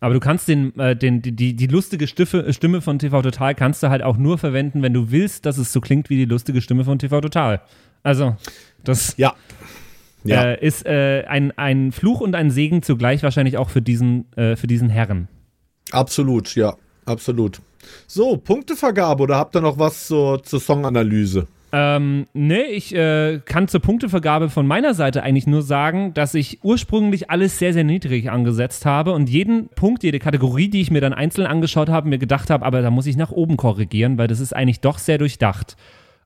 Aber 0.00 0.14
du 0.14 0.20
kannst 0.20 0.48
den, 0.48 0.78
äh, 0.78 0.96
den, 0.96 1.22
die, 1.22 1.32
die, 1.32 1.54
die 1.54 1.66
lustige 1.66 2.06
Stiffe, 2.06 2.52
Stimme 2.52 2.80
von 2.80 2.98
TV 2.98 3.20
Total 3.20 3.54
kannst 3.54 3.82
du 3.82 3.90
halt 3.90 4.02
auch 4.02 4.16
nur 4.16 4.38
verwenden, 4.38 4.80
wenn 4.80 4.94
du 4.94 5.10
willst, 5.10 5.44
dass 5.44 5.58
es 5.58 5.72
so 5.72 5.80
klingt 5.80 6.08
wie 6.08 6.16
die 6.16 6.24
lustige 6.24 6.60
Stimme 6.60 6.84
von 6.84 6.98
TV 6.98 7.20
Total. 7.20 7.60
Also, 8.02 8.36
das 8.84 9.14
Ja. 9.18 9.34
Ja. 10.28 10.52
äh, 10.52 10.66
ist 10.66 10.86
äh, 10.86 11.24
ein, 11.26 11.56
ein 11.56 11.92
Fluch 11.92 12.20
und 12.20 12.34
ein 12.34 12.50
Segen 12.50 12.82
zugleich 12.82 13.22
wahrscheinlich 13.22 13.58
auch 13.58 13.70
für 13.70 13.82
diesen, 13.82 14.30
äh, 14.36 14.56
für 14.56 14.66
diesen 14.66 14.88
Herren. 14.88 15.28
Absolut, 15.90 16.54
ja. 16.54 16.76
Absolut. 17.06 17.60
So, 18.06 18.36
Punktevergabe 18.36 19.22
oder 19.22 19.36
habt 19.36 19.56
ihr 19.56 19.60
noch 19.60 19.78
was 19.78 20.06
zur, 20.06 20.42
zur 20.42 20.60
Songanalyse? 20.60 21.46
Ähm, 21.70 22.26
nee, 22.32 22.62
ich 22.62 22.94
äh, 22.94 23.40
kann 23.44 23.68
zur 23.68 23.80
Punktevergabe 23.80 24.48
von 24.48 24.66
meiner 24.66 24.94
Seite 24.94 25.22
eigentlich 25.22 25.46
nur 25.46 25.62
sagen, 25.62 26.14
dass 26.14 26.34
ich 26.34 26.60
ursprünglich 26.62 27.30
alles 27.30 27.58
sehr, 27.58 27.74
sehr 27.74 27.84
niedrig 27.84 28.30
angesetzt 28.30 28.86
habe 28.86 29.12
und 29.12 29.28
jeden 29.28 29.68
Punkt, 29.68 30.02
jede 30.02 30.18
Kategorie, 30.18 30.68
die 30.68 30.80
ich 30.80 30.90
mir 30.90 31.02
dann 31.02 31.12
einzeln 31.12 31.46
angeschaut 31.46 31.90
habe, 31.90 32.08
mir 32.08 32.18
gedacht 32.18 32.48
habe, 32.48 32.64
aber 32.64 32.80
da 32.80 32.90
muss 32.90 33.06
ich 33.06 33.18
nach 33.18 33.32
oben 33.32 33.58
korrigieren, 33.58 34.16
weil 34.16 34.28
das 34.28 34.40
ist 34.40 34.56
eigentlich 34.56 34.80
doch 34.80 34.98
sehr 34.98 35.18
durchdacht. 35.18 35.76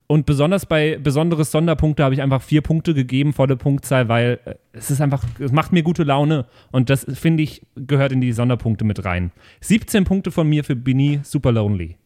Und 0.06 0.26
besonders 0.26 0.66
bei 0.66 0.98
besonderes 0.98 1.50
Sonderpunkte 1.50 2.04
habe 2.04 2.14
ich 2.14 2.22
einfach 2.22 2.42
vier 2.42 2.60
Punkte 2.60 2.92
gegeben, 2.92 3.32
volle 3.32 3.56
Punktzahl, 3.56 4.08
weil 4.08 4.40
äh, 4.44 4.54
es 4.72 4.90
ist 4.90 5.00
einfach, 5.00 5.24
es 5.38 5.52
macht 5.52 5.72
mir 5.72 5.82
gute 5.82 6.02
Laune 6.02 6.46
und 6.70 6.90
das 6.90 7.06
finde 7.14 7.42
ich 7.42 7.62
gehört 7.76 8.12
in 8.12 8.20
die 8.20 8.32
Sonderpunkte 8.32 8.84
mit 8.84 9.04
rein. 9.04 9.32
17 9.60 10.04
Punkte 10.04 10.30
von 10.30 10.48
mir 10.48 10.64
für 10.64 10.76
Bini, 10.76 11.20
Super 11.22 11.52
Lonely. 11.52 11.96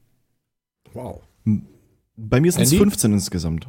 Wow. 0.92 1.22
Bei 2.16 2.40
mir 2.40 2.52
sind 2.52 2.62
es 2.62 2.72
Andy? 2.72 2.78
15 2.78 3.12
insgesamt. 3.12 3.68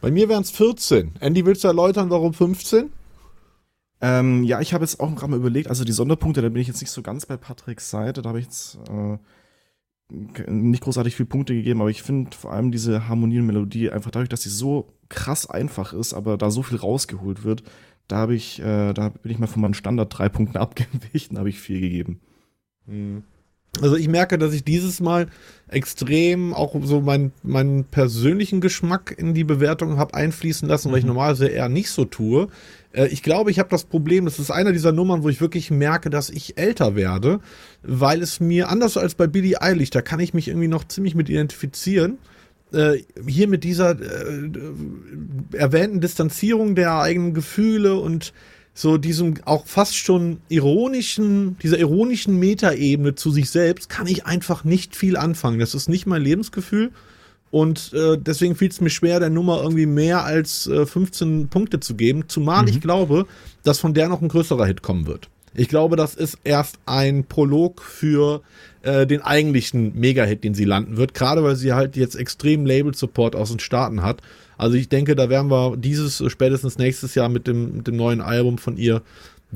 Bei 0.00 0.10
mir 0.10 0.28
wären 0.28 0.42
es 0.42 0.50
14. 0.50 1.12
Andy, 1.20 1.46
willst 1.46 1.64
du 1.64 1.68
erläutern, 1.68 2.10
warum 2.10 2.34
15? 2.34 2.92
Ähm, 4.00 4.44
ja, 4.44 4.60
ich 4.60 4.74
habe 4.74 4.84
jetzt 4.84 5.00
auch 5.00 5.14
gerade 5.14 5.30
mal 5.30 5.38
überlegt, 5.38 5.68
also 5.68 5.82
die 5.82 5.92
Sonderpunkte, 5.92 6.42
da 6.42 6.48
bin 6.50 6.60
ich 6.60 6.68
jetzt 6.68 6.82
nicht 6.82 6.90
so 6.90 7.00
ganz 7.00 7.24
bei 7.24 7.38
Patricks 7.38 7.88
Seite, 7.88 8.20
da 8.20 8.28
habe 8.28 8.38
ich 8.38 8.44
jetzt 8.44 8.78
äh, 8.90 9.16
nicht 10.10 10.82
großartig 10.82 11.16
viele 11.16 11.28
Punkte 11.28 11.54
gegeben, 11.54 11.80
aber 11.80 11.90
ich 11.90 12.02
finde 12.02 12.36
vor 12.36 12.52
allem 12.52 12.70
diese 12.70 13.08
Harmonie 13.08 13.38
und 13.38 13.46
Melodie, 13.46 13.90
einfach 13.90 14.10
dadurch, 14.10 14.28
dass 14.28 14.42
sie 14.42 14.50
so 14.50 14.92
krass 15.08 15.48
einfach 15.48 15.92
ist, 15.92 16.14
aber 16.14 16.36
da 16.36 16.50
so 16.50 16.62
viel 16.62 16.78
rausgeholt 16.78 17.44
wird, 17.44 17.62
da 18.08 18.16
habe 18.16 18.34
ich, 18.34 18.60
äh, 18.60 18.92
da 18.92 19.08
bin 19.08 19.32
ich 19.32 19.38
mal 19.38 19.46
von 19.46 19.62
meinen 19.62 19.74
Standard 19.74 20.16
drei 20.16 20.28
Punkten 20.28 20.56
abgewichen, 20.58 21.38
habe 21.38 21.48
ich 21.48 21.60
vier 21.60 21.80
gegeben. 21.80 22.20
Also 23.82 23.96
ich 23.96 24.08
merke, 24.08 24.38
dass 24.38 24.54
ich 24.54 24.64
dieses 24.64 25.00
Mal 25.00 25.26
extrem 25.68 26.54
auch 26.54 26.76
so 26.84 27.00
meinen 27.00 27.32
meinen 27.42 27.84
persönlichen 27.84 28.60
Geschmack 28.60 29.14
in 29.16 29.34
die 29.34 29.44
Bewertung 29.44 29.98
habe 29.98 30.14
einfließen 30.14 30.68
lassen, 30.68 30.92
weil 30.92 31.00
ich 31.00 31.04
normalerweise 31.04 31.48
eher 31.48 31.68
nicht 31.68 31.90
so 31.90 32.04
tue. 32.04 32.48
Äh, 32.92 33.08
Ich 33.08 33.22
glaube, 33.22 33.50
ich 33.50 33.58
habe 33.58 33.68
das 33.70 33.84
Problem, 33.84 34.24
das 34.26 34.38
ist 34.38 34.50
einer 34.50 34.72
dieser 34.72 34.92
Nummern, 34.92 35.22
wo 35.22 35.28
ich 35.28 35.40
wirklich 35.40 35.70
merke, 35.70 36.10
dass 36.10 36.30
ich 36.30 36.56
älter 36.56 36.94
werde, 36.94 37.40
weil 37.82 38.22
es 38.22 38.40
mir 38.40 38.68
anders 38.68 38.96
als 38.96 39.14
bei 39.16 39.26
Billie 39.26 39.60
Eilish, 39.60 39.90
da 39.90 40.02
kann 40.02 40.20
ich 40.20 40.34
mich 40.34 40.48
irgendwie 40.48 40.68
noch 40.68 40.84
ziemlich 40.86 41.14
mit 41.14 41.28
identifizieren. 41.28 42.18
Äh, 42.72 42.98
Hier 43.26 43.48
mit 43.48 43.64
dieser 43.64 44.00
äh, 44.00 44.50
erwähnten 45.52 46.00
Distanzierung 46.00 46.74
der 46.74 47.00
eigenen 47.00 47.34
Gefühle 47.34 47.96
und 47.96 48.32
so 48.74 48.98
diesem 48.98 49.36
auch 49.44 49.66
fast 49.66 49.96
schon 49.96 50.38
ironischen, 50.48 51.56
dieser 51.62 51.78
ironischen 51.78 52.38
Metaebene 52.38 53.14
zu 53.14 53.30
sich 53.30 53.48
selbst 53.50 53.88
kann 53.88 54.08
ich 54.08 54.26
einfach 54.26 54.64
nicht 54.64 54.96
viel 54.96 55.16
anfangen. 55.16 55.60
Das 55.60 55.74
ist 55.74 55.88
nicht 55.88 56.06
mein 56.06 56.22
Lebensgefühl. 56.22 56.90
Und 57.52 57.92
äh, 57.92 58.18
deswegen 58.18 58.56
fiel 58.56 58.68
es 58.68 58.80
mir 58.80 58.90
schwer, 58.90 59.20
der 59.20 59.30
Nummer 59.30 59.62
irgendwie 59.62 59.86
mehr 59.86 60.24
als 60.24 60.66
äh, 60.66 60.86
15 60.86 61.48
Punkte 61.50 61.78
zu 61.78 61.94
geben. 61.94 62.24
Zumal 62.26 62.68
ich 62.68 62.80
glaube, 62.80 63.26
dass 63.62 63.78
von 63.78 63.94
der 63.94 64.08
noch 64.08 64.20
ein 64.20 64.28
größerer 64.28 64.66
Hit 64.66 64.82
kommen 64.82 65.06
wird. 65.06 65.28
Ich 65.54 65.68
glaube, 65.68 65.94
das 65.94 66.16
ist 66.16 66.38
erst 66.42 66.80
ein 66.84 67.22
Prolog 67.26 67.80
für 67.80 68.42
äh, 68.82 69.06
den 69.06 69.22
eigentlichen 69.22 69.96
Mega-Hit, 69.96 70.42
den 70.42 70.54
sie 70.54 70.64
landen 70.64 70.96
wird. 70.96 71.14
Gerade 71.14 71.44
weil 71.44 71.54
sie 71.54 71.74
halt 71.74 71.94
jetzt 71.94 72.16
extrem 72.16 72.66
Label-Support 72.66 73.36
aus 73.36 73.50
den 73.50 73.60
Staaten 73.60 74.02
hat. 74.02 74.20
Also 74.56 74.76
ich 74.76 74.88
denke, 74.88 75.14
da 75.14 75.28
werden 75.28 75.50
wir 75.50 75.76
dieses 75.76 76.20
äh, 76.20 76.30
spätestens 76.30 76.78
nächstes 76.78 77.14
Jahr 77.14 77.28
mit 77.28 77.46
dem, 77.46 77.76
mit 77.78 77.86
dem 77.86 77.96
neuen 77.96 78.20
Album 78.20 78.58
von 78.58 78.76
ihr, 78.76 79.02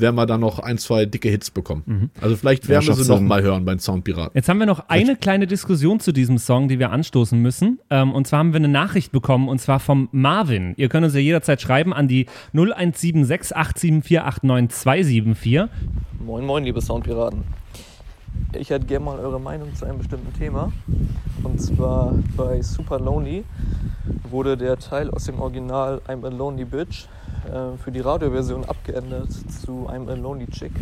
werden 0.00 0.16
wir 0.16 0.26
da 0.26 0.38
noch 0.38 0.58
ein, 0.58 0.78
zwei 0.78 1.06
dicke 1.06 1.28
Hits 1.28 1.50
bekommen. 1.50 2.10
Also 2.20 2.36
vielleicht 2.36 2.68
werden 2.68 2.82
wir 2.82 2.86
schafft 2.94 3.04
sie 3.04 3.10
noch 3.10 3.20
mal 3.20 3.42
hören 3.42 3.64
beim 3.64 3.78
Soundpiraten. 3.78 4.32
Jetzt 4.34 4.48
haben 4.48 4.58
wir 4.58 4.66
noch 4.66 4.88
eine 4.88 5.16
kleine 5.16 5.46
Diskussion 5.46 6.00
zu 6.00 6.12
diesem 6.12 6.38
Song, 6.38 6.68
die 6.68 6.78
wir 6.78 6.90
anstoßen 6.90 7.40
müssen. 7.40 7.80
Ähm, 7.90 8.12
und 8.12 8.26
zwar 8.26 8.40
haben 8.40 8.52
wir 8.52 8.58
eine 8.58 8.68
Nachricht 8.68 9.12
bekommen 9.12 9.48
und 9.48 9.60
zwar 9.60 9.80
vom 9.80 10.08
Marvin. 10.12 10.74
Ihr 10.76 10.88
könnt 10.88 11.04
uns 11.04 11.14
ja 11.14 11.20
jederzeit 11.20 11.60
schreiben 11.60 11.92
an 11.92 12.08
die 12.08 12.26
0176 12.52 13.56
874 13.56 14.20
89274. 14.20 15.62
Moin, 16.24 16.44
moin, 16.44 16.64
liebe 16.64 16.80
Soundpiraten. 16.80 17.42
Ich 18.54 18.70
hätte 18.70 18.86
gerne 18.86 19.04
mal 19.04 19.18
eure 19.18 19.38
Meinung 19.38 19.74
zu 19.74 19.84
einem 19.84 19.98
bestimmten 19.98 20.32
Thema. 20.32 20.72
Und 21.42 21.60
zwar 21.60 22.14
bei 22.34 22.62
Super 22.62 22.98
Lonely 22.98 23.44
wurde 24.30 24.56
der 24.56 24.78
Teil 24.78 25.10
aus 25.10 25.24
dem 25.24 25.38
Original 25.38 26.00
I'm 26.08 26.24
a 26.24 26.30
Lonely 26.30 26.64
Bitch 26.64 27.08
äh, 27.46 27.76
für 27.76 27.92
die 27.92 28.00
Radioversion 28.00 28.64
abgeändert 28.64 29.30
zu 29.30 29.86
I'm 29.90 30.10
a 30.10 30.14
Lonely 30.14 30.46
Chick. 30.46 30.72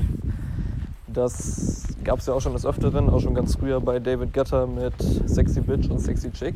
Das 1.09 1.89
gab 2.05 2.21
es 2.21 2.27
ja 2.27 2.35
auch 2.35 2.41
schon 2.41 2.53
des 2.53 2.65
Öfteren, 2.65 3.11
auch 3.11 3.21
schon 3.21 3.35
ganz 3.35 3.57
früher 3.57 3.81
bei 3.81 3.99
David 3.99 4.33
Guetta 4.33 4.67
mit 4.67 4.95
Sexy 5.29 5.61
Bitch 5.61 5.91
und 5.91 5.99
Sexy 5.99 6.31
Chick. 6.31 6.55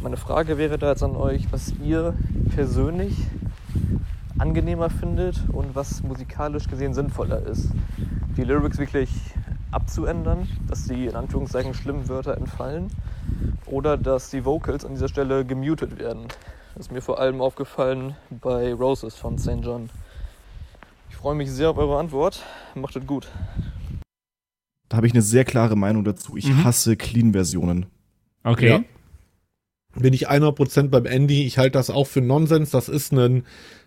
Meine 0.00 0.16
Frage 0.16 0.58
wäre 0.58 0.78
da 0.78 0.90
jetzt 0.90 1.02
an 1.02 1.16
euch, 1.16 1.50
was 1.50 1.72
ihr 1.84 2.14
persönlich 2.54 3.16
angenehmer 4.38 4.90
findet 4.90 5.42
und 5.52 5.74
was 5.74 6.04
musikalisch 6.04 6.68
gesehen 6.68 6.94
sinnvoller 6.94 7.44
ist. 7.44 7.72
Die 8.36 8.44
Lyrics 8.44 8.78
wirklich 8.78 9.10
abzuändern, 9.70 10.48
dass 10.68 10.84
die 10.84 11.06
in 11.06 11.14
Anführungszeichen 11.16 11.74
schlimmen 11.74 12.08
Wörter 12.08 12.36
entfallen 12.36 12.88
oder 13.66 13.96
dass 13.96 14.30
die 14.30 14.44
Vocals 14.44 14.84
an 14.84 14.94
dieser 14.94 15.08
Stelle 15.08 15.44
gemutet 15.44 15.98
werden. 15.98 16.28
Das 16.74 16.86
ist 16.86 16.92
mir 16.92 17.02
vor 17.02 17.18
allem 17.20 17.40
aufgefallen 17.40 18.14
bei 18.30 18.72
Roses 18.72 19.14
von 19.16 19.38
St. 19.38 19.60
John. 19.62 19.90
Ich 21.10 21.16
freue 21.16 21.34
mich 21.34 21.50
sehr 21.50 21.70
auf 21.70 21.78
eure 21.78 21.98
Antwort. 21.98 22.44
Macht 22.74 22.96
es 22.96 23.06
gut. 23.06 23.28
Da 24.88 24.96
habe 24.96 25.06
ich 25.06 25.12
eine 25.12 25.22
sehr 25.22 25.44
klare 25.44 25.76
Meinung 25.76 26.04
dazu. 26.04 26.36
Ich 26.36 26.48
Mhm. 26.48 26.64
hasse 26.64 26.96
Clean-Versionen. 26.96 27.86
Okay. 28.44 28.68
Ja. 28.68 28.80
Bin 29.98 30.14
ich 30.14 30.28
100% 30.28 30.88
beim 30.88 31.06
Andy. 31.06 31.44
Ich 31.44 31.58
halte 31.58 31.72
das 31.72 31.90
auch 31.90 32.06
für 32.06 32.20
Nonsens. 32.20 32.70
Das 32.70 32.88
ist 32.88 33.12
ein, 33.12 33.44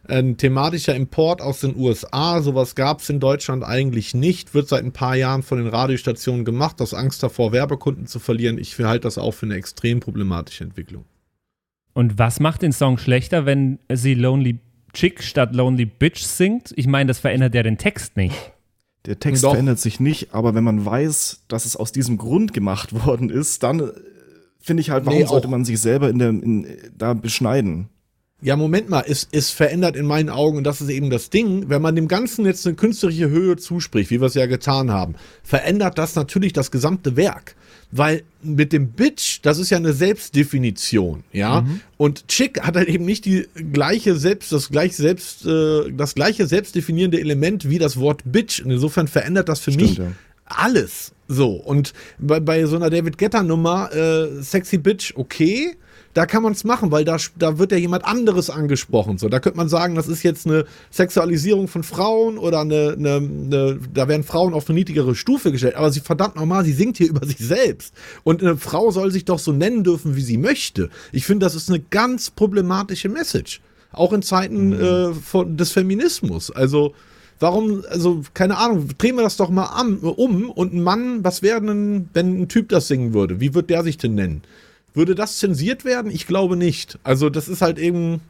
ein 0.08 0.38
thematischer 0.38 0.95
Import 0.95 1.41
aus 1.41 1.62
den 1.62 1.76
USA. 1.76 2.41
Sowas 2.41 2.76
gab 2.76 3.02
es 3.02 3.10
in 3.10 3.19
Deutschland 3.19 3.63
eigentlich 3.63 4.13
nicht. 4.13 4.54
Wird 4.54 4.67
seit 4.67 4.84
ein 4.84 4.91
paar 4.91 5.15
Jahren 5.15 5.43
von 5.43 5.58
den 5.58 5.67
Radiostationen 5.67 6.45
gemacht, 6.45 6.82
aus 6.82 6.93
Angst 6.93 7.24
davor, 7.24 7.52
Werbekunden 7.52 8.08
zu 8.08 8.19
verlieren. 8.19 8.58
Ich 8.58 8.78
halte 8.80 9.04
das 9.04 9.17
auch 9.17 9.32
für 9.32 9.45
eine 9.45 9.56
extrem 9.56 10.00
problematische 10.00 10.63
Entwicklung. 10.63 11.06
Und 11.93 12.17
was 12.17 12.39
macht 12.39 12.62
den 12.62 12.71
Song 12.71 12.97
schlechter, 12.97 13.45
wenn 13.45 13.80
sie 13.91 14.13
Lonely 14.13 14.60
Chick 14.93 15.24
statt 15.24 15.56
Lonely 15.56 15.86
Bitch 15.86 16.21
singt? 16.21 16.74
Ich 16.76 16.88
meine, 16.88 17.08
das 17.08 17.19
verändert 17.19 17.56
ja 17.56 17.63
den 17.63 17.78
Text 17.78 18.17
nicht. 18.17 18.54
Der 19.06 19.19
Text 19.19 19.43
Doch. 19.43 19.52
verändert 19.52 19.80
sich 19.80 20.00
nicht, 20.00 20.34
aber 20.34 20.54
wenn 20.54 20.63
man 20.63 20.86
weiß, 20.86 21.45
dass 21.47 21.65
es 21.65 21.76
aus 21.76 21.91
diesem 21.91 22.17
Grund 22.17 22.54
gemacht 22.54 22.93
worden 23.06 23.30
ist, 23.30 23.63
dann 23.63 23.91
finde 24.62 24.82
ich 24.82 24.89
halt, 24.89 25.06
warum 25.06 25.19
Nee, 25.19 25.26
sollte 25.26 25.47
man 25.47 25.65
sich 25.65 25.80
selber 25.80 26.10
in 26.10 26.19
der, 26.19 26.30
in, 26.30 26.67
da 26.97 27.13
beschneiden? 27.13 27.89
Ja, 28.43 28.56
Moment 28.56 28.89
mal, 28.89 29.04
es, 29.08 29.28
es 29.32 29.52
verändert 29.52 29.95
in 29.95 30.08
meinen 30.08 30.30
Augen, 30.30 30.58
und 30.58 30.63
das 30.63 30.82
ist 30.82 30.89
eben 30.89 31.12
das 31.12 31.30
Ding, 31.30 31.69
wenn 31.69 31.82
man 31.82 31.95
dem 31.95 32.08
Ganzen 32.08 32.45
jetzt 32.45 32.65
eine 32.65 32.76
künstlerische 32.76 33.30
Höhe 33.30 33.56
zuspricht, 33.58 34.10
wie 34.10 34.19
wir 34.19 34.26
es 34.26 34.34
ja 34.34 34.47
getan 34.47 34.89
haben, 34.89 35.13
verändert 35.43 36.00
das 36.00 36.15
natürlich 36.15 36.52
das 36.52 36.71
gesamte 36.71 37.15
Werk. 37.15 37.56
Weil 37.91 38.24
mit 38.41 38.71
dem 38.71 38.91
Bitch, 38.91 39.39
das 39.41 39.58
ist 39.60 39.69
ja 39.69 39.78
eine 39.78 39.91
Selbstdefinition, 39.91 41.26
ja. 41.34 41.65
Und 41.97 42.28
Chick 42.30 42.62
hat 42.62 42.78
halt 42.78 42.88
eben 42.88 43.04
nicht 43.04 43.26
die 43.26 43.47
gleiche 43.74 44.15
Selbst, 44.15 44.54
das 44.54 44.69
gleiche 44.69 44.95
Selbst, 44.95 45.45
äh, 45.45 45.91
das 45.91 46.15
gleiche 46.15 46.47
selbstdefinierende 46.47 47.19
Element 47.19 47.69
wie 47.69 47.80
das 47.80 48.00
Wort 48.00 48.21
Bitch. 48.26 48.62
Und 48.62 48.71
insofern 48.71 49.10
verändert 49.10 49.50
das 49.50 49.60
für 49.60 49.71
mich 49.71 49.97
ja. 49.97 50.08
alles. 50.45 51.12
So, 51.32 51.52
und 51.52 51.94
bei, 52.20 52.41
bei 52.41 52.65
so 52.65 52.76
einer 52.76 52.89
David 52.89 53.17
Guetta-Nummer, 53.17 53.94
äh, 53.94 54.41
Sexy 54.44 54.78
Bitch, 54.78 55.13
okay, 55.15 55.78
da 56.13 56.26
kann 56.26 56.44
man 56.44 56.52
es 56.52 56.65
machen, 56.65 56.91
weil 56.91 57.06
da, 57.06 57.15
da 57.38 57.58
wird 57.58 57.72
ja 57.72 57.78
jemand 57.78 58.04
anderes 58.04 58.50
angesprochen. 58.50 59.17
So, 59.17 59.30
da 59.30 59.39
könnte 59.39 59.56
man 59.58 59.70
sagen, 59.70 59.96
das 59.96 60.10
ist 60.10 60.24
jetzt 60.24 60.46
eine 60.46 60.65
Sexualisierung 60.89 61.70
von 61.70 61.84
Frauen 61.84 62.38
oder 62.38 62.60
eine, 62.60 62.96
eine, 62.98 63.15
eine 63.15 63.80
da 63.94 64.10
werden 64.10 64.26
Frauen 64.26 64.54
auf 64.54 64.67
eine 64.67 64.78
niedrigere 64.78 65.15
Stufe 65.15 65.54
gestellt. 65.54 65.76
Aber 65.76 65.89
sie 65.89 66.02
verdammt 66.02 66.36
nochmal, 66.36 66.65
sie 66.65 66.74
singt 66.74 66.98
hier 66.98 67.08
über 67.08 67.26
sich 67.26 67.38
selbst. 67.38 67.94
Und 68.26 68.41
eine 68.41 68.58
Frau 68.58 68.91
soll 68.91 69.10
sich 69.12 69.24
doch 69.24 69.39
so 69.39 69.54
nennen 69.54 69.86
dürfen, 69.86 70.17
wie 70.17 70.22
sie 70.22 70.38
möchte. 70.38 70.89
Ich 71.13 71.26
finde, 71.26 71.46
das 71.46 71.56
ist 71.56 71.70
eine 71.70 71.80
ganz 71.80 72.30
problematische 72.30 73.08
Message. 73.08 73.62
Auch 73.94 74.12
in 74.12 74.22
Zeiten 74.22 74.74
äh, 74.74 75.13
von, 75.13 75.56
des 75.56 75.72
Feminismus. 75.72 76.52
Also, 76.52 76.94
Warum, 77.41 77.84
also, 77.89 78.21
keine 78.34 78.58
Ahnung, 78.58 78.88
drehen 78.97 79.15
wir 79.15 79.23
das 79.23 79.36
doch 79.36 79.49
mal 79.49 79.65
am, 79.75 79.97
um 79.97 80.49
und 80.49 80.73
ein 80.73 80.82
Mann, 80.84 81.23
was 81.23 81.41
wäre 81.41 81.60
denn, 81.60 82.08
wenn 82.13 82.41
ein 82.43 82.47
Typ 82.47 82.69
das 82.69 82.88
singen 82.88 83.13
würde? 83.13 83.41
Wie 83.41 83.54
wird 83.54 83.69
der 83.69 83.84
sich 83.84 83.97
denn 83.97 84.15
nennen? 84.15 84.43
Würde 84.93 85.15
das 85.15 85.38
zensiert 85.39 85.84
werden? 85.84 86.12
Ich 86.12 86.27
glaube 86.27 86.56
nicht. 86.56 86.99
Also, 87.04 87.30
das 87.30 87.47
ist 87.49 87.62
halt 87.62 87.80
eben, 87.80 88.22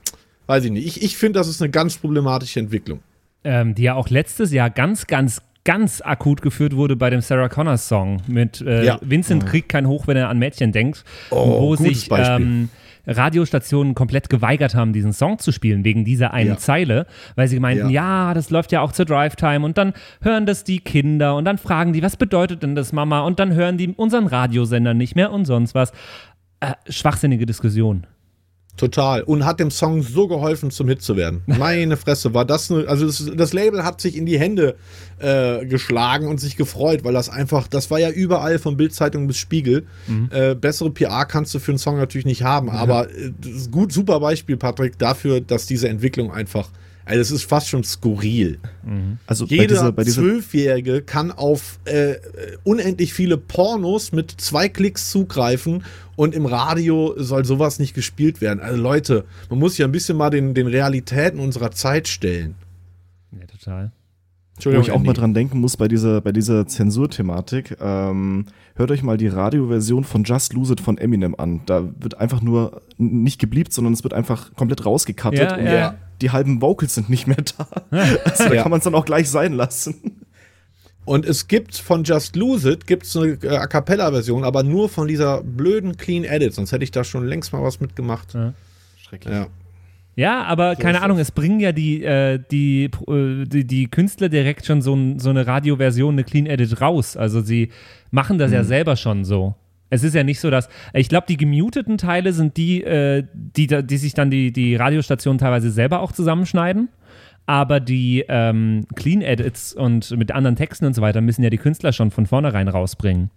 weiß 0.47 0.63
ich 0.65 0.71
nicht. 0.71 0.88
Ich, 0.88 1.03
ich 1.03 1.17
finde, 1.17 1.39
das 1.39 1.47
ist 1.47 1.61
eine 1.61 1.69
ganz 1.71 1.97
problematische 1.97 2.59
Entwicklung. 2.59 3.01
ähm, 3.43 3.75
die 3.75 3.83
ja 3.83 3.95
auch 3.95 4.09
letztes 4.09 4.51
Jahr 4.51 4.69
ganz, 4.69 5.07
ganz, 5.07 5.41
ganz 5.65 6.01
akut 6.01 6.41
geführt 6.41 6.75
wurde 6.75 6.95
bei 6.95 7.09
dem 7.09 7.21
Sarah 7.21 7.49
Connor 7.49 7.77
Song 7.77 8.21
mit 8.27 8.61
äh, 8.61 8.86
Ja. 8.86 8.99
Vincent 9.01 9.45
kriegt 9.45 9.69
kein 9.69 9.88
Hoch, 9.88 10.07
wenn 10.07 10.15
er 10.17 10.29
an 10.29 10.39
Mädchen 10.39 10.71
denkt, 10.71 11.03
wo 11.31 11.75
gutes 11.75 12.01
sich 12.01 12.09
ähm, 12.11 12.69
Radiostationen 13.07 13.95
komplett 13.95 14.29
geweigert 14.29 14.75
haben, 14.75 14.93
diesen 14.93 15.13
Song 15.13 15.39
zu 15.39 15.51
spielen, 15.51 15.83
wegen 15.83 16.05
dieser 16.05 16.33
einen 16.33 16.51
Ja. 16.51 16.57
Zeile, 16.57 17.07
weil 17.35 17.47
sie 17.47 17.59
meinten, 17.59 17.89
ja. 17.89 18.33
das 18.33 18.49
läuft 18.49 18.71
ja 18.71 18.81
auch 18.81 18.91
zur 18.91 19.05
Drive-Time 19.05 19.65
und 19.65 19.77
dann 19.77 19.93
hören 20.21 20.45
das 20.45 20.63
die 20.63 20.79
Kinder 20.79 21.35
und 21.35 21.45
dann 21.45 21.57
fragen 21.57 21.93
die, 21.93 22.03
was 22.03 22.17
bedeutet 22.17 22.63
denn 22.63 22.75
das, 22.75 22.93
Mama? 22.93 23.21
Und 23.21 23.39
dann 23.39 23.53
hören 23.53 23.77
die 23.77 23.89
unseren 23.89 24.27
Radiosender 24.27 24.93
nicht 24.93 25.15
mehr 25.15 25.31
und 25.31 25.45
sonst 25.45 25.75
was. 25.75 25.91
Äh, 26.59 26.73
schwachsinnige 26.89 27.45
Diskussion. 27.45 28.05
Total. 28.78 29.22
Und 29.24 29.45
hat 29.45 29.59
dem 29.59 29.69
Song 29.69 30.01
so 30.01 30.28
geholfen, 30.28 30.72
zum 30.72 30.88
Hit 30.88 31.01
zu 31.01 31.15
werden. 31.15 31.41
Meine 31.45 31.97
Fresse, 31.97 32.34
war 32.34 32.45
das 32.45 32.72
eine, 32.72 32.88
also 32.88 33.05
das, 33.05 33.24
das 33.36 33.53
Label 33.53 33.84
hat 33.84 34.01
sich 34.01 34.17
in 34.17 34.26
die 34.26 34.39
Hände 34.39 34.76
äh, 35.19 35.65
geschlagen 35.65 36.28
und 36.28 36.39
sich 36.39 36.57
gefreut, 36.57 37.03
weil 37.03 37.13
das 37.13 37.30
einfach, 37.30 37.67
das 37.67 37.91
war 37.91 37.99
ja 37.99 38.09
überall 38.09 38.59
von 38.59 38.78
Bildzeitung 38.78 39.28
bis 39.28 39.38
Spiegel. 39.38 39.86
Äh, 40.32 40.55
bessere 40.55 40.89
PR 40.89 41.26
kannst 41.26 41.53
du 41.53 41.59
für 41.59 41.72
einen 41.72 41.78
Song 41.78 41.97
natürlich 41.97 42.26
nicht 42.26 42.43
haben, 42.43 42.69
aber 42.69 43.09
äh, 43.09 43.32
gut, 43.69 43.91
super 43.91 44.19
Beispiel, 44.19 44.57
Patrick, 44.57 44.97
dafür, 44.97 45.41
dass 45.41 45.65
diese 45.65 45.88
Entwicklung 45.89 46.32
einfach, 46.32 46.69
also 47.05 47.21
es 47.21 47.31
ist 47.31 47.43
fast 47.43 47.67
schon 47.67 47.83
skurril. 47.83 48.59
Also 49.25 49.45
bei 49.45 49.55
Jeder 49.55 49.67
dieser, 49.67 49.91
bei 49.91 50.03
dieser, 50.03 50.21
Zwölfjährige 50.21 51.01
kann 51.01 51.31
auf 51.31 51.79
äh, 51.85 52.15
unendlich 52.63 53.13
viele 53.13 53.37
Pornos 53.37 54.11
mit 54.11 54.31
zwei 54.31 54.69
Klicks 54.69 55.09
zugreifen 55.09 55.83
und 56.15 56.35
im 56.35 56.45
Radio 56.45 57.13
soll 57.17 57.45
sowas 57.45 57.79
nicht 57.79 57.93
gespielt 57.93 58.41
werden. 58.41 58.59
Also 58.59 58.81
Leute, 58.81 59.25
man 59.49 59.59
muss 59.59 59.77
ja 59.77 59.87
ein 59.87 59.91
bisschen 59.91 60.17
mal 60.17 60.29
den, 60.29 60.53
den 60.53 60.67
Realitäten 60.67 61.39
unserer 61.39 61.71
Zeit 61.71 62.07
stellen. 62.07 62.55
Ja, 63.31 63.47
total. 63.47 63.91
wo 64.63 64.69
ich 64.69 64.91
auch 64.91 64.97
Andy. 64.97 65.07
mal 65.07 65.13
dran 65.13 65.33
denken 65.33 65.59
muss 65.59 65.77
bei 65.77 65.87
dieser, 65.87 66.21
bei 66.21 66.31
dieser 66.31 66.67
Zensurthematik. 66.67 67.77
Ähm, 67.81 68.45
hört 68.75 68.91
euch 68.91 69.01
mal 69.01 69.17
die 69.17 69.27
Radioversion 69.27 70.03
von 70.03 70.23
Just 70.23 70.53
Lose 70.53 70.73
It 70.73 70.81
von 70.81 70.97
Eminem 70.97 71.33
an. 71.35 71.61
Da 71.65 71.89
wird 71.99 72.19
einfach 72.19 72.41
nur 72.41 72.83
nicht 72.97 73.39
gebliebt, 73.39 73.73
sondern 73.73 73.93
es 73.93 74.03
wird 74.03 74.13
einfach 74.13 74.53
komplett 74.53 74.85
rausgecuttet 74.85 75.39
Ja, 75.39 75.57
und 75.57 75.65
ja. 75.65 75.95
Die 76.22 76.32
halben 76.32 76.61
Vocals 76.61 76.95
sind 76.95 77.09
nicht 77.09 77.28
mehr 77.28 77.38
da. 77.57 77.67
Also 78.26 78.45
da 78.49 78.53
Ja. 78.53 78.61
kann 78.63 78.72
man 78.72 78.80
es 78.80 78.84
dann 78.84 78.95
auch 78.95 79.05
gleich 79.05 79.30
sein 79.30 79.53
lassen. 79.53 80.22
Und 81.03 81.26
es 81.26 81.47
gibt 81.47 81.76
von 81.76 82.03
Just 82.03 82.36
Lose 82.36 82.72
It 82.72 82.86
gibt's 82.86 83.15
eine 83.17 83.32
äh, 83.41 83.57
A 83.57 83.65
Cappella-Version, 83.67 84.43
aber 84.43 84.61
nur 84.63 84.88
von 84.88 85.07
dieser 85.07 85.41
blöden 85.43 85.97
Clean 85.97 86.24
Edit, 86.24 86.53
sonst 86.53 86.72
hätte 86.72 86.84
ich 86.84 86.91
da 86.91 87.03
schon 87.03 87.26
längst 87.26 87.51
mal 87.53 87.63
was 87.63 87.80
mitgemacht. 87.80 88.34
Ja. 88.36 88.53
Schrecklich. 88.97 89.34
Ja. 89.34 89.47
Ja, 90.17 90.43
aber 90.43 90.76
keine 90.76 90.97
ist 90.97 91.03
Ahnung, 91.03 91.17
es 91.19 91.32
bringen 91.32 91.59
ja 91.61 91.72
die, 91.72 92.03
äh, 92.03 92.38
die, 92.51 92.86
äh, 93.07 93.45
die, 93.45 93.65
die 93.65 93.88
Künstler 93.89 94.28
direkt 94.30 94.65
schon 94.65 94.82
so, 94.82 94.93
ein, 94.93 95.19
so 95.19 95.30
eine 95.30 95.47
Radioversion, 95.47 96.13
eine 96.15 96.26
Clean 96.26 96.45
Edit 96.45 96.82
raus. 96.82 97.15
Also 97.15 97.41
sie 97.41 97.69
machen 98.11 98.38
das 98.38 98.51
ja 98.51 98.63
selber 98.65 98.97
schon 98.97 99.24
so. 99.24 99.55
Es 99.91 100.03
ist 100.03 100.15
ja 100.15 100.23
nicht 100.23 100.39
so, 100.39 100.49
dass. 100.49 100.69
Ich 100.93 101.09
glaube, 101.09 101.27
die 101.27 101.37
gemuteten 101.37 101.99
Teile 101.99 102.33
sind 102.33 102.57
die, 102.57 102.83
äh, 102.83 103.23
die, 103.33 103.67
die 103.67 103.97
sich 103.97 104.15
dann 104.15 104.31
die, 104.31 104.51
die 104.51 104.75
Radiostationen 104.75 105.37
teilweise 105.37 105.69
selber 105.69 105.99
auch 105.99 106.13
zusammenschneiden. 106.13 106.89
Aber 107.45 107.79
die 107.79 108.23
ähm, 108.29 108.85
Clean 108.95 109.21
Edits 109.21 109.73
und 109.73 110.11
mit 110.11 110.31
anderen 110.31 110.55
Texten 110.55 110.85
und 110.85 110.95
so 110.95 111.01
weiter 111.01 111.21
müssen 111.21 111.43
ja 111.43 111.49
die 111.49 111.57
Künstler 111.57 111.91
schon 111.91 112.09
von 112.09 112.25
vornherein 112.25 112.69
rausbringen. 112.69 113.29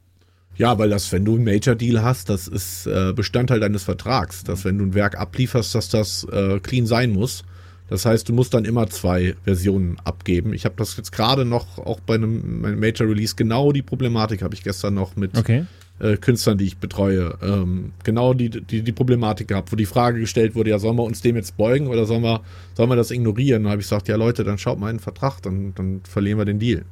Ja, 0.56 0.78
weil 0.78 0.90
das, 0.90 1.10
wenn 1.10 1.24
du 1.24 1.34
einen 1.34 1.44
Major-Deal 1.44 2.02
hast, 2.02 2.28
das 2.28 2.46
ist 2.46 2.86
äh, 2.86 3.12
Bestandteil 3.12 3.58
deines 3.58 3.82
Vertrags, 3.82 4.44
dass 4.44 4.64
wenn 4.64 4.78
du 4.78 4.84
ein 4.84 4.94
Werk 4.94 5.18
ablieferst, 5.18 5.74
dass 5.74 5.88
das 5.88 6.24
äh, 6.30 6.60
clean 6.60 6.86
sein 6.86 7.10
muss. 7.10 7.42
Das 7.88 8.06
heißt, 8.06 8.28
du 8.28 8.32
musst 8.32 8.54
dann 8.54 8.64
immer 8.64 8.88
zwei 8.88 9.34
Versionen 9.42 9.96
abgeben. 10.04 10.54
Ich 10.54 10.64
habe 10.64 10.76
das 10.78 10.96
jetzt 10.96 11.10
gerade 11.10 11.44
noch, 11.44 11.78
auch 11.78 11.98
bei 12.00 12.14
einem 12.14 12.60
meinem 12.60 12.78
Major-Release, 12.78 13.34
genau 13.34 13.72
die 13.72 13.82
Problematik 13.82 14.42
habe 14.42 14.54
ich 14.54 14.62
gestern 14.62 14.94
noch 14.94 15.16
mit 15.16 15.36
Okay. 15.36 15.64
Äh, 16.00 16.16
Künstlern, 16.16 16.58
die 16.58 16.64
ich 16.64 16.78
betreue, 16.78 17.38
ähm, 17.42 17.92
genau 18.02 18.34
die, 18.34 18.50
die, 18.50 18.82
die 18.82 18.92
Problematik 18.92 19.48
gehabt, 19.48 19.72
wo 19.72 19.76
die 19.76 19.86
Frage 19.86 20.20
gestellt 20.20 20.54
wurde, 20.54 20.70
ja, 20.70 20.78
sollen 20.78 20.96
wir 20.96 21.04
uns 21.04 21.20
dem 21.20 21.36
jetzt 21.36 21.56
beugen 21.56 21.86
oder 21.86 22.04
sollen 22.04 22.22
wir, 22.22 22.40
sollen 22.74 22.90
wir 22.90 22.96
das 22.96 23.10
ignorieren? 23.10 23.64
Dann 23.64 23.72
habe 23.72 23.80
ich 23.80 23.86
gesagt, 23.86 24.08
ja 24.08 24.16
Leute, 24.16 24.44
dann 24.44 24.58
schaut 24.58 24.78
mal 24.78 24.90
in 24.90 24.96
den 24.96 25.02
Vertrag, 25.02 25.40
dann, 25.42 25.74
dann 25.74 26.00
verlieren 26.04 26.38
wir 26.38 26.44
den 26.44 26.58
Deal. 26.58 26.84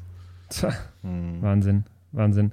Tja, 0.48 0.72
Wahnsinn, 1.02 1.84
Wahnsinn. 2.12 2.52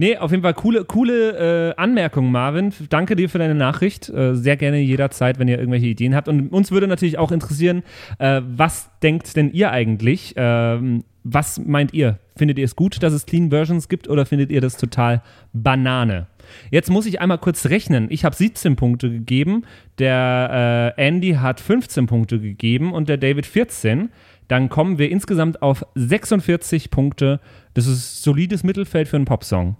Nee, 0.00 0.16
auf 0.16 0.30
jeden 0.30 0.44
Fall 0.44 0.54
coole, 0.54 0.84
coole 0.84 1.70
äh, 1.70 1.74
Anmerkung, 1.76 2.30
Marvin. 2.30 2.72
Danke 2.88 3.16
dir 3.16 3.28
für 3.28 3.38
deine 3.38 3.56
Nachricht. 3.56 4.08
Äh, 4.08 4.36
sehr 4.36 4.56
gerne 4.56 4.78
jederzeit, 4.78 5.40
wenn 5.40 5.48
ihr 5.48 5.58
irgendwelche 5.58 5.86
Ideen 5.86 6.14
habt. 6.14 6.28
Und 6.28 6.50
uns 6.50 6.70
würde 6.70 6.86
natürlich 6.86 7.18
auch 7.18 7.32
interessieren, 7.32 7.82
äh, 8.20 8.40
was 8.46 8.90
denkt 9.02 9.34
denn 9.34 9.50
ihr 9.50 9.72
eigentlich? 9.72 10.34
Ähm, 10.36 11.02
was 11.32 11.58
meint 11.58 11.92
ihr? 11.92 12.18
Findet 12.36 12.58
ihr 12.58 12.64
es 12.64 12.76
gut, 12.76 13.02
dass 13.02 13.12
es 13.12 13.26
Clean 13.26 13.50
Versions 13.50 13.88
gibt 13.88 14.08
oder 14.08 14.24
findet 14.24 14.50
ihr 14.50 14.60
das 14.60 14.76
total 14.76 15.22
Banane? 15.52 16.26
Jetzt 16.70 16.90
muss 16.90 17.06
ich 17.06 17.20
einmal 17.20 17.38
kurz 17.38 17.66
rechnen. 17.66 18.06
Ich 18.10 18.24
habe 18.24 18.34
17 18.34 18.76
Punkte 18.76 19.10
gegeben, 19.10 19.64
der 19.98 20.94
äh, 20.96 21.06
Andy 21.06 21.34
hat 21.34 21.60
15 21.60 22.06
Punkte 22.06 22.40
gegeben 22.40 22.92
und 22.92 23.08
der 23.08 23.18
David 23.18 23.44
14. 23.44 24.08
Dann 24.48 24.70
kommen 24.70 24.96
wir 24.96 25.10
insgesamt 25.10 25.60
auf 25.60 25.84
46 25.94 26.90
Punkte. 26.90 27.40
Das 27.74 27.86
ist 27.86 28.22
solides 28.22 28.64
Mittelfeld 28.64 29.08
für 29.08 29.16
einen 29.16 29.26
Popsong. 29.26 29.76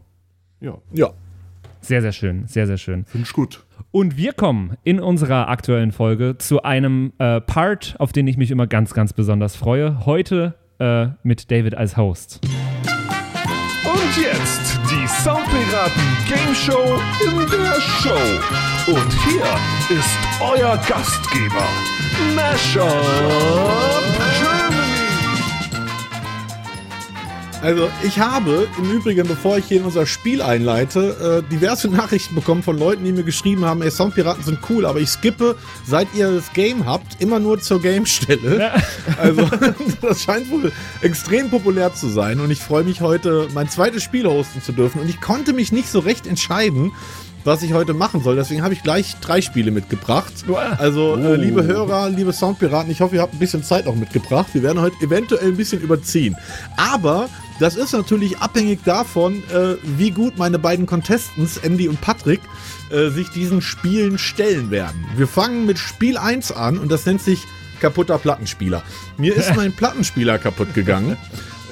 Ja, 0.61 0.79
Ja. 0.93 1.11
Sehr, 1.81 2.03
sehr 2.03 2.13
schön, 2.13 2.47
sehr, 2.49 2.67
sehr 2.67 2.77
schön. 2.77 3.05
finde 3.05 3.27
ich 3.27 3.33
gut. 3.33 3.65
Und 3.93 4.17
wir 4.17 4.33
kommen 4.33 4.77
in 4.83 4.99
unserer 4.99 5.49
aktuellen 5.49 5.93
Folge 5.93 6.37
zu 6.37 6.65
einem 6.65 7.13
äh, 7.19 7.41
Part, 7.41 7.95
auf 8.01 8.13
den 8.13 8.27
ich 8.27 8.37
mich 8.37 8.51
immer 8.51 8.67
ganz, 8.67 8.95
ganz 8.95 9.13
besonders 9.13 9.55
freue. 9.55 10.05
Heute 10.05 10.57
äh, 10.79 11.09
mit 11.22 11.51
David 11.51 11.74
als 11.76 11.97
Host. 11.97 12.41
Und 13.85 14.22
jetzt 14.22 14.79
die 14.91 15.07
Soundpiraten 15.07 16.03
Game 16.29 16.55
Show 16.55 17.01
in 17.24 17.39
der 17.51 17.81
Show. 17.81 18.91
Und 18.91 19.12
hier 19.24 19.99
ist 19.99 20.18
euer 20.41 20.76
Gastgeber, 20.89 21.68
Mashup 22.35 22.89
Germany. 24.41 24.58
Also 27.61 27.91
ich 28.05 28.21
habe 28.21 28.69
im 28.79 28.91
Übrigen, 28.91 29.27
bevor 29.27 29.59
ich 29.59 29.65
hier 29.65 29.79
in 29.79 29.85
unser 29.85 30.07
Spiel 30.07 30.43
einleite, 30.43 31.43
äh, 31.45 31.51
diverse 31.51 31.89
Nachrichten 31.91 32.37
bekommen 32.37 32.63
von 32.63 32.79
Leuten, 32.79 33.05
die 33.05 33.13
mir 33.13 33.25
geschrieben 33.25 33.65
haben, 33.65 33.83
ey, 33.83 33.91
Soundpiraten 33.91 34.45
sind 34.45 34.61
cool, 34.71 34.87
aber 34.87 35.01
ich 35.01 35.09
skippe, 35.09 35.57
seit 35.85 36.07
ihr 36.15 36.31
das 36.31 36.53
Game 36.53 36.87
habt, 36.87 37.21
immer 37.21 37.41
nur 37.41 37.61
zur 37.61 37.81
Game-Stelle. 37.81 38.73
Also 39.19 39.43
das 40.03 40.23
scheint 40.23 40.51
wohl 40.51 40.71
extrem 41.03 41.51
populär 41.51 41.93
zu 41.95 42.09
sein 42.09 42.41
und 42.41 42.51
ich 42.51 42.61
freue 42.61 42.85
mich 42.85 43.01
heute, 43.01 43.49
mein 43.53 43.69
zweites 43.69 44.03
Spiel 44.03 44.27
hosten 44.27 44.63
zu 44.63 44.73
dürfen 44.73 45.01
und 45.01 45.09
ich 45.09 45.21
konnte 45.21 45.53
mich 45.53 45.73
nicht 45.73 45.89
so 45.89 45.99
recht 45.99 46.27
entscheiden, 46.27 46.93
was 47.45 47.62
ich 47.62 47.72
heute 47.72 47.95
machen 47.95 48.22
soll. 48.22 48.36
Deswegen 48.36 48.62
habe 48.62 48.74
ich 48.74 48.82
gleich 48.82 49.16
drei 49.20 49.41
Spiele 49.41 49.70
mitgebracht. 49.70 50.32
Also, 50.78 51.16
äh, 51.16 51.36
liebe 51.36 51.64
Hörer, 51.64 52.11
liebe 52.11 52.32
Soundpiraten, 52.32 52.91
ich 52.91 53.01
hoffe, 53.01 53.16
ihr 53.16 53.22
habt 53.22 53.34
ein 53.34 53.39
bisschen 53.39 53.62
Zeit 53.62 53.86
noch 53.86 53.95
mitgebracht. 53.95 54.49
Wir 54.53 54.62
werden 54.62 54.80
heute 54.80 54.97
eventuell 55.01 55.49
ein 55.49 55.57
bisschen 55.57 55.80
überziehen. 55.80 56.36
Aber 56.76 57.28
das 57.59 57.76
ist 57.76 57.93
natürlich 57.93 58.39
abhängig 58.39 58.80
davon, 58.84 59.43
äh, 59.53 59.76
wie 59.82 60.11
gut 60.11 60.39
meine 60.39 60.59
beiden 60.59 60.86
Contestants, 60.86 61.57
Andy 61.59 61.89
und 61.89 62.01
Patrick, 62.01 62.41
äh, 62.91 63.09
sich 63.09 63.30
diesen 63.30 63.61
Spielen 63.62 64.18
stellen 64.18 64.70
werden. 64.70 65.05
Wir 65.16 65.26
fangen 65.26 65.66
mit 65.66 65.78
Spiel 65.78 66.16
1 66.16 66.53
an 66.53 66.78
und 66.78 66.91
das 66.93 67.05
nennt 67.07 67.20
sich 67.20 67.41
kaputter 67.80 68.18
Plattenspieler. 68.18 68.82
Mir 69.16 69.34
ist 69.36 69.55
mein 69.57 69.72
Plattenspieler 69.72 70.39
kaputt 70.39 70.74
gegangen. 70.74 71.16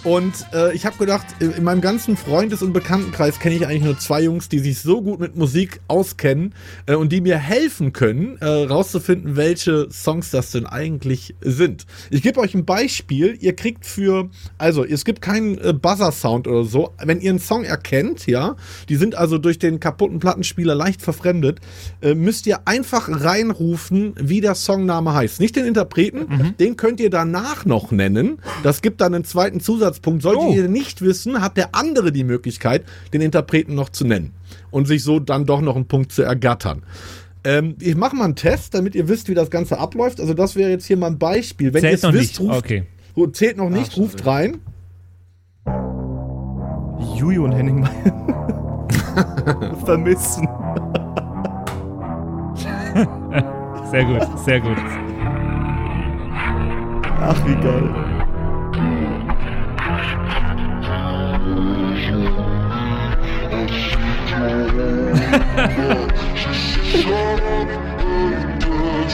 Und 0.07 0.47
äh, 0.55 0.73
ich 0.73 0.87
habe 0.87 0.97
gedacht, 0.99 1.27
in 1.41 1.65
meinem 1.65 1.81
ganzen 1.81 2.17
Freundes- 2.17 2.63
und 2.63 2.73
Bekanntenkreis 2.73 3.41
kenne 3.41 3.57
ich 3.57 3.67
eigentlich 3.67 3.83
nur 3.83 3.99
zwei 3.99 4.23
Jungs, 4.23 4.49
die 4.49 4.61
sich 4.61 4.79
so 4.79 5.03
gut 5.03 5.19
mit 5.19 5.35
Musik 5.35 5.81
auskennen 5.89 6.55
äh, 6.87 6.95
und 6.95 7.11
die 7.11 7.21
mir 7.21 7.39
helfen 7.39 7.93
können, 7.93 8.37
äh, 8.41 8.47
rauszufinden, 8.47 9.35
welche 9.35 9.89
Songs 9.91 10.31
das 10.31 10.53
denn 10.53 10.65
eigentlich 10.65 11.35
sind. 11.41 11.87
Ich 12.11 12.23
gebe 12.23 12.39
euch 12.39 12.55
ein 12.55 12.65
Beispiel. 12.65 13.37
Ihr 13.41 13.57
kriegt 13.57 13.85
für, 13.85 14.31
also 14.59 14.85
es 14.85 15.05
gibt 15.05 15.23
keinen 15.23 15.59
äh, 15.59 15.73
Buzzer-Sound 15.73 16.47
oder 16.47 16.63
so. 16.63 16.95
Wenn 17.03 17.21
ihr 17.21 17.31
einen 17.31 17.41
Song 17.41 17.65
erkennt, 17.65 18.29
ja, 18.29 18.55
die 18.89 18.95
sind 18.95 19.17
also 19.17 19.39
durch 19.39 19.59
den 19.59 19.81
kaputten 19.81 20.21
Plattenspieler 20.21 20.77
leicht 20.77 21.03
verfremdet, 21.03 21.59
äh, 22.01 22.15
müsst 22.15 22.47
ihr 22.47 22.61
einfach 22.69 23.09
reinrufen, 23.09 24.15
wie 24.21 24.41
der 24.41 24.55
Songname 24.55 25.15
heißt. 25.15 25.41
Nicht 25.41 25.57
den 25.57 25.67
Interpreten, 25.67 26.55
den 26.61 26.77
könnt 26.77 27.01
ihr 27.01 27.11
danach 27.11 27.65
noch 27.65 27.91
nennen. 27.91 28.39
Das 28.63 28.83
gibt 28.83 29.01
dann 29.01 29.13
einen 29.13 29.25
zweiten 29.25 29.59
Zusatzpunkt. 30.03 30.23
Solltet 30.23 30.55
ihr 30.55 30.69
nicht 30.69 31.01
wissen, 31.03 31.41
hat 31.41 31.57
der 31.57 31.75
andere 31.75 32.13
die 32.13 32.25
Möglichkeit, 32.25 32.85
den 33.13 33.21
Interpreten 33.21 33.75
noch 33.75 33.89
zu 33.89 34.05
nennen 34.05 34.33
und 34.71 34.87
sich 34.87 35.03
so 35.03 35.19
dann 35.21 35.47
doch 35.47 35.61
noch 35.61 35.77
einen 35.77 35.87
Punkt 35.87 36.13
zu 36.13 36.23
ergattern. 36.23 36.83
Ähm, 37.45 37.77
ich 37.81 37.97
mache 37.97 38.17
mal 38.17 38.25
einen 38.25 38.37
Test, 38.37 38.75
damit 38.75 38.95
ihr 38.95 39.09
wisst, 39.09 39.29
wie 39.29 39.35
das 39.35 39.51
Ganze 39.51 39.79
abläuft. 39.79 40.21
Also 40.21 40.35
das 40.35 40.57
wäre 40.57 40.71
jetzt 40.71 40.87
hier 40.87 40.97
mal 40.97 41.07
ein 41.09 41.19
Beispiel. 41.19 41.73
Wenn 41.73 41.83
ihr 41.85 41.91
Zählt 41.91 41.95
es 41.99 42.03
noch 42.03 42.13
wisst, 42.13 42.41
nicht. 42.41 42.51
ruft, 42.51 42.59
Okay. 42.59 42.83
Zählt 43.33 43.57
noch 43.57 43.71
nicht, 43.71 43.97
ruft 43.97 44.27
rein. 44.27 44.59
Juju 47.17 47.45
und 47.45 47.53
Henning 47.53 47.87
vermissen. 49.85 50.47
Sehr 53.91 54.05
gut, 54.05 54.27
sehr 54.45 54.61
gut. 54.61 54.77
Ach, 57.21 57.37
wie 57.47 57.55
geil. 57.55 58.06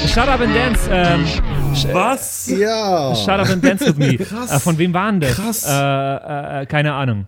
Shut 0.06 0.28
up 0.28 0.40
and 0.40 0.54
dance. 0.54 0.80
Ähm, 0.90 1.24
Was? 1.92 2.46
Ja. 2.48 3.14
Shut 3.14 3.40
up 3.40 3.48
and 3.48 3.62
dance 3.64 3.86
with 3.86 3.96
me. 3.96 4.16
Krass. 4.24 4.52
Äh, 4.52 4.60
von 4.60 4.76
wem 4.78 4.92
waren 4.92 5.20
das? 5.20 5.34
Krass. 5.34 5.66
Äh, 5.66 6.62
äh, 6.62 6.66
keine 6.66 6.92
Ahnung. 6.94 7.26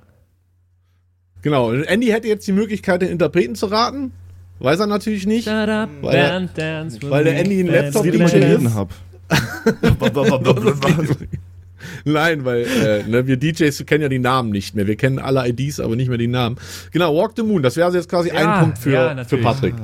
Genau. 1.42 1.72
Andy 1.72 2.08
hätte 2.08 2.28
jetzt 2.28 2.46
die 2.46 2.52
Möglichkeit, 2.52 3.02
den 3.02 3.10
Interpreten 3.10 3.54
zu 3.54 3.66
raten. 3.66 4.12
Weiß 4.60 4.80
er 4.80 4.86
natürlich 4.86 5.26
nicht. 5.26 5.44
Shut 5.44 5.68
up, 5.68 5.88
Weil 6.02 6.14
er- 6.14 6.40
dance 6.40 7.00
with 7.02 7.10
weil 7.10 7.24
der 7.24 7.38
Andy 7.38 7.60
einen 7.60 7.68
dance 7.72 7.84
Laptop 7.98 8.04
Wie 8.04 8.08
ich 8.08 8.14
DJ 8.14 8.20
immer 8.20 8.32
me. 8.32 8.40
gelesen 8.40 8.74
habe. 8.74 8.90
Nein, 12.04 12.44
weil 12.44 12.62
äh, 12.64 13.02
ne, 13.08 13.26
wir 13.26 13.36
DJs 13.36 13.84
kennen 13.86 14.02
ja 14.02 14.08
die 14.08 14.18
Namen 14.18 14.50
nicht 14.50 14.74
mehr. 14.74 14.86
Wir 14.86 14.96
kennen 14.96 15.18
alle 15.18 15.48
IDs, 15.48 15.80
aber 15.80 15.96
nicht 15.96 16.08
mehr 16.08 16.18
die 16.18 16.26
Namen. 16.28 16.56
Genau, 16.92 17.14
Walk 17.16 17.32
the 17.36 17.42
Moon, 17.42 17.62
das 17.62 17.76
wäre 17.76 17.86
also 17.86 17.98
jetzt 17.98 18.08
quasi 18.08 18.28
Ja, 18.28 18.54
ein 18.56 18.60
Punkt 18.64 18.78
für, 18.78 18.90
ja, 18.92 19.24
für. 19.24 19.38
Patrick. 19.38 19.74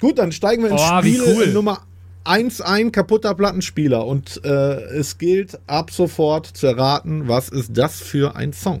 Gut, 0.00 0.18
dann 0.18 0.32
steigen 0.32 0.62
wir 0.62 0.70
ins 0.70 0.80
Oh, 0.80 0.98
Spiel 1.00 1.20
cool. 1.22 1.46
Nummer 1.48 1.80
1 2.24 2.60
ein, 2.60 2.92
kaputter 2.92 3.34
Plattenspieler. 3.34 4.06
Und 4.06 4.40
äh, 4.44 4.48
es 4.48 5.18
gilt 5.18 5.58
ab 5.66 5.90
sofort 5.90 6.46
zu 6.46 6.66
erraten, 6.66 7.26
was 7.26 7.48
ist 7.48 7.76
das 7.76 8.00
für 8.00 8.36
ein 8.36 8.52
Song? 8.52 8.80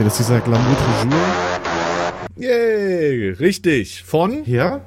Ich 0.00 0.06
hätte 0.06 0.14
jetzt 0.14 0.26
gesagt 0.28 0.48
L'amour 0.48 0.76
toujours. 0.78 1.14
Yay, 2.38 3.32
richtig. 3.38 4.02
Von? 4.02 4.44
Ja? 4.46 4.80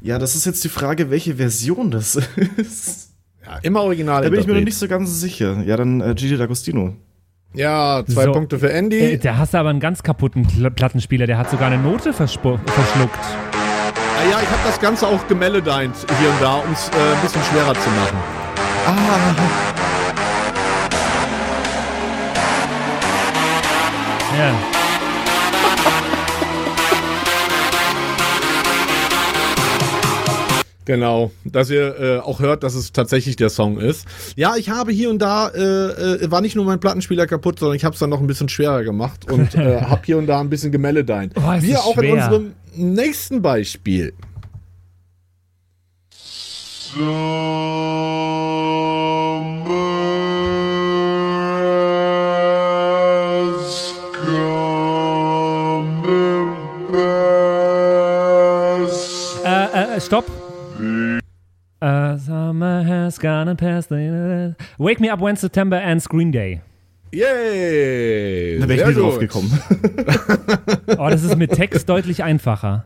Ja, 0.00 0.18
das 0.18 0.34
ist 0.34 0.46
jetzt 0.46 0.64
die 0.64 0.70
Frage, 0.70 1.10
welche 1.10 1.34
Version 1.34 1.90
das 1.90 2.16
ist. 2.56 3.10
Ja, 3.44 3.58
immer 3.62 3.82
original. 3.82 4.22
Da 4.22 4.30
bin 4.30 4.40
ich 4.40 4.46
mir 4.46 4.54
noch 4.54 4.62
nicht 4.62 4.78
so 4.78 4.88
ganz 4.88 5.20
sicher. 5.20 5.62
Ja, 5.66 5.76
dann 5.76 6.00
äh, 6.00 6.14
Gigi 6.14 6.34
D'Agostino. 6.36 6.94
Ja, 7.52 8.02
zwei 8.06 8.24
So. 8.24 8.32
Punkte 8.32 8.58
für 8.58 8.72
Andy. 8.72 8.98
Äh, 8.98 9.18
Der 9.18 9.36
hast 9.36 9.52
du 9.52 9.58
aber 9.58 9.68
einen 9.68 9.80
ganz 9.80 10.02
kaputten 10.02 10.46
Kl- 10.46 10.70
Plattenspieler, 10.70 11.26
der 11.26 11.36
hat 11.36 11.50
sogar 11.50 11.66
eine 11.70 11.76
Note 11.76 12.14
verschluckt. 12.14 12.64
Ah 12.64 14.30
ja, 14.30 14.40
ich 14.40 14.48
habe 14.48 14.60
das 14.64 14.80
Ganze 14.80 15.06
auch 15.08 15.26
gemelodynt 15.28 15.94
hier 16.18 16.30
und 16.30 16.40
da, 16.40 16.54
um 16.54 16.72
es 16.72 16.88
äh, 16.88 16.92
ein 17.16 17.20
bisschen 17.20 17.42
schwerer 17.42 17.74
zu 17.74 17.90
machen. 17.90 18.16
Ja. 24.36 24.54
Genau, 30.84 31.32
dass 31.44 31.68
ihr 31.68 31.98
äh, 31.98 32.18
auch 32.18 32.38
hört, 32.38 32.62
dass 32.62 32.76
es 32.76 32.92
tatsächlich 32.92 33.34
der 33.34 33.48
Song 33.50 33.78
ist. 33.78 34.06
Ja, 34.36 34.54
ich 34.56 34.70
habe 34.70 34.92
hier 34.92 35.10
und 35.10 35.18
da, 35.18 35.48
äh, 35.48 35.60
äh, 36.24 36.30
war 36.30 36.40
nicht 36.40 36.54
nur 36.54 36.64
mein 36.64 36.78
Plattenspieler 36.78 37.26
kaputt, 37.26 37.58
sondern 37.58 37.74
ich 37.76 37.84
habe 37.84 37.94
es 37.94 37.98
dann 37.98 38.08
noch 38.10 38.20
ein 38.20 38.28
bisschen 38.28 38.48
schwerer 38.48 38.84
gemacht 38.84 39.28
und 39.30 39.56
äh, 39.56 39.80
habe 39.80 40.02
hier 40.04 40.16
und 40.16 40.28
da 40.28 40.38
ein 40.40 40.48
bisschen 40.48 40.70
gemelodynt. 40.70 41.32
Oh, 41.36 41.40
Wir 41.60 41.80
auch 41.80 41.96
in 41.96 42.04
schwer. 42.04 42.12
unserem 42.12 42.52
nächsten 42.76 43.42
Beispiel. 43.42 44.12
Äh, 46.96 47.02
äh, 59.96 60.00
stopp. 60.00 60.26
Uh, 61.82 62.16
summer 62.18 62.84
has 62.84 63.18
gone 63.18 63.48
and 63.48 63.58
passed. 63.58 63.90
Wake 64.78 65.00
Me 65.00 65.10
Up 65.10 65.20
When 65.20 65.36
September 65.36 65.76
ends 65.80 66.08
Green 66.08 66.32
Day. 66.32 66.60
Yay! 67.12 68.58
Da 68.58 68.68
wäre 68.68 68.80
ich 68.90 68.96
nie 68.96 69.02
drauf 69.02 69.18
gekommen. 69.18 69.58
Oh, 70.98 71.08
das 71.10 71.24
ist 71.24 71.36
mit 71.36 71.52
Text 71.52 71.88
deutlich 71.88 72.22
einfacher. 72.22 72.84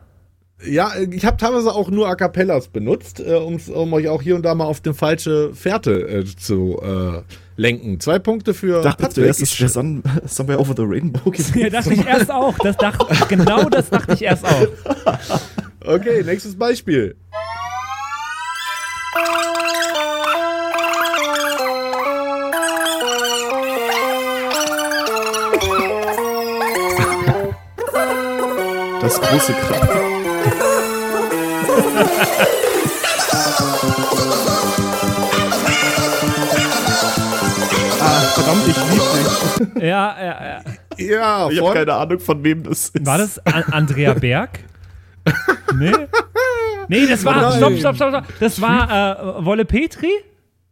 Ja, 0.65 0.91
ich 1.09 1.25
habe 1.25 1.37
teilweise 1.37 1.73
auch 1.73 1.89
nur 1.89 2.07
A 2.07 2.15
Cappellas 2.15 2.67
benutzt, 2.67 3.19
äh, 3.19 3.33
um 3.35 3.93
euch 3.93 4.09
auch 4.09 4.21
hier 4.21 4.35
und 4.35 4.43
da 4.43 4.53
mal 4.53 4.65
auf 4.65 4.81
die 4.81 4.93
falsche 4.93 5.53
Fährte 5.53 6.07
äh, 6.07 6.25
zu 6.25 6.79
äh, 6.83 7.21
lenken. 7.55 7.99
Zwei 7.99 8.19
Punkte 8.19 8.53
für 8.53 8.81
dachte 8.81 9.09
zuerst, 9.09 9.41
es 9.41 9.59
Ich- 9.59 9.71
Sun, 9.71 10.03
Somewhere 10.25 10.59
Over 10.59 10.73
the 10.75 10.83
Rainbow 10.83 11.31
gewesen. 11.31 11.57
Ja, 11.59 11.69
dachte 11.69 11.93
ich 11.93 12.05
erst 12.05 12.31
auch. 12.31 12.57
Das 12.59 12.77
dachte, 12.77 13.05
genau 13.27 13.69
das 13.69 13.89
dachte 13.89 14.13
ich 14.13 14.21
erst 14.23 14.45
auch. 14.45 14.67
Okay, 15.83 16.23
nächstes 16.23 16.57
Beispiel. 16.57 17.15
Das 29.01 29.19
große 29.19 29.53
Krabbe. 29.53 31.01
ah, 37.99 38.21
verdammt, 38.35 38.67
ich 38.67 38.77
lieb 38.91 39.73
dich. 39.75 39.83
Ja, 39.83 40.15
ja, 40.19 40.45
ja. 40.45 40.61
Ja, 40.97 41.49
Ich 41.49 41.59
habe 41.61 41.73
keine 41.73 41.93
Ahnung, 41.93 42.19
von 42.19 42.43
wem 42.43 42.63
das 42.63 42.89
ist. 42.89 43.05
War 43.05 43.17
das 43.17 43.39
An 43.45 43.63
Andrea 43.71 44.13
Berg? 44.13 44.59
Nee? 45.77 45.93
Nee, 46.87 47.07
das 47.07 47.23
war. 47.23 47.41
Nein. 47.41 47.57
Stopp, 47.57 47.77
stopp, 47.77 47.95
stopp, 47.95 48.09
stopp. 48.09 48.39
Das 48.39 48.61
war 48.61 49.39
äh, 49.39 49.45
Wolle 49.45 49.65
Petri? 49.65 50.09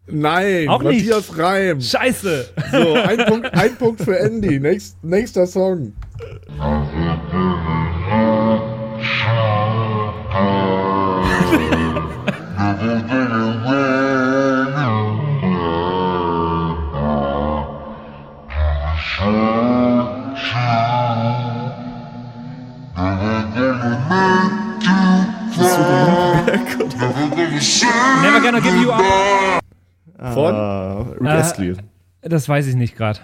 Nein, 0.07 0.67
Auch 0.67 0.81
nicht. 0.81 1.05
Matthias 1.05 1.37
Reim. 1.37 1.81
Scheiße. 1.81 2.49
So, 2.71 2.93
ein 2.93 3.17
Punkt, 3.25 3.53
ein 3.53 3.75
Punkt 3.75 4.01
für 4.01 4.17
Andy. 4.19 4.59
Nächst, 4.59 5.01
nächster 5.03 5.45
Song. 5.45 5.93
Never 26.79 28.39
gonna 28.41 28.59
give 28.61 28.75
you 28.81 28.91
up. 28.91 29.61
Von? 30.33 30.53
Ah, 30.55 31.01
Rick 31.19 31.21
Äh, 31.21 31.27
Astley. 31.29 31.73
Das 32.21 32.47
weiß 32.49 32.67
ich 32.67 32.75
nicht 32.75 32.95
gerade. 32.97 33.19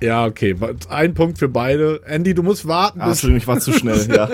Ja, 0.00 0.26
okay. 0.26 0.54
Ein 0.88 1.14
Punkt 1.14 1.38
für 1.38 1.48
beide. 1.48 2.00
Andy, 2.06 2.34
du 2.34 2.42
musst 2.42 2.66
warten. 2.68 3.00
Ah, 3.00 3.08
Entschuldigung, 3.08 3.38
ich 3.38 3.46
war 3.46 3.58
zu 3.60 3.72
schnell, 3.72 4.06
ja. 4.12 4.28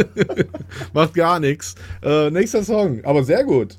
Macht 0.92 1.14
gar 1.14 1.38
nichts. 1.38 1.74
Äh, 2.02 2.30
nächster 2.30 2.64
Song. 2.64 3.04
Aber 3.04 3.24
sehr 3.24 3.44
gut. 3.44 3.76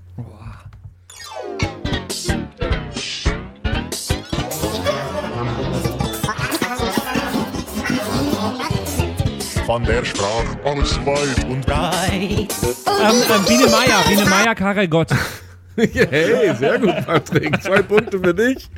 Von 9.65 9.83
der 9.83 10.03
Sprache 10.03 10.57
alles 10.65 10.97
weit 11.05 11.45
und 11.49 11.65
Ähm, 11.67 12.47
ähm, 12.47 13.45
Biene 13.47 13.67
Meier, 13.67 14.03
Biene 14.07 14.25
Meier, 14.25 14.55
Karel 14.55 14.87
Gott. 14.87 15.09
hey, 15.75 16.53
sehr 16.55 16.79
gut, 16.79 17.05
Patrick. 17.05 17.61
Zwei 17.61 17.81
Punkte 17.81 18.19
für 18.19 18.33
dich. 18.33 18.69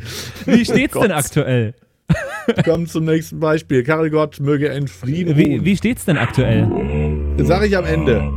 Wie 0.46 0.64
steht's 0.64 0.94
denn 1.00 1.12
aktuell? 1.12 1.74
Kommen 2.66 2.88
zum 2.88 3.06
nächsten 3.06 3.40
Beispiel. 3.40 3.84
Karel 3.84 4.10
Gott 4.10 4.40
möge 4.40 4.68
in 4.68 4.88
Frieden 4.88 5.38
Wie, 5.38 5.56
ruhen. 5.56 5.66
wie 5.66 5.78
steht's 5.78 6.06
denn 6.06 6.18
aktuell? 6.18 6.68
Das 7.38 7.48
sage 7.48 7.68
ich 7.68 7.78
am 7.78 7.86
Ende. 7.86 8.32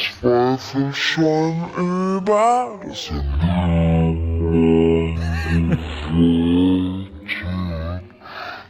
Zweifel 0.00 0.94
schon 0.94 1.68
über 1.76 2.80
das 2.86 3.10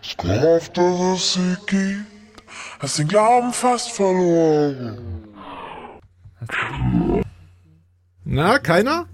Ich 0.03 0.17
gehofft, 0.17 0.77
dass 0.77 1.01
es 1.01 1.33
sie 1.35 1.57
gibt, 1.67 2.43
hast 2.81 2.99
den 2.99 3.09
Glauben 3.09 3.53
fast 3.53 3.93
verloren. 3.93 5.29
Na, 8.25 8.59
keiner? 8.59 9.07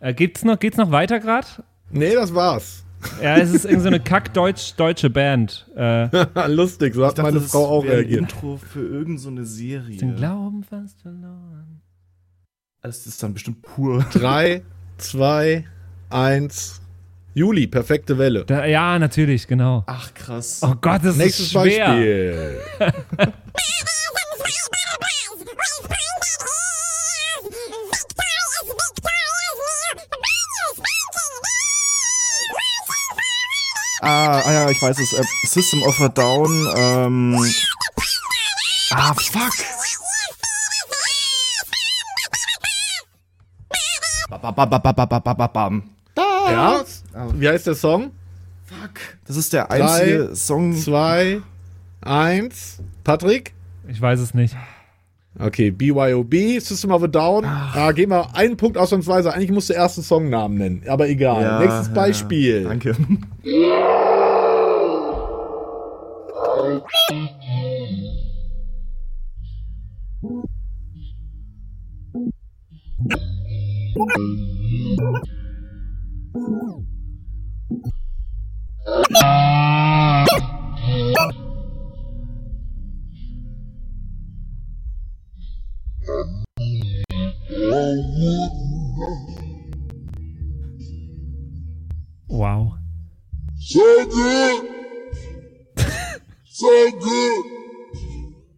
Äh, 0.00 0.14
geht's 0.14 0.44
noch, 0.44 0.58
geht's 0.58 0.76
noch 0.76 0.90
weiter 0.90 1.20
gerade? 1.20 1.46
Nee, 1.90 2.14
das 2.14 2.34
war's. 2.34 2.85
Ja, 3.22 3.36
es 3.36 3.50
ist 3.52 3.64
irgendeine 3.64 3.82
so 3.82 3.88
eine 3.88 4.00
kack-deutsch-deutsche 4.00 5.10
Band. 5.10 5.66
Äh, 5.76 6.08
Lustig, 6.48 6.94
so 6.94 7.06
hat 7.06 7.18
meine 7.18 7.40
das 7.40 7.50
Frau 7.50 7.66
auch 7.66 7.84
wäre 7.84 7.94
ein 7.94 7.98
reagiert. 8.00 8.20
Intro 8.20 8.56
für 8.56 8.80
irgendeine 8.80 9.18
so 9.18 9.28
eine 9.28 9.44
Serie. 9.44 9.96
den 9.98 10.16
Glauben 10.16 10.62
fast 10.64 11.00
verloren. 11.02 11.80
Das 12.82 13.06
ist 13.06 13.22
dann 13.22 13.34
bestimmt 13.34 13.62
pur. 13.62 14.04
Drei, 14.12 14.62
zwei, 14.98 15.64
eins. 16.10 16.80
Juli, 17.34 17.66
perfekte 17.66 18.16
Welle. 18.16 18.44
Da, 18.46 18.64
ja, 18.64 18.98
natürlich, 18.98 19.46
genau. 19.46 19.84
Ach, 19.86 20.14
krass. 20.14 20.60
Oh 20.62 20.74
Gott, 20.80 21.04
das 21.04 21.16
Nächstes 21.16 21.46
ist 21.46 21.52
schwer. 21.52 21.86
Beispiel. 21.88 22.60
Ah, 34.00 34.42
ah 34.44 34.52
ja, 34.52 34.70
ich 34.70 34.80
weiß 34.80 34.98
es. 34.98 35.12
Äh, 35.12 35.22
System 35.44 35.82
of 35.82 36.00
a 36.00 36.08
Down. 36.08 36.68
Ähm, 36.76 37.44
ah, 38.90 39.14
fuck. 39.14 39.52
Da. 46.14 46.50
Ja, 46.50 46.84
wie 47.34 47.48
heißt 47.48 47.66
der 47.66 47.74
Song? 47.74 48.12
Fuck. 48.66 49.00
Das 49.26 49.36
ist 49.36 49.52
der 49.52 49.70
einzige 49.70 50.26
Drei, 50.26 50.34
Song. 50.34 50.76
Zwei, 50.76 51.40
eins. 52.00 52.78
Patrick? 53.04 53.54
Ich 53.88 54.00
weiß 54.00 54.20
es 54.20 54.34
nicht. 54.34 54.56
Okay, 55.38 55.70
BYOB, 55.70 56.60
System 56.60 56.92
of 56.92 57.02
a 57.02 57.08
Down. 57.08 57.44
Ah, 57.44 57.92
gehen 57.92 58.10
wir 58.10 58.34
einen 58.34 58.56
Punkt 58.56 58.78
ausnahmsweise. 58.78 59.34
Eigentlich 59.34 59.50
musst 59.50 59.68
du 59.68 59.74
erst 59.74 59.98
einen 59.98 60.04
Songnamen 60.04 60.56
nennen, 60.56 60.82
aber 60.88 61.08
egal. 61.08 61.42
Ja, 61.42 61.60
Nächstes 61.60 61.88
ja, 61.88 61.92
Beispiel. 61.92 62.64
Danke. 62.64 62.96
Wow. 92.28 92.74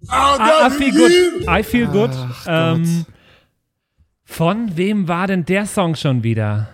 Ah, 0.09 0.67
I 0.67 0.71
feel 0.71 0.93
good. 0.93 1.49
I 1.49 1.63
feel 1.63 1.87
good. 1.87 2.11
Ähm, 2.47 3.07
von 4.25 4.77
wem 4.77 5.09
war 5.09 5.27
denn 5.27 5.45
der 5.45 5.67
Song 5.67 5.95
schon 5.97 6.23
wieder? 6.23 6.69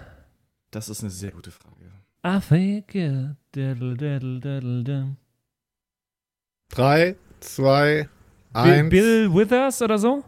Das 0.71 0.89
ist 0.89 1.01
eine 1.01 1.11
sehr 1.11 1.31
gute 1.31 1.51
Frage. 1.51 1.93
I 2.27 2.41
feel 2.41 2.83
good. 2.83 3.37
Diddle, 3.55 3.97
diddle, 3.97 4.41
diddle. 4.41 5.17
Drei, 6.69 7.17
zwei, 7.41 8.09
Bill, 8.53 8.63
eins. 8.63 8.91
Bill 8.91 9.35
Withers 9.35 9.83
oder 9.83 9.99
so? 9.99 10.25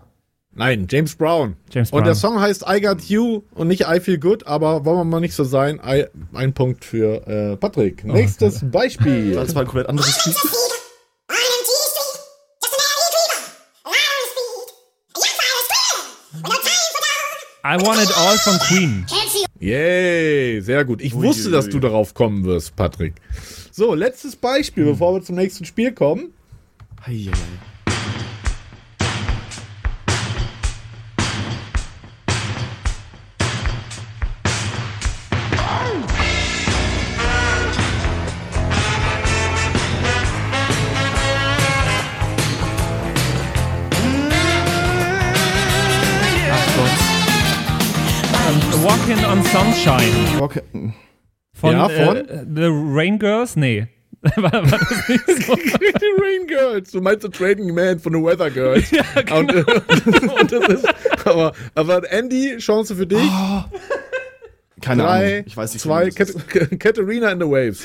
Nein, 0.57 0.87
James 0.91 1.15
Brown. 1.15 1.57
James 1.71 1.91
Und 1.91 1.99
Brown. 1.99 2.05
der 2.05 2.15
Song 2.15 2.41
heißt 2.41 2.65
I 2.67 2.81
Got 2.81 3.03
You 3.05 3.43
und 3.55 3.69
nicht 3.69 3.83
I 3.83 4.01
Feel 4.01 4.19
Good, 4.19 4.47
aber 4.47 4.87
wollen 4.87 4.97
wir 4.99 5.05
mal 5.05 5.21
nicht 5.21 5.35
so 5.35 5.45
sein. 5.45 5.79
I, 5.87 6.07
ein 6.33 6.55
Punkt 6.55 6.85
für 6.85 7.27
äh, 7.27 7.57
Patrick. 7.57 8.03
Oh, 8.07 8.13
Nächstes 8.13 8.61
Beispiel. 8.71 9.35
Das 9.35 9.55
war 9.55 9.63
ein 9.63 9.69
komplett 9.69 9.89
anderes 9.89 10.25
Lied. 10.25 10.37
I 17.69 17.85
Want 17.85 18.01
It 18.01 18.17
All 18.17 18.39
von 18.39 18.59
Queen. 18.61 19.05
Yay, 19.59 20.61
sehr 20.61 20.85
gut. 20.85 21.03
Ich 21.03 21.15
wusste, 21.15 21.51
dass 21.51 21.69
du 21.69 21.81
darauf 21.81 22.15
kommen 22.15 22.45
wirst, 22.45 22.77
Patrick. 22.77 23.15
So, 23.73 23.95
letztes 23.95 24.37
Beispiel, 24.37 24.85
bevor 24.85 25.15
wir 25.15 25.23
zum 25.23 25.35
nächsten 25.35 25.65
Spiel 25.65 25.93
kommen. 25.93 26.33
Eieiei. 27.05 27.33
Walking 27.33 27.76
Sunshine. 49.87 50.41
Okay. 50.43 50.63
Von, 51.55 51.73
Ja, 51.73 51.89
von? 51.89 52.17
Äh, 52.17 52.45
The 52.53 52.69
Rain 52.71 53.19
Girls? 53.21 53.55
Nee. 53.55 53.87
war, 54.37 54.53
war 54.53 54.63
das 54.63 55.09
nicht 55.09 55.47
so? 55.47 55.55
Die 55.57 56.21
Rain 56.21 56.47
Girls. 56.49 56.91
Du 56.91 57.01
meinst 57.01 57.23
The 57.23 57.29
Trading 57.29 57.73
Man 57.73 58.01
von 58.01 58.13
The 58.13 58.19
Weather 58.21 58.51
Girls. 58.51 58.91
ja, 58.91 59.05
genau. 59.15 59.39
und, 59.39 59.55
äh, 59.55 60.41
und 60.41 60.53
das 60.53 60.69
ist, 60.69 60.89
aber, 61.25 61.53
aber 61.77 62.11
Andy, 62.11 62.57
Chance 62.59 62.97
für 62.97 63.07
dich. 63.07 63.31
Keine 64.81 65.05
Drei, 65.05 65.35
Ahnung. 65.35 65.45
Ich 65.47 65.57
weiß 65.57 65.73
nicht, 65.73 65.83
zwei, 65.83 66.07
wie 66.07 66.11
das 66.11 66.31
ist. 66.31 66.49
Kat 66.49 66.81
Katarina 66.81 67.29
and 67.29 67.41
the 67.43 67.49
Waves. 67.49 67.85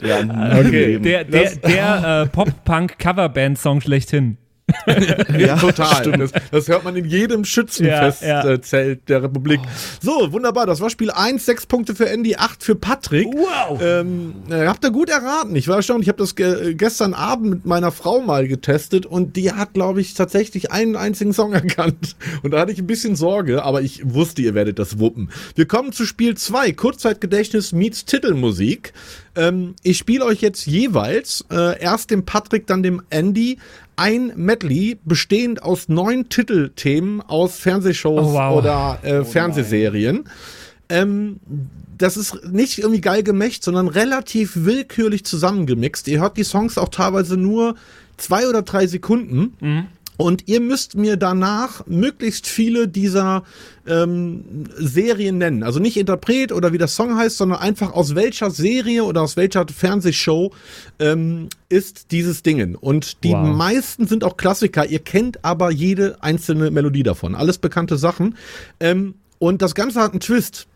Ja, 0.00 0.20
Okay. 0.20 0.96
okay. 0.96 0.98
Der, 0.98 1.24
der, 1.24 1.56
der 1.56 2.22
äh, 2.22 2.26
Pop-Punk-Coverband-Song 2.28 3.82
schlechthin. 3.82 4.38
ja, 5.38 5.56
Total. 5.56 6.12
Das, 6.12 6.32
das 6.50 6.68
hört 6.68 6.84
man 6.84 6.94
in 6.96 7.06
jedem 7.06 7.44
Schützenfestzelt 7.44 8.66
Ja, 8.72 8.78
ja. 8.78 8.84
äh, 8.84 8.96
der 9.08 9.22
Republik. 9.22 9.60
So, 10.02 10.32
wunderbar. 10.32 10.66
Das 10.66 10.80
war 10.80 10.90
Spiel 10.90 11.10
1, 11.10 11.44
6 11.46 11.66
Punkte 11.66 11.94
für 11.94 12.08
Andy, 12.08 12.36
8 12.36 12.62
für 12.62 12.74
Patrick. 12.74 13.26
Wow. 13.26 13.80
Ähm, 13.82 14.34
äh, 14.50 14.66
habt 14.66 14.84
ihr 14.84 14.90
gut 14.90 15.08
erraten. 15.08 15.56
Ich 15.56 15.68
war 15.68 15.76
erstaunt. 15.76 16.02
Ich 16.02 16.08
habe 16.08 16.18
das 16.18 16.34
ge 16.34 16.74
gestern 16.74 17.14
Abend 17.14 17.50
mit 17.50 17.66
meiner 17.66 17.90
Frau 17.92 18.20
mal 18.20 18.46
getestet 18.46 19.06
und 19.06 19.36
die 19.36 19.52
hat, 19.52 19.74
glaube 19.74 20.00
ich, 20.00 20.14
tatsächlich 20.14 20.70
einen 20.70 20.96
einzigen 20.96 21.32
Song 21.32 21.52
erkannt. 21.54 22.16
Und 22.42 22.52
da 22.52 22.60
hatte 22.60 22.72
ich 22.72 22.78
ein 22.78 22.86
bisschen 22.86 23.16
Sorge, 23.16 23.62
aber 23.62 23.82
ich 23.82 24.02
wusste, 24.12 24.42
ihr 24.42 24.54
werdet 24.54 24.78
das 24.78 24.98
wuppen. 24.98 25.30
Wir 25.54 25.66
kommen 25.66 25.92
zu 25.92 26.04
Spiel 26.04 26.36
2, 26.36 26.72
Kurzzeitgedächtnis 26.72 27.72
meets 27.72 28.04
Titelmusik. 28.04 28.92
Ähm, 29.38 29.74
ich 29.82 29.96
spiele 29.98 30.24
euch 30.24 30.40
jetzt 30.40 30.66
jeweils, 30.66 31.44
äh, 31.50 31.80
erst 31.80 32.10
dem 32.10 32.24
Patrick, 32.24 32.66
dann 32.66 32.82
dem 32.82 33.02
Andy, 33.10 33.58
ein 33.96 34.32
Medley 34.36 34.98
bestehend 35.04 35.62
aus 35.62 35.88
neun 35.88 36.28
Titelthemen 36.28 37.20
aus 37.22 37.58
Fernsehshows 37.58 38.26
Oh, 38.26 38.32
wow. 38.34 38.56
oder 38.58 38.98
äh, 39.02 39.24
Fernsehserien. 39.24 40.24
Ähm, 40.88 41.40
das 41.96 42.16
ist 42.16 42.44
nicht 42.52 42.78
irgendwie 42.78 43.00
geil 43.00 43.22
gemischt, 43.22 43.64
sondern 43.64 43.88
relativ 43.88 44.52
willkürlich 44.54 45.24
zusammengemixt. 45.24 46.06
Ihr 46.08 46.20
hört 46.20 46.36
die 46.36 46.44
Songs 46.44 46.78
auch 46.78 46.88
teilweise 46.90 47.36
nur 47.36 47.74
zwei 48.16 48.48
oder 48.48 48.62
drei 48.62 48.86
Sekunden. 48.86 49.88
Und 50.18 50.48
ihr 50.48 50.60
müsst 50.60 50.96
mir 50.96 51.16
danach 51.16 51.86
möglichst 51.86 52.48
viele 52.48 52.88
dieser 52.88 53.44
ähm, 53.86 54.64
Serien 54.76 55.38
nennen. 55.38 55.62
Also 55.62 55.78
nicht 55.78 55.96
Interpret 55.96 56.52
oder 56.52 56.72
wie 56.72 56.78
der 56.78 56.88
Song 56.88 57.16
heißt, 57.16 57.36
sondern 57.38 57.60
einfach 57.60 57.92
aus 57.92 58.16
welcher 58.16 58.50
Serie 58.50 59.04
oder 59.04 59.22
aus 59.22 59.36
welcher 59.36 59.64
Fernsehshow 59.68 60.52
ähm, 60.98 61.48
ist 61.68 62.10
dieses 62.10 62.42
Dingen. 62.42 62.74
Und 62.74 63.22
die 63.22 63.32
Wow. 63.32 63.56
meisten 63.56 64.08
sind 64.08 64.24
auch 64.24 64.36
Klassiker. 64.36 64.86
Ihr 64.86 64.98
kennt 64.98 65.44
aber 65.44 65.70
jede 65.70 66.20
einzelne 66.20 66.72
Melodie 66.72 67.04
davon. 67.04 67.36
Alles 67.36 67.58
bekannte 67.58 67.96
Sachen. 67.96 68.34
Ähm, 68.80 69.14
und 69.38 69.62
das 69.62 69.76
Ganze 69.76 70.00
hat 70.00 70.10
einen 70.10 70.20
Twist. 70.20 70.66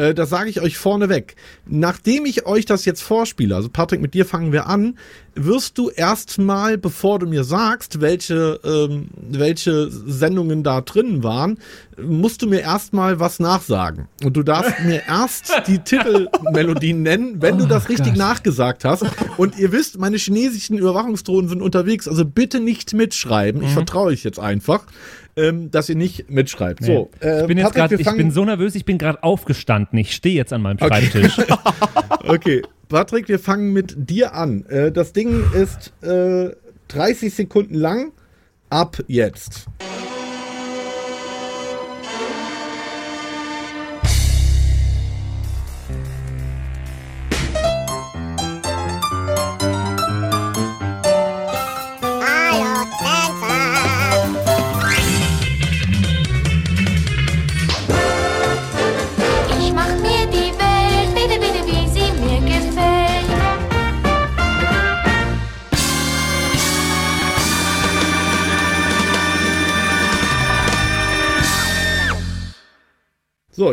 Äh, 0.00 0.14
das 0.14 0.30
sage 0.30 0.48
ich 0.48 0.60
euch 0.60 0.78
vorneweg. 0.78 1.36
Nachdem 1.66 2.24
ich 2.24 2.46
euch 2.46 2.64
das 2.64 2.84
jetzt 2.84 3.02
vorspiele, 3.02 3.54
also 3.54 3.68
Patrick, 3.68 4.00
mit 4.00 4.14
dir 4.14 4.24
fangen 4.24 4.52
wir 4.52 4.66
an, 4.66 4.98
wirst 5.34 5.78
du 5.78 5.90
erstmal, 5.90 6.78
bevor 6.78 7.18
du 7.18 7.26
mir 7.26 7.44
sagst, 7.44 8.00
welche, 8.00 8.60
ähm, 8.64 9.08
welche 9.14 9.90
Sendungen 9.90 10.62
da 10.62 10.80
drin 10.80 11.22
waren, 11.22 11.58
musst 12.02 12.42
du 12.42 12.46
mir 12.46 12.60
erstmal 12.60 13.20
was 13.20 13.40
nachsagen. 13.40 14.08
Und 14.24 14.36
du 14.36 14.42
darfst 14.42 14.80
mir 14.84 15.02
erst 15.08 15.52
die 15.66 15.78
Titelmelodien 15.78 17.02
nennen, 17.02 17.42
wenn 17.42 17.58
du 17.58 17.66
das 17.66 17.88
richtig 17.88 18.16
nachgesagt 18.16 18.84
hast. 18.84 19.04
Und 19.36 19.58
ihr 19.58 19.70
wisst, 19.72 19.98
meine 19.98 20.16
chinesischen 20.16 20.78
Überwachungsdrohnen 20.78 21.48
sind 21.48 21.62
unterwegs, 21.62 22.08
also 22.08 22.24
bitte 22.24 22.58
nicht 22.58 22.94
mitschreiben. 22.94 23.62
Ich 23.62 23.70
vertraue 23.70 24.06
euch 24.06 24.24
jetzt 24.24 24.40
einfach, 24.40 24.86
ähm, 25.40 25.70
dass 25.70 25.88
ihr 25.88 25.96
nicht 25.96 26.30
mitschreibt. 26.30 26.84
So, 26.84 27.10
äh, 27.20 27.42
ich 27.42 27.46
bin 27.46 27.58
jetzt 27.58 27.74
gerade, 27.74 27.94
ich 27.94 28.10
bin 28.12 28.30
so 28.30 28.44
nervös, 28.44 28.74
ich 28.74 28.84
bin 28.84 28.98
gerade 28.98 29.22
aufgestanden. 29.22 29.98
Ich 29.98 30.14
stehe 30.14 30.34
jetzt 30.34 30.52
an 30.52 30.62
meinem 30.62 30.78
Schreibtisch. 30.78 31.36
Okay, 32.22 32.62
Patrick, 32.88 33.28
wir 33.28 33.38
fangen 33.38 33.72
mit 33.72 33.94
dir 33.96 34.34
an. 34.34 34.66
Äh, 34.66 34.92
das 34.92 35.12
Ding 35.12 35.42
ist 35.54 35.92
äh, 36.02 36.50
30 36.88 37.34
Sekunden 37.34 37.74
lang. 37.74 38.12
Ab 38.68 39.02
jetzt. 39.08 39.66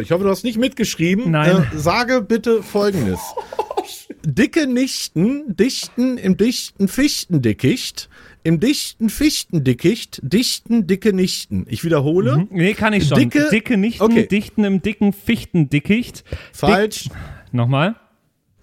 Ich 0.02 0.12
hoffe, 0.12 0.24
du 0.24 0.30
hast 0.30 0.44
nicht 0.44 0.58
mitgeschrieben. 0.58 1.32
Nein. 1.32 1.66
Äh, 1.74 1.78
sage 1.78 2.22
bitte 2.22 2.64
folgendes. 2.64 3.20
Dicke 4.26 4.68
Nichten 4.68 5.56
dichten 5.56 6.18
im 6.18 6.36
dichten 6.36 6.88
Fichtendickicht, 6.88 8.10
im 8.44 8.60
dichten 8.60 9.10
Fichtendickicht 9.10 10.20
dichten 10.22 10.86
dicke 10.88 11.14
Nichten. 11.14 11.66
Ich 11.70 11.84
wiederhole. 11.86 12.46
Nee, 12.50 12.74
kann 12.74 12.92
ich 12.94 13.08
schon. 13.08 13.18
Dicke- 13.20 13.50
Dicke 13.50 13.78
Nichten, 13.78 14.04
Okay. 14.04 14.28
Dichten 14.28 14.64
im 14.66 14.82
dicken 14.82 15.14
Fichtendickicht. 15.14 16.24
Falsch. 16.52 17.04
Dick, 17.06 17.12
nochmal. 17.54 17.96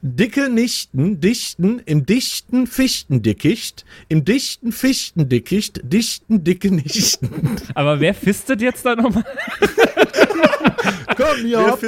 Dicke 0.07 0.51
Nichten 0.51 1.19
dichten 1.19 1.79
im 1.87 2.05
dichten 2.05 2.67
Fichtendickicht, 2.67 3.87
im 4.11 4.23
dichten 4.27 4.71
Fichtendickicht 4.71 5.81
dichten 5.83 6.45
dicke 6.45 6.71
Nichten. 6.71 7.31
Aber 7.75 8.01
wer 8.01 8.13
fistet 8.13 8.61
jetzt 8.61 8.85
da 8.85 8.97
nochmal? 8.97 9.25
Komm, 11.17 11.47
ja. 11.47 11.79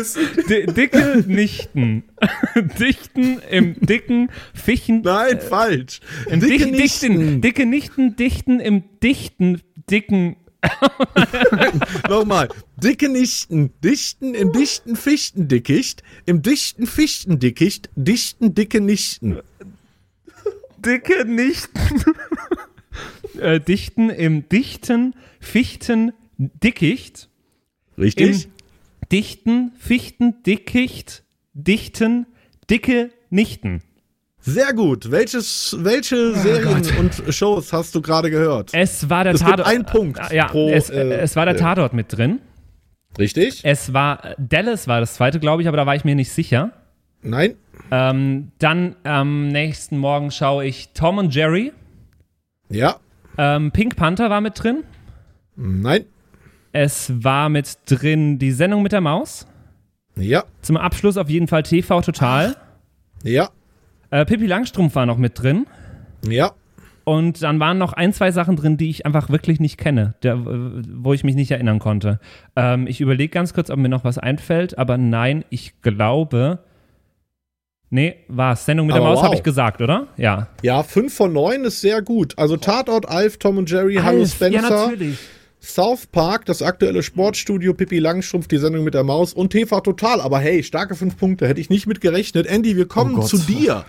Di- 0.49 0.65
Dicke 0.65 1.25
Nichten. 1.27 2.05
Dichten 2.81 3.39
im 3.51 3.75
dicken 3.81 4.31
Fichen. 4.55 5.03
Nein, 5.03 5.39
falsch. 5.41 6.01
Im 6.31 6.41
Dicke 6.41 6.57
dichten, 6.57 6.73
dichten, 6.73 7.13
Nichten. 7.19 7.41
dicke 7.43 7.67
Nichten, 7.67 8.17
dichten 8.17 8.61
im 8.61 8.83
dichten, 9.03 9.61
dicken. 9.91 10.37
Nochmal. 12.09 12.49
Dicke 12.77 13.09
Nichten 13.09 13.73
dichten 13.83 14.35
im 14.35 14.53
dichten 14.53 14.97
Fichtendickicht, 14.97 16.03
im 16.27 16.43
dichten 16.43 16.87
Fichtendickicht 16.87 17.89
dichten 17.97 18.55
dicke 18.55 18.81
Nichten. 18.81 19.39
Dicke 20.85 21.25
Nichten. 21.25 22.05
äh, 23.41 23.61
dichten 23.61 24.11
im 24.11 24.49
dichten 24.49 25.15
Fichten 25.41 26.13
Dickicht. 26.39 27.31
Richtig? 27.97 28.45
Im 28.45 28.51
dichten 29.11 29.73
Fichten 29.79 30.43
Dickicht. 30.43 31.25
Dichten 31.55 32.27
dicke 32.69 33.11
Nichten. 33.31 33.83
Sehr 34.41 34.75
gut. 34.75 35.11
Welches, 35.11 35.75
welche 35.81 36.35
Serien 36.37 36.83
und 36.99 37.35
Shows 37.35 37.73
hast 37.73 37.95
du 37.95 38.03
gerade 38.03 38.31
gehört? 38.31 38.71
Es 38.75 39.09
war 39.09 39.25
der 39.25 39.33
Es 39.35 39.41
gibt 39.41 39.51
Tatort. 39.51 39.67
einen 39.67 39.87
Punkt 39.87 40.21
Ja, 40.31 40.47
pro, 40.49 40.71
es, 40.71 40.91
äh, 40.91 41.03
es 41.17 41.35
war 41.35 41.47
der 41.47 41.55
äh, 41.55 41.59
Tatort 41.59 41.95
mit 41.95 42.13
drin. 42.17 42.41
Richtig? 43.19 43.61
Es 43.65 43.93
war 43.93 44.35
Dallas 44.39 44.89
war 44.89 45.01
das 45.01 45.15
zweite, 45.15 45.41
glaube 45.41 45.63
ich, 45.63 45.69
aber 45.69 45.77
da 45.77 45.87
war 45.87 45.97
ich 45.97 46.05
mir 46.05 46.15
nicht 46.15 46.31
sicher. 46.31 46.73
Nein? 47.23 47.55
Ähm, 47.91 48.53
dann 48.59 48.97
am 49.05 49.49
nächsten 49.49 49.99
Morgen 49.99 50.31
schaue 50.31 50.65
ich 50.65 50.91
Tom 50.93 51.19
und 51.19 51.35
Jerry. 51.35 51.73
Ja? 52.69 52.97
Ähm, 53.39 53.71
Pink 53.73 53.97
Panther 53.97 54.31
war 54.31 54.41
mit 54.41 54.63
drin. 54.63 54.85
Nein? 55.57 56.05
Es 56.73 57.13
war 57.25 57.49
mit 57.49 57.79
drin 57.87 58.39
die 58.39 58.53
Sendung 58.53 58.83
mit 58.83 58.93
der 58.93 59.01
Maus. 59.01 59.47
Ja? 60.17 60.45
Zum 60.63 60.77
Abschluss 60.77 61.17
auf 61.17 61.29
jeden 61.29 61.49
Fall 61.49 61.63
TV 61.63 62.01
Total. 62.01 62.57
Ja? 63.23 63.51
Äh, 64.11 64.25
Pippi 64.25 64.47
Langstrumpf 64.47 64.95
war 64.95 65.07
noch 65.07 65.19
mit 65.19 65.41
drin. 65.41 65.67
Ja? 66.27 66.53
Und 67.09 67.41
dann 67.41 67.61
waren 67.61 67.79
noch 67.79 67.93
ein, 67.93 68.13
zwei 68.13 68.33
Sachen 68.33 68.57
drin, 68.57 68.77
die 68.77 68.91
ich 68.91 69.07
einfach 69.07 69.31
wirklich 69.31 69.61
nicht 69.61 69.79
kenne, 69.79 70.15
der, 70.25 70.35
äh, 70.35 70.83
wo 70.93 71.13
ich 71.13 71.23
mich 71.23 71.37
nicht 71.37 71.53
erinnern 71.53 71.79
konnte. 71.79 72.19
Ähm, 72.57 72.89
ich 72.89 73.01
überlege 73.01 73.29
ganz 73.31 73.55
kurz, 73.55 73.71
ob 73.71 73.79
mir 73.79 73.89
noch 73.89 74.03
was 74.03 74.19
einfällt, 74.19 74.77
aber 74.77 74.99
nein, 74.99 75.45
ich 75.49 75.81
glaube. 75.83 76.59
Nee, 77.91 78.17
war's. 78.27 78.67
Sendung 78.67 78.89
mit 78.89 78.97
der 78.97 79.03
Aber 79.03 79.11
Maus 79.11 79.19
wow. 79.19 79.27
habe 79.27 79.37
ich 79.37 79.45
gesagt, 79.45 79.81
oder? 79.81 80.09
Ja. 80.17 80.49
Ja, 80.63 80.83
5 80.83 81.15
von 81.15 81.33
9 81.33 81.67
ist 81.67 81.81
sehr 81.81 82.03
gut. 82.03 82.37
Also 82.37 82.57
Tatort, 82.57 83.09
Alf, 83.09 83.37
Tom 83.37 83.59
und 83.59 83.71
Jerry, 83.71 84.01
Hallo 84.03 84.23
Alf, 84.23 84.33
Spencer, 84.33 84.69
Ja, 84.69 84.87
natürlich. 84.87 85.19
South 85.67 86.07
Park, 86.07 86.45
das 86.47 86.63
aktuelle 86.63 87.03
Sportstudio, 87.03 87.75
Pippi 87.75 87.99
Langstrumpf, 87.99 88.47
die 88.47 88.59
Sendung 88.59 88.85
mit 88.85 88.95
der 88.95 89.03
Maus 89.03 89.33
und 89.33 89.51
TV 89.51 89.81
Total. 89.81 90.21
Aber 90.21 90.39
hey, 90.39 90.63
starke 90.63 90.95
5 90.95 91.17
Punkte, 91.17 91.49
hätte 91.49 91.61
ich 91.61 91.71
nicht 91.71 91.87
mit 91.87 92.01
gerechnet. 92.01 92.47
Andy, 92.47 92.77
wir 92.77 92.87
kommen 92.87 93.17
Oh 93.19 93.23
zu 93.23 93.37
dir. 93.39 93.85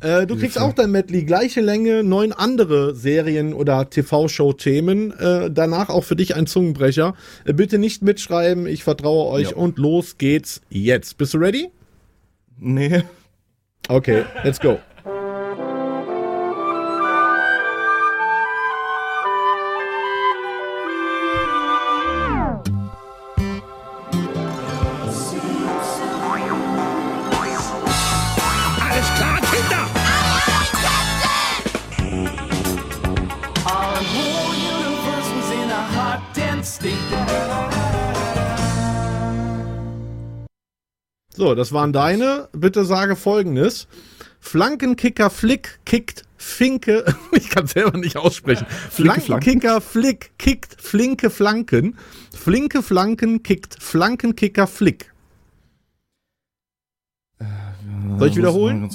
Äh, 0.00 0.26
du 0.26 0.36
kriegst 0.36 0.58
auch 0.58 0.72
dein 0.72 0.90
Medley, 0.90 1.22
gleiche 1.24 1.60
Länge, 1.60 2.02
neun 2.02 2.32
andere 2.32 2.94
Serien- 2.96 3.54
oder 3.54 3.88
TV-Show-Themen. 3.88 5.12
Äh, 5.12 5.50
danach 5.52 5.88
auch 5.88 6.04
für 6.04 6.16
dich 6.16 6.34
ein 6.34 6.46
Zungenbrecher. 6.46 7.14
Äh, 7.44 7.52
bitte 7.52 7.78
nicht 7.78 8.02
mitschreiben, 8.02 8.66
ich 8.66 8.82
vertraue 8.82 9.30
euch 9.30 9.50
Ja. 9.50 9.56
und 9.56 9.78
los 9.78 10.18
geht's 10.18 10.60
jetzt. 10.68 11.16
Bist 11.16 11.34
du 11.34 11.38
ready? 11.38 11.70
Nee. 12.58 13.02
Okay, 13.88 14.24
let's 14.44 14.60
go. 14.60 14.78
So, 41.50 41.56
das 41.56 41.72
waren 41.72 41.92
deine. 41.92 42.48
Bitte 42.52 42.84
sage 42.84 43.16
folgendes. 43.16 43.88
Flankenkicker 44.38 45.30
Flick 45.30 45.80
kickt 45.84 46.22
Finke. 46.36 47.04
Ich 47.32 47.50
kann 47.50 47.66
selber 47.66 47.98
nicht 47.98 48.16
aussprechen. 48.16 48.68
Flankenkicker 48.68 49.80
Flick 49.80 50.30
kickt 50.38 50.80
flinke 50.80 51.28
Flanken. 51.28 51.98
Flinke 52.32 52.84
Flanken 52.84 53.42
kickt 53.42 53.82
Flankenkicker 53.82 54.68
Flick. 54.68 55.12
Soll 58.18 58.28
ich 58.28 58.36
wiederholen? 58.36 58.88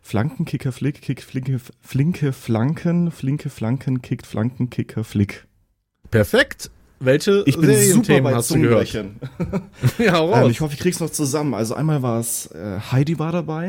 Flankenkicker, 0.00 0.70
Flick, 0.70 1.02
Kick, 1.02 1.24
flinke, 1.24 1.58
flinke 1.80 2.32
Flanken, 2.32 3.10
flinke 3.10 3.50
Flanken, 3.50 4.00
kickt 4.00 4.28
Flankenkicker, 4.28 5.02
Flick. 5.02 5.48
Perfekt. 6.12 6.70
Welche 7.02 7.42
Ich 7.46 7.58
bin 7.58 7.74
super 7.92 8.20
bei 8.20 8.34
hast 8.34 8.50
du 8.50 8.60
gehört? 8.60 8.92
Ja, 9.98 10.18
raus. 10.18 10.44
Ähm, 10.44 10.50
ich 10.50 10.60
hoffe, 10.60 10.74
ich 10.74 10.80
krieg's 10.80 11.00
noch 11.00 11.10
zusammen. 11.10 11.54
Also 11.54 11.74
einmal 11.74 12.02
war 12.02 12.20
es 12.20 12.46
äh, 12.52 12.78
Heidi 12.92 13.18
war 13.18 13.32
dabei, 13.32 13.66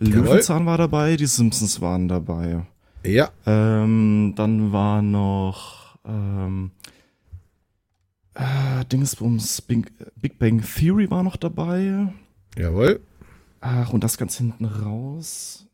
Jawohl. 0.00 0.24
Löwenzahn 0.24 0.64
war 0.66 0.78
dabei, 0.78 1.16
die 1.16 1.26
Simpsons 1.26 1.80
waren 1.80 2.06
dabei. 2.08 2.62
ja. 3.04 3.30
Ähm, 3.44 4.34
dann 4.36 4.72
war 4.72 5.02
noch 5.02 5.98
ähm, 6.06 6.70
äh, 8.34 8.84
Dingsbums 8.90 9.62
Big, 9.62 9.92
Big 10.16 10.38
Bang 10.38 10.62
Theory 10.62 11.10
war 11.10 11.24
noch 11.24 11.36
dabei. 11.36 12.12
Jawohl. 12.56 13.00
Ach, 13.60 13.92
und 13.92 14.04
das 14.04 14.16
ganz 14.16 14.36
hinten 14.36 14.64
raus. 14.64 15.66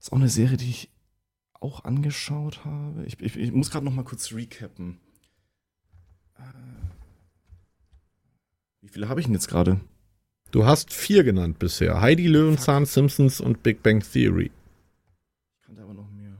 Ist 0.00 0.12
auch 0.12 0.16
eine 0.16 0.28
Serie, 0.28 0.56
die 0.56 0.70
ich 0.70 0.90
auch 1.60 1.84
angeschaut 1.84 2.64
habe. 2.64 3.04
Ich, 3.06 3.20
ich, 3.20 3.36
ich 3.36 3.52
muss 3.52 3.70
gerade 3.70 3.84
noch 3.84 3.92
mal 3.92 4.04
kurz 4.04 4.32
recappen. 4.32 4.98
Äh, 6.36 6.42
Wie 8.80 8.88
viele 8.88 9.08
habe 9.08 9.20
ich 9.20 9.26
denn 9.26 9.34
jetzt 9.34 9.48
gerade? 9.48 9.80
Du 10.50 10.64
hast 10.64 10.92
vier 10.92 11.24
genannt 11.24 11.58
bisher. 11.58 12.00
Heidi 12.00 12.26
Löwenzahn, 12.26 12.86
Simpsons 12.86 13.40
und 13.40 13.62
Big 13.62 13.82
Bang 13.82 14.00
Theory. 14.00 14.50
Ich 15.60 15.66
kannte 15.66 15.82
aber 15.82 15.94
noch 15.94 16.10
mehr. 16.10 16.36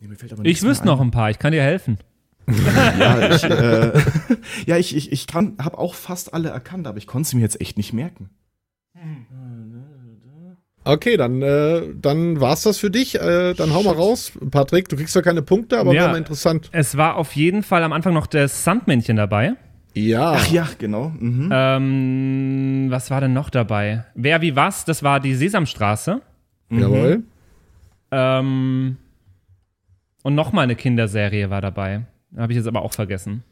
Nee, 0.00 0.08
mir 0.08 0.16
fällt 0.16 0.32
aber 0.32 0.42
nichts 0.42 0.62
Ich 0.62 0.66
wüsste 0.68 0.86
noch 0.86 1.00
ein. 1.00 1.10
paar, 1.10 1.30
ich 1.30 1.38
kann 1.38 1.52
dir 1.52 1.62
helfen. 1.62 1.98
Ja, 2.50 3.30
ich, 3.36 3.44
äh, 3.44 3.92
ja, 4.66 4.76
ich, 4.76 4.96
ich, 4.96 5.12
ich 5.12 5.26
kann, 5.28 5.56
habe 5.58 5.78
auch 5.78 5.94
fast 5.94 6.34
alle 6.34 6.48
erkannt, 6.48 6.88
aber 6.88 6.98
ich 6.98 7.06
konnte 7.06 7.28
sie 7.28 7.36
mir 7.36 7.42
jetzt 7.42 7.60
echt 7.60 7.76
nicht 7.76 7.92
merken. 7.92 8.30
Okay, 10.84 11.16
dann, 11.16 11.42
äh, 11.42 11.82
dann 11.94 12.40
war's 12.40 12.62
das 12.62 12.78
für 12.78 12.90
dich. 12.90 13.14
Äh, 13.20 13.52
dann 13.54 13.74
hau 13.74 13.82
mal 13.82 13.94
raus, 13.94 14.32
Patrick. 14.50 14.88
Du 14.88 14.96
kriegst 14.96 15.14
ja 15.14 15.20
keine 15.22 15.42
Punkte, 15.42 15.78
aber 15.78 15.92
Ja. 15.92 16.02
wäre 16.02 16.12
mal 16.12 16.16
interessant. 16.18 16.70
Es 16.72 16.96
war 16.96 17.16
auf 17.16 17.36
jeden 17.36 17.62
Fall 17.62 17.82
am 17.82 17.92
Anfang 17.92 18.14
noch 18.14 18.26
das 18.26 18.64
Sandmännchen 18.64 19.16
dabei. 19.16 19.54
Ja. 19.92 20.32
Ach 20.36 20.46
ja, 20.50 20.66
genau. 20.78 21.12
Mhm. 21.18 21.50
Ähm, 21.52 22.86
was 22.90 23.10
war 23.10 23.20
denn 23.20 23.32
noch 23.34 23.50
dabei? 23.50 24.04
Wer 24.14 24.40
wie 24.40 24.56
was? 24.56 24.84
Das 24.84 25.02
war 25.02 25.20
die 25.20 25.34
Sesamstraße. 25.34 26.22
Jawohl. 26.70 27.24
Ähm, 28.12 28.96
und 30.22 30.34
noch 30.34 30.52
mal 30.52 30.62
eine 30.62 30.76
Kinderserie 30.76 31.50
war 31.50 31.60
dabei. 31.60 32.02
Habe 32.36 32.52
ich 32.52 32.56
jetzt 32.56 32.68
aber 32.68 32.82
auch 32.82 32.92
vergessen. 32.92 33.42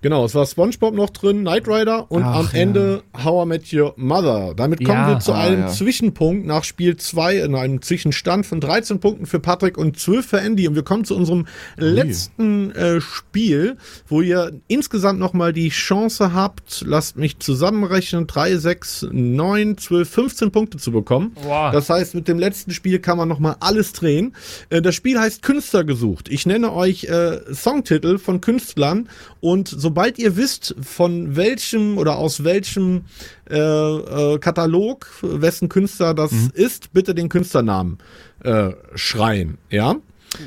Genau, 0.00 0.24
es 0.24 0.34
war 0.34 0.46
SpongeBob 0.46 0.94
noch 0.94 1.10
drin, 1.10 1.40
Knight 1.40 1.66
Rider 1.68 2.10
und 2.10 2.22
Ach, 2.22 2.36
am 2.40 2.48
ja. 2.52 2.58
Ende 2.60 3.02
How 3.24 3.44
I 3.44 3.48
Met 3.48 3.72
Your 3.72 3.94
Mother. 3.96 4.54
Damit 4.56 4.84
kommen 4.84 4.98
Ja. 4.98 5.08
wir 5.08 5.18
zu 5.20 5.32
Ah, 5.32 5.40
einem 5.42 5.60
ja. 5.62 5.68
Zwischenpunkt 5.68 6.46
nach 6.46 6.64
Spiel 6.64 6.96
2, 6.96 7.38
in 7.38 7.54
einem 7.54 7.82
Zwischenstand 7.82 8.46
von 8.46 8.60
13 8.60 9.00
Punkten 9.00 9.26
für 9.26 9.40
Patrick 9.40 9.76
und 9.78 9.98
12 9.98 10.26
für 10.26 10.40
Andy. 10.40 10.68
Und 10.68 10.74
wir 10.74 10.82
kommen 10.84 11.04
zu 11.04 11.16
unserem 11.16 11.46
letzten 11.76 12.70
äh, 12.72 13.00
Spiel, 13.00 13.76
wo 14.06 14.20
ihr 14.20 14.52
insgesamt 14.68 15.18
nochmal 15.18 15.52
die 15.52 15.70
Chance 15.70 16.32
habt, 16.32 16.84
lasst 16.86 17.16
mich 17.16 17.38
zusammenrechnen, 17.38 18.26
3, 18.26 18.56
6, 18.56 19.08
9, 19.10 19.78
12, 19.78 20.08
15 20.08 20.50
Punkte 20.52 20.78
zu 20.78 20.92
bekommen. 20.92 21.32
Boah. 21.42 21.70
Das 21.72 21.90
heißt, 21.90 22.14
mit 22.14 22.28
dem 22.28 22.38
letzten 22.38 22.72
Spiel 22.72 22.98
kann 22.98 23.18
man 23.18 23.28
nochmal 23.28 23.56
alles 23.60 23.92
drehen. 23.92 24.34
Äh, 24.70 24.82
das 24.82 24.94
Spiel 24.94 25.18
heißt 25.18 25.42
Künstler 25.42 25.84
gesucht. 25.84 26.28
Ich 26.28 26.46
nenne 26.46 26.72
euch 26.72 27.04
äh, 27.04 27.40
Songtitel 27.52 28.18
von 28.18 28.40
Künstlern 28.40 29.08
und 29.40 29.68
sobald 29.88 30.18
ihr 30.18 30.36
wisst, 30.36 30.74
von 30.82 31.34
welchem 31.34 31.96
oder 31.96 32.18
aus 32.18 32.44
welchem 32.44 33.06
äh, 33.48 33.56
äh, 33.56 34.38
Katalog, 34.38 35.06
wessen 35.22 35.70
Künstler 35.70 36.12
das 36.12 36.30
ist, 36.52 36.92
bitte 36.92 37.14
den 37.14 37.30
Künstlernamen 37.30 37.96
äh, 38.44 38.72
schreien. 38.94 39.56
Ja? 39.70 39.96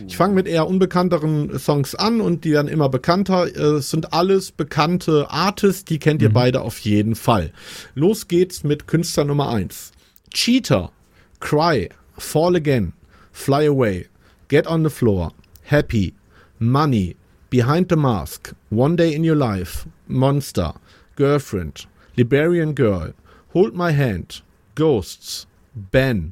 Ich 0.08 0.16
fange 0.16 0.36
mit 0.36 0.48
eher 0.48 0.68
unbekannteren 0.68 1.58
Songs 1.58 1.96
an 1.96 2.22
und 2.22 2.46
die 2.46 2.52
werden 2.52 2.68
immer 2.68 2.88
bekannter. 2.88 3.48
Äh, 3.48 3.78
Es 3.80 3.90
sind 3.90 4.14
alles 4.14 4.52
bekannte 4.52 5.32
Artists, 5.32 5.86
die 5.86 5.98
kennt 5.98 6.22
ihr 6.22 6.32
beide 6.32 6.62
auf 6.62 6.78
jeden 6.78 7.16
Fall. 7.16 7.52
Los 7.96 8.28
geht's 8.28 8.64
mit 8.64 8.86
Künstler 8.86 9.26
Nummer 9.26 9.50
eins. 9.50 9.92
Cheater, 10.32 10.92
Cry, 11.40 11.90
Fall 12.16 12.58
Again, 12.58 12.94
Fly 13.32 13.66
Away, 13.66 14.06
Get 14.50 14.68
on 14.68 14.84
the 14.84 14.92
Floor, 14.92 15.32
Happy, 15.64 16.14
Money, 16.60 17.16
Behind 17.52 17.90
the 17.90 17.98
Mask, 17.98 18.54
One 18.70 18.96
Day 18.96 19.14
in 19.14 19.26
Your 19.26 19.36
Life, 19.36 19.86
Monster, 20.08 20.72
Girlfriend, 21.18 21.86
Liberian 22.16 22.72
Girl, 22.72 23.12
Hold 23.50 23.76
My 23.76 23.92
Hand, 23.92 24.42
Ghosts, 24.74 25.48
Ben, 25.76 26.32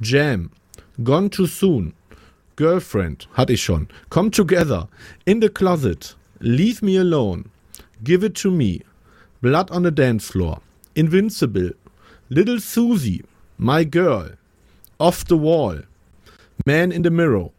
Jam, 0.00 0.50
Gone 1.04 1.30
Too 1.30 1.46
Soon, 1.46 1.94
Girlfriend, 2.56 3.28
hatte 3.34 3.52
ich 3.52 3.62
schon, 3.62 3.86
Come 4.10 4.32
Together, 4.32 4.88
In 5.24 5.38
the 5.38 5.48
Closet, 5.48 6.16
Leave 6.40 6.82
Me 6.82 6.96
Alone, 6.96 7.48
Give 8.02 8.24
It 8.24 8.34
to 8.34 8.50
Me, 8.50 8.82
Blood 9.40 9.70
on 9.70 9.84
the 9.84 9.92
Dance 9.92 10.26
Floor, 10.26 10.60
Invincible, 10.96 11.70
Little 12.28 12.58
Susie, 12.58 13.22
My 13.56 13.84
Girl, 13.84 14.30
Off 14.98 15.24
the 15.26 15.36
Wall, 15.36 15.82
Man 16.66 16.90
in 16.90 17.02
the 17.02 17.10
Mirror, 17.12 17.50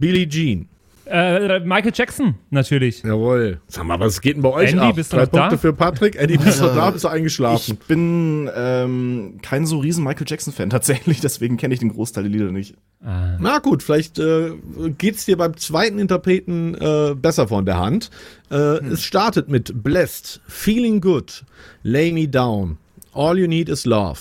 Billie 0.00 0.24
Jean. 0.24 0.70
Äh, 1.06 1.60
Michael 1.60 1.92
Jackson, 1.94 2.34
natürlich. 2.50 3.02
Jawohl. 3.02 3.60
Sag 3.68 3.84
mal, 3.84 4.00
was 4.00 4.20
geht 4.20 4.36
denn 4.36 4.42
bei 4.42 4.50
euch 4.50 4.70
Andy, 4.72 4.84
ab? 4.86 4.96
bist 4.96 5.12
du 5.12 5.16
Drei 5.16 5.24
noch 5.24 5.30
da? 5.32 5.40
Punkte 5.48 5.58
für 5.58 5.72
Patrick. 5.72 6.16
Andy, 6.16 6.38
bist 6.38 6.60
du 6.60 6.64
da? 6.66 6.90
Bist 6.90 7.04
du 7.04 7.08
Ich 7.08 7.14
eingeschlafen? 7.14 7.78
bin 7.88 8.50
ähm, 8.56 9.38
kein 9.42 9.66
so 9.66 9.78
riesen 9.80 10.02
Michael 10.04 10.26
Jackson-Fan 10.28 10.70
tatsächlich, 10.70 11.20
deswegen 11.20 11.56
kenne 11.56 11.74
ich 11.74 11.80
den 11.80 11.90
Großteil 11.90 12.24
der 12.24 12.32
Lieder 12.32 12.52
nicht. 12.52 12.74
Na 13.00 13.58
gut, 13.58 13.82
vielleicht 13.82 14.18
äh, 14.18 14.52
geht's 14.96 15.26
dir 15.26 15.36
beim 15.36 15.56
zweiten 15.58 15.98
Interpreten 15.98 16.74
äh, 16.74 17.14
besser 17.14 17.48
von 17.48 17.66
der 17.66 17.78
Hand. 17.78 18.10
Äh, 18.50 18.56
Es 18.86 19.02
startet 19.02 19.48
mit 19.50 19.82
Blessed, 19.82 20.40
Feeling 20.48 21.02
Good, 21.02 21.44
Lay 21.82 22.12
Me 22.12 22.26
Down, 22.26 22.78
All 23.12 23.38
You 23.38 23.46
Need 23.46 23.68
Is 23.68 23.84
Love, 23.84 24.18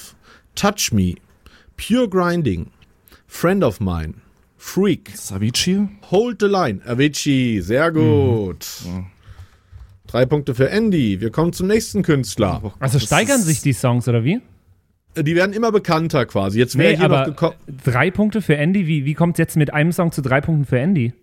Touch 0.56 0.92
Me, 0.92 1.14
Pure 1.78 2.10
Grinding, 2.10 2.72
Friend 3.26 3.64
of 3.64 3.80
Mine, 3.80 4.16
Freak, 4.66 5.12
Savici? 5.16 5.88
Hold 6.10 6.38
the 6.40 6.48
Line, 6.48 6.80
Avicii, 6.88 7.60
sehr 7.62 7.92
gut. 7.92 8.66
Drei 10.08 10.26
Punkte 10.26 10.56
für 10.56 10.70
Andy. 10.70 11.20
Wir 11.20 11.32
kommen 11.32 11.52
zum 11.54 11.68
nächsten 11.68 12.02
Künstler. 12.02 12.74
Also 12.80 12.98
Das 12.98 13.04
steigern 13.06 13.42
sich 13.42 13.62
die 13.62 13.74
Songs, 13.74 14.08
oder 14.08 14.24
wie? 14.24 14.40
Äh, 15.16 15.24
Die 15.24 15.36
werden 15.36 15.52
immer 15.54 15.72
bekannter 15.72 16.26
quasi. 16.26 16.60
Jetzt 16.60 16.78
wäre 16.78 16.94
Nee, 16.94 16.98
hier 16.98 17.08
noch 17.10 17.18
aber 17.18 17.26
gekommen. 17.32 17.56
drei 17.84 18.10
Punkte 18.10 18.42
für 18.42 18.56
Andy. 18.58 18.88
Wie, 18.88 19.04
wie 19.06 19.14
kommt 19.14 19.36
es 19.36 19.40
jetzt 19.40 19.58
mit 19.58 19.74
einem 19.74 19.92
Song 19.92 20.12
zu 20.14 20.22
drei 20.22 20.40
Punkten 20.40 20.66
für 20.66 20.80
Andy? 20.80 21.14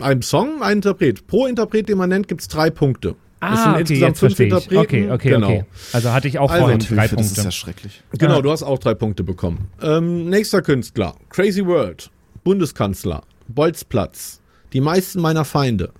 Ein 0.00 0.22
Song, 0.22 0.62
ein 0.62 0.74
Interpret. 0.78 1.26
Pro 1.26 1.46
Interpret, 1.46 1.88
den 1.88 1.98
man 1.98 2.08
nennt, 2.10 2.28
gibt's 2.28 2.46
drei 2.48 2.70
Punkte. 2.70 3.16
Es 3.40 3.48
sind 3.48 3.58
Ah, 3.58 3.70
okay, 3.72 3.80
insgesamt 3.80 4.08
jetzt 4.10 4.20
fünf. 4.20 4.40
Interpreten. 4.40 4.78
Okay, 4.78 5.10
okay, 5.10 5.28
genau. 5.30 5.46
okay. 5.48 5.64
Also 5.92 6.12
hatte 6.12 6.28
ich 6.28 6.38
auch 6.38 6.50
Also, 6.50 6.62
vorhin 6.62 6.78
drei 6.78 7.00
Hilfe, 7.08 7.16
das 7.16 7.26
ist 7.26 7.32
Punkte. 7.34 7.44
ja 7.48 7.50
schrecklich. 7.50 8.02
Genau, 8.12 8.36
Ja. 8.36 8.42
du 8.42 8.50
hast 8.52 8.62
auch 8.62 8.78
drei 8.78 8.94
Punkte 8.94 9.24
bekommen. 9.24 9.68
Ähm, 9.82 10.30
nächster 10.30 10.62
Künstler. 10.62 11.16
Crazy 11.28 11.66
World. 11.66 12.10
Bundeskanzler. 12.46 13.24
Bolzplatz. 13.48 14.40
Die 14.72 14.80
meisten 14.80 15.20
meiner 15.20 15.44
Feinde. 15.44 15.92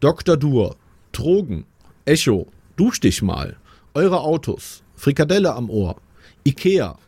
Dr. 0.00 0.36
Dur. 0.36 0.74
Drogen. 1.12 1.64
Echo. 2.04 2.48
Dusch 2.74 2.98
dich 2.98 3.22
mal. 3.22 3.56
Eure 3.94 4.18
Autos. 4.22 4.82
Frikadelle 4.96 5.54
am 5.54 5.70
Ohr. 5.70 5.94
Ikea. 6.42 6.98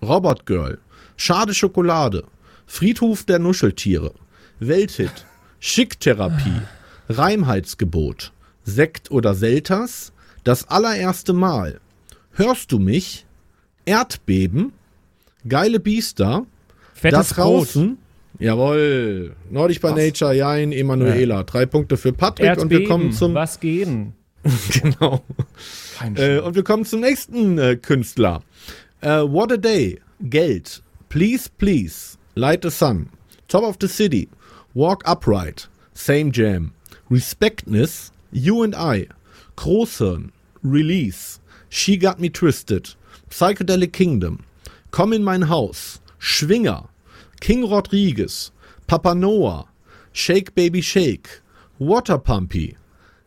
Robot 0.00 0.46
Girl. 0.46 0.78
Schade 1.16 1.52
Schokolade. 1.52 2.22
Friedhof 2.64 3.24
der 3.24 3.40
Nuscheltiere. 3.40 4.14
Welthit. 4.60 5.26
Schicktherapie. 5.58 6.62
Reimheitsgebot. 7.08 8.30
Sekt 8.62 9.10
oder 9.10 9.34
Selters. 9.34 10.12
Das 10.44 10.68
allererste 10.68 11.32
Mal. 11.32 11.80
Hörst 12.30 12.70
du 12.70 12.78
mich? 12.78 13.26
Erdbeben. 13.84 14.74
Geile 15.48 15.80
Biester. 15.80 16.46
Fettes 16.94 17.18
das 17.18 17.34
Brot. 17.34 17.44
draußen. 17.44 17.98
Jawohl. 18.38 19.34
Nordic 19.50 19.80
by 19.80 19.92
Nature, 19.92 20.34
Jain, 20.34 20.72
Emanuela. 20.72 21.44
Drei 21.44 21.66
Punkte 21.66 21.96
für 21.96 22.12
Patrick 22.12 22.58
und 22.58 22.70
wir 22.70 22.80
Erdbeben, 22.80 22.88
kommen 22.88 23.12
zum 23.12 23.34
was 23.34 23.60
gehen? 23.60 24.14
genau. 24.82 25.22
Äh, 26.16 26.40
und 26.40 26.54
wir 26.54 26.64
kommen 26.64 26.84
zum 26.84 27.00
nächsten 27.00 27.58
äh, 27.58 27.76
Künstler. 27.76 28.42
Äh, 29.00 29.22
What 29.22 29.52
a 29.52 29.56
Day, 29.56 30.00
Geld, 30.20 30.82
Please 31.08 31.48
Please, 31.58 32.18
Light 32.34 32.62
the 32.62 32.70
Sun, 32.70 33.08
Top 33.48 33.62
of 33.62 33.76
the 33.80 33.88
City, 33.88 34.28
Walk 34.74 35.06
Upright, 35.06 35.68
Same 35.94 36.32
Jam, 36.32 36.72
Respectness, 37.10 38.10
You 38.32 38.62
and 38.62 38.74
I, 38.74 39.08
Großhirn, 39.56 40.30
Release, 40.62 41.40
She 41.68 41.96
Got 41.96 42.18
Me 42.18 42.28
Twisted, 42.28 42.96
Psychedelic 43.30 43.92
Kingdom, 43.92 44.40
Komm 44.90 45.12
in 45.12 45.22
mein 45.22 45.48
Haus, 45.48 46.00
Schwinger, 46.18 46.88
King 47.44 47.64
Rodriguez, 47.64 48.52
Papa 48.86 49.14
Noah, 49.14 49.66
Shake 50.14 50.54
Baby 50.54 50.82
Shake, 50.82 51.28
Water 51.78 52.16
Pumpy, 52.16 52.74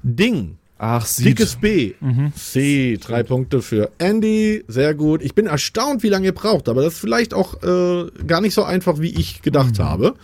Ding, 0.01 0.57
Ach, 0.79 1.05
sieht. 1.05 1.27
Dickes 1.27 1.55
B. 1.55 1.93
C, 2.35 2.97
drei 2.99 3.21
Punkte 3.21 3.61
für 3.61 3.91
Andy. 3.99 4.63
Sehr 4.67 4.95
gut. 4.95 5.21
Ich 5.21 5.35
bin 5.35 5.45
erstaunt, 5.45 6.01
wie 6.01 6.09
lange 6.09 6.25
ihr 6.25 6.33
braucht, 6.33 6.67
aber 6.67 6.81
das 6.81 6.93
ist 6.95 6.99
vielleicht 6.99 7.35
auch 7.35 7.61
äh, 7.61 8.09
gar 8.25 8.41
nicht 8.41 8.55
so 8.55 8.63
einfach, 8.63 8.99
wie 8.99 9.09
ich 9.09 9.43
gedacht 9.43 9.77
habe. 9.77 10.15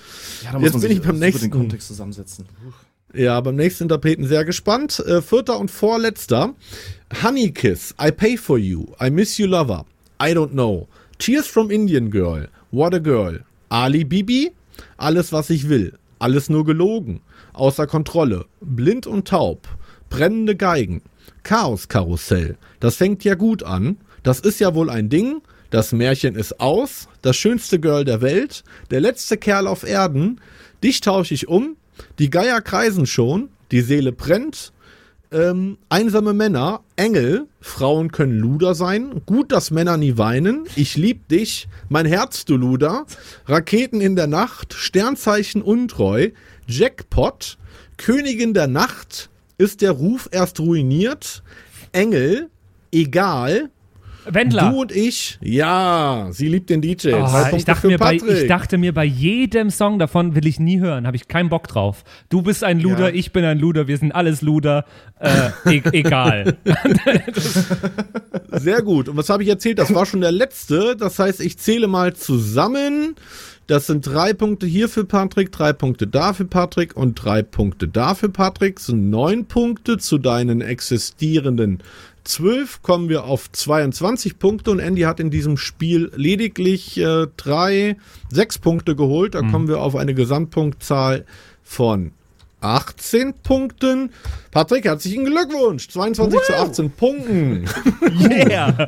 Ja, 0.43 0.53
da 0.53 0.59
Jetzt 0.59 0.81
bin 0.81 0.91
ich 0.91 1.01
beim 1.03 1.19
nächsten. 1.19 1.43
den 1.45 1.51
Kontext 1.51 1.87
zusammensetzen. 1.87 2.45
Ja, 3.13 3.39
beim 3.41 3.55
nächsten 3.55 3.83
Interpreten 3.83 4.25
sehr 4.25 4.43
gespannt. 4.43 4.99
Äh, 5.05 5.21
vierter 5.21 5.59
und 5.59 5.69
vorletzter. 5.69 6.55
Honey 7.23 7.51
Kiss, 7.51 7.93
I 8.03 8.11
Pay 8.11 8.37
For 8.37 8.57
You, 8.57 8.87
I 8.99 9.11
Miss 9.11 9.37
You 9.37 9.45
Lover, 9.45 9.85
I 10.19 10.31
Don't 10.33 10.51
Know, 10.53 10.87
Tears 11.19 11.45
from 11.45 11.69
Indian 11.69 12.09
Girl, 12.09 12.47
What 12.71 12.95
a 12.95 12.99
Girl, 12.99 13.41
Ali 13.73 14.03
Bibi, 14.03 14.51
Alles 14.97 15.31
was 15.31 15.49
ich 15.49 15.67
will, 15.67 15.97
alles 16.19 16.47
nur 16.47 16.63
gelogen, 16.63 17.21
außer 17.53 17.87
Kontrolle, 17.87 18.45
blind 18.61 19.07
und 19.07 19.27
taub, 19.27 19.67
brennende 20.11 20.55
Geigen, 20.55 21.01
Chaos 21.41 21.87
Karussell, 21.87 22.55
das 22.79 22.97
fängt 22.97 23.23
ja 23.23 23.33
gut 23.33 23.63
an, 23.63 23.97
das 24.21 24.41
ist 24.41 24.59
ja 24.59 24.75
wohl 24.75 24.91
ein 24.91 25.09
Ding, 25.09 25.41
das 25.71 25.91
Märchen 25.91 26.35
ist 26.35 26.59
aus, 26.59 27.07
das 27.23 27.35
schönste 27.35 27.79
Girl 27.79 28.05
der 28.05 28.21
Welt, 28.21 28.63
der 28.91 29.01
letzte 29.01 29.37
Kerl 29.37 29.65
auf 29.65 29.81
Erden, 29.81 30.39
dich 30.83 31.01
tausche 31.01 31.33
ich 31.33 31.47
um, 31.47 31.75
die 32.19 32.29
Geier 32.29 32.61
kreisen 32.61 33.07
schon, 33.07 33.49
die 33.71 33.81
Seele 33.81 34.11
brennt, 34.11 34.71
ähm, 35.33 35.77
einsame 35.89 36.33
Männer, 36.33 36.81
Engel, 36.95 37.47
Frauen 37.59 38.11
können 38.11 38.37
Luder 38.37 38.75
sein, 38.75 39.21
gut, 39.25 39.51
dass 39.51 39.71
Männer 39.71 39.97
nie 39.97 40.17
weinen, 40.17 40.65
ich 40.75 40.95
lieb 40.95 41.27
dich, 41.27 41.67
mein 41.89 42.05
Herz, 42.05 42.45
du 42.45 42.55
Luder, 42.55 43.05
Raketen 43.47 43.99
in 43.99 44.15
der 44.15 44.27
Nacht, 44.27 44.73
Sternzeichen 44.73 45.61
untreu, 45.61 46.29
Jackpot, 46.67 47.57
Königin 47.97 48.53
der 48.53 48.67
Nacht, 48.67 49.29
ist 49.57 49.81
der 49.81 49.91
Ruf 49.91 50.29
erst 50.31 50.59
ruiniert, 50.59 51.43
Engel, 51.91 52.49
egal, 52.91 53.69
Wendler. 54.25 54.69
du 54.71 54.81
und 54.81 54.91
ich, 54.91 55.37
ja, 55.41 56.27
sie 56.31 56.47
liebt 56.47 56.69
den 56.69 56.81
DJ. 56.81 57.13
Oh, 57.13 57.25
Punkte 57.25 57.55
ich, 57.57 57.65
dachte 57.65 57.87
mir 57.87 57.97
bei, 57.97 58.15
ich 58.15 58.47
dachte 58.47 58.77
mir 58.77 58.93
bei 58.93 59.05
jedem 59.05 59.69
Song 59.69 59.99
davon 59.99 60.35
will 60.35 60.47
ich 60.47 60.59
nie 60.59 60.79
hören, 60.79 61.05
habe 61.07 61.15
ich 61.17 61.27
keinen 61.27 61.49
Bock 61.49 61.67
drauf. 61.67 62.03
Du 62.29 62.41
bist 62.41 62.63
ein 62.63 62.79
Luder, 62.79 63.09
Ja. 63.09 63.15
ich 63.15 63.31
bin 63.31 63.45
ein 63.45 63.59
Luder, 63.59 63.87
wir 63.87 63.97
sind 63.97 64.11
alles 64.11 64.41
Luder, 64.41 64.85
äh, 65.19 65.77
e 65.77 65.81
egal. 65.91 66.57
Sehr 68.51 68.81
gut. 68.81 69.09
Und 69.09 69.17
was 69.17 69.29
habe 69.29 69.43
ich 69.43 69.49
erzählt? 69.49 69.79
Das 69.79 69.93
war 69.93 70.05
schon 70.05 70.21
der 70.21 70.31
letzte. 70.31 70.95
Das 70.95 71.19
heißt, 71.19 71.41
ich 71.41 71.57
zähle 71.57 71.87
mal 71.87 72.13
zusammen. 72.13 73.15
Das 73.67 73.87
sind 73.87 74.05
drei 74.05 74.33
Punkte 74.33 74.65
hier 74.65 74.89
für 74.89 75.05
Patrick, 75.05 75.51
drei 75.51 75.71
Punkte 75.71 76.05
da 76.05 76.33
für 76.33 76.43
Patrick 76.43 76.97
und 76.97 77.15
drei 77.15 77.43
Punkte 77.43 77.87
da 77.87 78.13
für 78.13 78.27
Patrick. 78.27 78.75
Das 78.75 78.87
sind 78.87 79.09
neun 79.09 79.45
Punkte 79.45 79.97
zu 79.97 80.17
deinen 80.17 80.59
existierenden 80.59 81.81
zwölf. 82.23 82.81
Kommen 82.81 83.09
wir 83.09 83.25
auf 83.25 83.51
22 83.51 84.39
Punkte 84.39 84.71
und 84.71 84.79
Andy 84.79 85.01
hat 85.01 85.19
in 85.19 85.29
diesem 85.29 85.57
Spiel 85.57 86.11
lediglich 86.15 86.97
äh, 86.97 87.27
drei, 87.37 87.97
sechs 88.29 88.57
Punkte 88.57 88.95
geholt. 88.95 89.35
Da 89.35 89.41
kommen 89.41 89.67
wir 89.67 89.81
auf 89.81 89.95
eine 89.95 90.13
Gesamtpunktzahl 90.13 91.25
von 91.63 92.11
18 92.63 93.33
Punkten. 93.43 94.11
Patrick, 94.51 94.85
herzlichen 94.85 95.25
Glückwunsch. 95.25 95.89
22 95.89 96.39
zu 96.41 96.55
18 96.55 96.91
Punkten. 96.91 97.65
Yeah! 98.19 98.87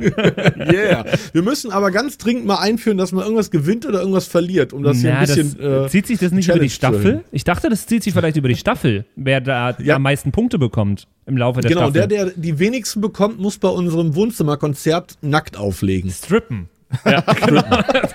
Yeah. 0.56 1.04
Wir 1.32 1.42
müssen 1.42 1.70
aber 1.72 1.90
ganz 1.90 2.18
dringend 2.18 2.46
mal 2.46 2.56
einführen, 2.58 2.96
dass 2.98 3.12
man 3.12 3.22
irgendwas 3.24 3.50
gewinnt 3.50 3.86
oder 3.86 4.00
irgendwas 4.00 4.26
verliert, 4.26 4.72
um 4.72 4.82
das 4.82 4.98
hier 4.98 5.10
Na, 5.10 5.18
ein 5.20 5.26
bisschen. 5.26 5.56
das, 5.58 5.86
äh, 5.86 5.88
zieht 5.90 6.06
sich 6.06 6.18
das 6.18 6.32
nicht 6.32 6.46
über 6.46 6.54
Challenge 6.54 6.68
die 6.68 6.78
zu 6.78 6.86
erhöhen. 6.86 7.00
Staffel? 7.02 7.24
Ich 7.32 7.44
dachte, 7.44 7.68
das 7.68 7.86
zieht 7.86 8.02
sich 8.02 8.12
vielleicht 8.14 8.36
über 8.36 8.48
die 8.48 8.56
Staffel, 8.56 9.04
wer 9.16 9.40
da 9.40 9.76
Ja. 9.82 9.96
am 9.96 10.02
meisten 10.02 10.32
Punkte 10.32 10.58
bekommt 10.58 11.06
im 11.26 11.36
Laufe 11.36 11.60
der 11.60 11.70
Genau, 11.70 11.90
Staffel. 11.90 12.06
der, 12.08 12.24
der 12.26 12.32
die 12.36 12.58
wenigsten 12.58 13.00
bekommt, 13.00 13.38
muss 13.38 13.58
bei 13.58 13.68
unserem 13.68 14.14
Wohnzimmerkonzert 14.14 15.18
nackt 15.22 15.56
auflegen. 15.56 16.10
Strippen. 16.10 16.68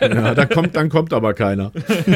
Ja, 0.01 0.33
da 0.33 0.45
kommt, 0.45 0.75
dann 0.75 0.89
kommt 0.89 1.13
aber 1.13 1.33
keiner. 1.33 1.71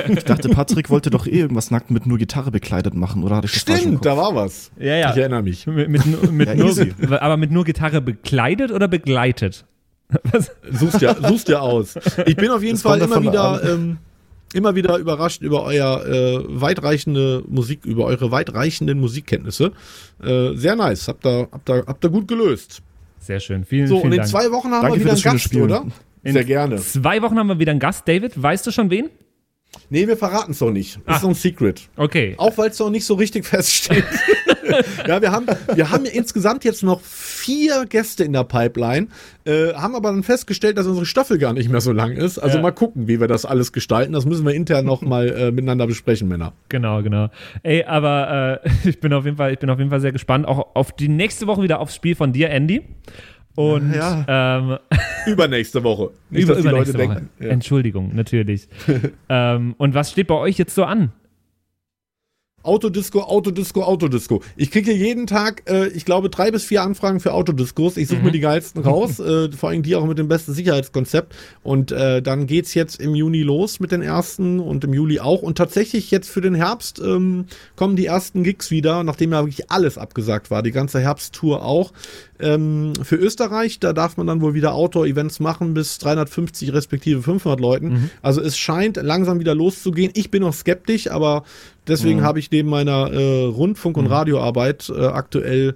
Ich 0.07 0.23
dachte, 0.23 0.49
Patrick 0.49 0.89
wollte 0.89 1.09
doch 1.09 1.27
eh 1.27 1.31
irgendwas 1.39 1.69
nackt 1.71 1.91
mit 1.91 2.05
nur 2.05 2.17
Gitarre 2.17 2.49
bekleidet 2.51 2.93
machen, 2.93 3.23
oder 3.23 3.37
hatte 3.37 3.47
ich 3.47 3.55
Stimmt, 3.55 4.05
da 4.05 4.15
war 4.17 4.33
was. 4.35 4.71
Ja, 4.79 4.95
ja. 4.95 5.11
Ich 5.11 5.17
erinnere 5.17 5.43
mich. 5.43 5.67
Mit, 5.67 5.89
mit, 5.89 6.31
mit 6.31 6.47
Ja, 6.47 6.55
nur, 6.55 6.67
easy. 6.69 6.93
aber 7.09 7.37
mit 7.37 7.51
nur 7.51 7.65
Gitarre 7.65 8.01
bekleidet 8.01 8.71
oder 8.71 8.87
begleitet? 8.87 9.65
Suchst 10.71 11.01
ja, 11.01 11.15
suchst 11.27 11.49
ja 11.49 11.59
aus. 11.59 11.95
Ich 12.25 12.35
bin 12.35 12.49
auf 12.51 12.61
jeden 12.61 12.75
Das 12.75 12.83
Fall 12.83 13.01
immer 13.01 13.21
wieder, 13.21 13.61
ähm, 13.63 13.97
immer 14.53 14.75
wieder 14.75 14.97
überrascht 14.97 15.41
über 15.41 15.63
euer 15.63 16.05
äh, 16.05 16.43
weitreichende 16.47 17.43
Musik, 17.47 17.85
über 17.85 18.05
eure 18.05 18.31
weitreichenden 18.31 18.99
Musikkenntnisse. 18.99 19.71
Äh, 20.23 20.55
sehr 20.55 20.75
nice. 20.75 21.07
Habt 21.07 21.25
ihr, 21.25 21.47
habt 21.51 21.69
ihr, 21.69 21.83
habt 21.87 22.03
ihr 22.03 22.09
gut 22.09 22.27
gelöst. 22.27 22.81
Sehr 23.19 23.39
schön. 23.39 23.65
Vielen, 23.65 23.87
So, 23.87 23.95
vielen 23.95 24.05
und 24.05 24.11
in 24.13 24.17
Dank. 24.19 24.29
zwei 24.29 24.51
Wochen 24.51 24.71
haben 24.71 24.83
Danke 24.83 24.97
wir 24.99 25.05
wieder 25.05 25.13
einen 25.13 25.21
das 25.23 25.31
Gast, 25.33 25.43
Spiel. 25.45 25.63
oder? 25.63 25.85
In 26.25 26.33
Sehr 26.33 26.43
gerne. 26.43 26.77
Zwei 26.77 27.21
Wochen 27.21 27.37
haben 27.37 27.47
wir 27.47 27.59
wieder 27.59 27.69
einen 27.71 27.79
Gast. 27.79 28.07
David, 28.07 28.41
weißt 28.41 28.65
du 28.65 28.71
schon 28.71 28.89
wen? 28.89 29.09
Nee, 29.89 30.07
wir 30.07 30.17
verraten 30.17 30.51
es 30.53 30.61
noch 30.61 30.71
nicht. 30.71 30.99
Ah. 31.05 31.15
Ist 31.17 31.21
noch 31.21 31.29
ein 31.29 31.35
Secret. 31.35 31.83
Okay. 31.97 32.33
Auch 32.37 32.57
weil 32.57 32.69
es 32.71 32.79
noch 32.79 32.89
nicht 32.89 33.05
so 33.05 33.13
richtig 33.13 33.45
feststeht. 33.45 34.03
ja, 35.07 35.21
wir 35.21 35.31
haben, 35.31 35.45
wir 35.75 35.91
haben 35.91 36.05
insgesamt 36.05 36.63
jetzt 36.63 36.81
noch 36.81 37.01
vier 37.01 37.85
Gäste 37.85 38.23
in 38.23 38.33
der 38.33 38.43
Pipeline, 38.45 39.07
äh, 39.45 39.73
haben 39.73 39.93
aber 39.95 40.09
dann 40.09 40.23
festgestellt, 40.23 40.79
dass 40.79 40.87
unsere 40.87 41.05
Staffel 41.05 41.37
gar 41.37 41.53
nicht 41.53 41.69
mehr 41.69 41.81
so 41.81 41.91
lang 41.91 42.13
ist. 42.13 42.39
Also 42.39 42.57
Ja. 42.57 42.63
mal 42.63 42.71
gucken, 42.71 43.07
wie 43.07 43.19
wir 43.19 43.27
das 43.27 43.45
alles 43.45 43.71
gestalten. 43.71 44.13
Das 44.13 44.25
müssen 44.25 44.47
wir 44.47 44.53
intern 44.55 44.85
noch 44.85 45.01
mal 45.03 45.29
äh, 45.29 45.51
miteinander 45.51 45.85
besprechen, 45.85 46.27
Männer. 46.27 46.53
Genau, 46.69 47.03
genau. 47.03 47.29
Ey, 47.61 47.83
aber 47.83 48.61
äh, 48.65 48.69
ich 48.89 48.99
bin 48.99 49.13
auf 49.13 49.25
jeden 49.25 49.37
Fall, 49.37 49.53
ich 49.53 49.59
bin 49.59 49.69
auf 49.69 49.77
jeden 49.77 49.91
Fall 49.91 50.01
sehr 50.01 50.11
gespannt, 50.13 50.47
auch 50.47 50.75
auf 50.75 50.91
die 50.93 51.09
nächste 51.09 51.45
Woche 51.45 51.61
wieder 51.61 51.79
aufs 51.79 51.93
Spiel 51.95 52.15
von 52.15 52.33
dir, 52.33 52.49
Andy. 52.49 52.81
Und 53.55 53.93
ähm, 54.27 54.77
Übernächste 55.25 55.83
Woche. 55.83 56.11
Nicht, 56.29 56.43
über, 56.43 56.57
übernächste 56.57 56.99
Woche. 56.99 57.23
Ja. 57.39 57.47
Entschuldigung, 57.47 58.13
natürlich. 58.13 58.67
ähm, 59.29 59.75
und 59.77 59.93
was 59.93 60.11
steht 60.11 60.27
bei 60.27 60.35
euch 60.35 60.57
jetzt 60.57 60.75
so 60.75 60.83
an? 60.83 61.11
Autodisco, 62.65 63.21
Autodisco, 63.21 63.83
Autodisco. 63.83 64.41
Ich 64.57 64.71
kriege 64.71 64.91
jeden 64.91 65.27
Tag, 65.27 65.63
äh, 65.69 65.87
ich 65.89 66.03
glaube, 66.05 66.29
drei 66.29 66.51
bis 66.51 66.63
vier 66.65 66.81
Anfragen 66.83 67.19
für 67.19 67.33
Autodiscos. 67.33 67.97
Ich 67.97 68.07
suche 68.07 68.19
Mhm. 68.19 68.25
mir 68.25 68.31
die 68.31 68.39
geilsten 68.39 68.81
raus, 68.83 69.19
äh, 69.19 69.51
vor 69.51 69.69
allem 69.69 69.83
die 69.83 69.95
auch 69.95 70.05
mit 70.05 70.17
dem 70.17 70.27
besten 70.27 70.53
Sicherheitskonzept. 70.53 71.35
Und 71.63 71.91
äh, 71.91 72.21
dann 72.21 72.47
geht's 72.47 72.73
jetzt 72.73 72.99
im 72.99 73.15
Juni 73.15 73.41
los 73.43 73.79
mit 73.79 73.91
den 73.91 74.01
ersten 74.01 74.59
und 74.59 74.83
im 74.83 74.93
Juli 74.93 75.19
auch. 75.19 75.41
Und 75.41 75.57
tatsächlich 75.57 76.11
jetzt 76.11 76.29
für 76.29 76.41
den 76.41 76.55
Herbst 76.55 76.99
ähm, 76.99 77.45
kommen 77.75 77.95
die 77.95 78.05
ersten 78.05 78.43
Gigs 78.43 78.71
wieder, 78.71 79.03
nachdem 79.03 79.31
ja 79.31 79.41
wirklich 79.41 79.69
alles 79.71 79.97
abgesagt 79.97 80.51
war, 80.51 80.63
die 80.63 80.71
ganze 80.71 80.99
Herbsttour 80.99 81.63
auch. 81.63 81.91
Ähm, 82.39 82.93
für 83.01 83.15
Österreich, 83.15 83.79
da 83.79 83.93
darf 83.93 84.17
man 84.17 84.27
dann 84.27 84.41
wohl 84.41 84.53
wieder 84.53 84.73
Outdoor-Events 84.73 85.39
machen 85.39 85.73
bis 85.73 85.99
350 85.99 86.73
respektive 86.73 87.21
500 87.21 87.59
Leuten. 87.59 88.09
Also 88.21 88.41
es 88.41 88.57
scheint 88.57 88.97
langsam 88.97 89.39
wieder 89.39 89.55
loszugehen. 89.55 90.11
Ich 90.15 90.31
bin 90.31 90.41
noch 90.41 90.53
skeptisch, 90.53 91.09
aber 91.09 91.43
deswegen 91.87 92.23
habe 92.23 92.39
ich 92.39 92.51
neben 92.51 92.69
meiner 92.69 93.11
äh, 93.11 93.45
Rundfunk- 93.45 93.97
und 93.97 94.07
Radioarbeit 94.07 94.89
äh, 94.89 95.05
aktuell 95.05 95.75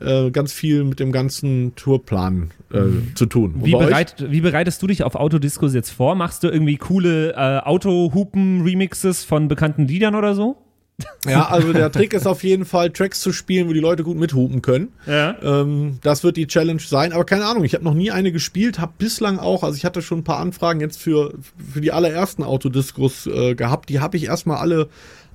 äh, 0.00 0.30
ganz 0.30 0.52
viel 0.52 0.84
mit 0.84 1.00
dem 1.00 1.12
ganzen 1.12 1.74
Tourplan 1.74 2.50
äh, 2.72 3.14
zu 3.14 3.26
tun. 3.26 3.54
Wie, 3.64 3.72
bereit, 3.72 4.14
wie 4.28 4.40
bereitest 4.40 4.82
du 4.82 4.86
dich 4.86 5.02
auf 5.02 5.14
Autodiscos 5.14 5.74
jetzt 5.74 5.90
vor? 5.90 6.14
Machst 6.14 6.44
du 6.44 6.48
irgendwie 6.48 6.76
coole 6.76 7.32
äh, 7.32 7.58
Autohupen-Remixes 7.58 9.24
von 9.24 9.48
bekannten 9.48 9.86
Liedern 9.86 10.14
oder 10.14 10.34
so? 10.34 10.56
Ja, 11.26 11.48
also 11.48 11.72
der 11.72 11.92
Trick 11.92 12.12
ist 12.12 12.26
auf 12.26 12.42
jeden 12.42 12.64
Fall, 12.64 12.90
Tracks 12.90 13.20
zu 13.20 13.32
spielen, 13.32 13.68
wo 13.68 13.72
die 13.72 13.80
Leute 13.80 14.02
gut 14.02 14.16
mithupen 14.16 14.62
können. 14.62 14.88
Ja. 15.06 15.36
Ähm, 15.42 15.98
das 16.02 16.24
wird 16.24 16.36
die 16.36 16.46
Challenge 16.46 16.80
sein. 16.80 17.12
Aber 17.12 17.24
keine 17.24 17.46
Ahnung, 17.46 17.64
ich 17.64 17.74
habe 17.74 17.84
noch 17.84 17.94
nie 17.94 18.10
eine 18.10 18.32
gespielt, 18.32 18.78
habe 18.78 18.92
bislang 18.98 19.38
auch, 19.38 19.62
also 19.62 19.76
ich 19.76 19.84
hatte 19.84 20.02
schon 20.02 20.18
ein 20.18 20.24
paar 20.24 20.38
Anfragen 20.38 20.80
jetzt 20.80 21.00
für, 21.00 21.34
für 21.72 21.80
die 21.80 21.92
allerersten 21.92 22.42
Autodiscos 22.42 23.26
äh, 23.26 23.54
gehabt. 23.54 23.88
Die 23.90 24.00
habe 24.00 24.16
ich 24.16 24.24
erstmal 24.24 24.58
alle 24.58 24.88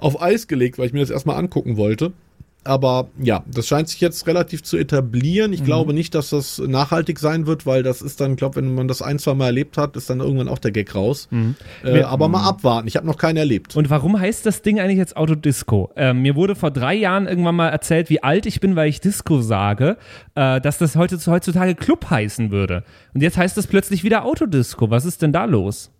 auf 0.03 0.21
Eis 0.21 0.47
gelegt, 0.47 0.77
weil 0.77 0.87
ich 0.87 0.93
mir 0.93 0.99
das 0.99 1.09
erstmal 1.09 1.37
angucken 1.37 1.77
wollte. 1.77 2.11
Aber 2.65 3.09
ja, 3.21 3.43
das 3.45 3.67
scheint 3.67 3.89
sich 3.89 3.99
jetzt 3.99 4.25
relativ 4.25 4.63
zu 4.63 4.77
etablieren. 4.77 5.51
Ich 5.51 5.65
glaube 5.65 5.93
nicht, 5.93 6.15
dass 6.15 6.29
das 6.29 6.59
nachhaltig 6.59 7.19
sein 7.19 7.45
wird, 7.45 7.65
weil 7.65 7.83
das 7.83 8.01
ist 8.01 8.21
dann, 8.21 8.31
ich 8.31 8.37
glaube, 8.37 8.55
wenn 8.55 8.73
man 8.73 8.87
das 8.87 9.01
ein, 9.01 9.19
zwei 9.19 9.33
Mal 9.33 9.47
erlebt 9.47 9.77
hat, 9.77 9.97
ist 9.97 10.09
dann 10.09 10.21
irgendwann 10.21 10.47
auch 10.47 10.59
der 10.59 10.71
Gag 10.71 10.95
raus. 10.95 11.27
Äh, 11.83 11.93
Wir- 11.93 12.07
aber 12.07 12.29
mal 12.29 12.47
abwarten. 12.47 12.87
Ich 12.87 12.95
habe 12.95 13.05
noch 13.05 13.17
keinen 13.17 13.35
erlebt. 13.35 13.75
Und 13.75 13.89
warum 13.89 14.17
heißt 14.17 14.45
das 14.45 14.61
Ding 14.61 14.79
eigentlich 14.79 14.97
jetzt 14.97 15.17
Autodisco? 15.17 15.91
Ähm, 15.97 16.21
mir 16.21 16.37
wurde 16.37 16.55
vor 16.55 16.71
drei 16.71 16.93
Jahren 16.95 17.27
irgendwann 17.27 17.55
mal 17.55 17.67
erzählt, 17.67 18.09
wie 18.09 18.23
alt 18.23 18.45
ich 18.45 18.61
bin, 18.61 18.77
weil 18.77 18.87
ich 18.87 19.01
Disco 19.01 19.41
sage, 19.41 19.97
äh, 20.35 20.61
dass 20.61 20.77
das 20.77 20.95
heute, 20.95 21.17
heutzutage 21.27 21.75
Club 21.75 22.09
heißen 22.09 22.49
würde. 22.49 22.85
Und 23.13 23.19
jetzt 23.23 23.35
heißt 23.35 23.57
es 23.57 23.67
plötzlich 23.67 24.05
wieder 24.05 24.23
Autodisco. 24.23 24.89
Was 24.89 25.03
ist 25.03 25.21
denn 25.21 25.33
da 25.33 25.43
los? 25.43 25.91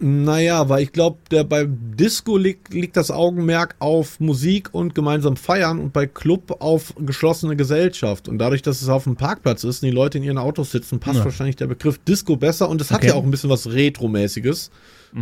Naja, 0.00 0.68
weil 0.68 0.82
ich 0.82 0.92
glaube, 0.92 1.18
bei 1.44 1.66
Disco 1.68 2.36
liegt, 2.36 2.74
liegt 2.74 2.96
das 2.96 3.10
Augenmerk 3.12 3.76
auf 3.78 4.18
Musik 4.20 4.70
und 4.72 4.94
gemeinsam 4.94 5.36
feiern 5.36 5.78
und 5.78 5.92
bei 5.92 6.06
Club 6.06 6.56
auf 6.60 6.94
geschlossene 6.98 7.54
Gesellschaft. 7.56 8.28
Und 8.28 8.38
dadurch, 8.38 8.60
dass 8.60 8.82
es 8.82 8.88
auf 8.88 9.04
dem 9.04 9.14
Parkplatz 9.16 9.62
ist 9.64 9.82
und 9.82 9.86
die 9.88 9.94
Leute 9.94 10.18
in 10.18 10.24
ihren 10.24 10.36
Autos 10.38 10.72
sitzen, 10.72 10.98
passt 10.98 11.18
Ja. 11.20 11.24
wahrscheinlich 11.24 11.56
der 11.56 11.68
Begriff 11.68 11.98
Disco 11.98 12.36
besser. 12.36 12.68
Und 12.68 12.80
es 12.80 12.90
hat 12.90 12.98
Okay. 12.98 13.08
ja 13.08 13.14
auch 13.14 13.22
ein 13.22 13.30
bisschen 13.30 13.50
was 13.50 13.68
Retro-mäßiges. 13.72 14.70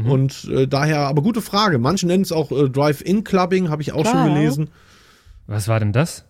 Und 0.08 0.48
äh, 0.50 0.66
daher, 0.66 1.00
aber 1.00 1.20
gute 1.20 1.42
Frage. 1.42 1.76
Manche 1.76 2.06
nennen 2.06 2.22
es 2.22 2.32
auch 2.32 2.50
äh, 2.50 2.70
Drive-In-Clubbing, 2.70 3.68
habe 3.68 3.82
ich 3.82 3.92
auch 3.92 4.06
schon 4.06 4.32
gelesen. 4.34 4.70
Was 5.46 5.68
war 5.68 5.80
denn 5.80 5.92
das? 5.92 6.24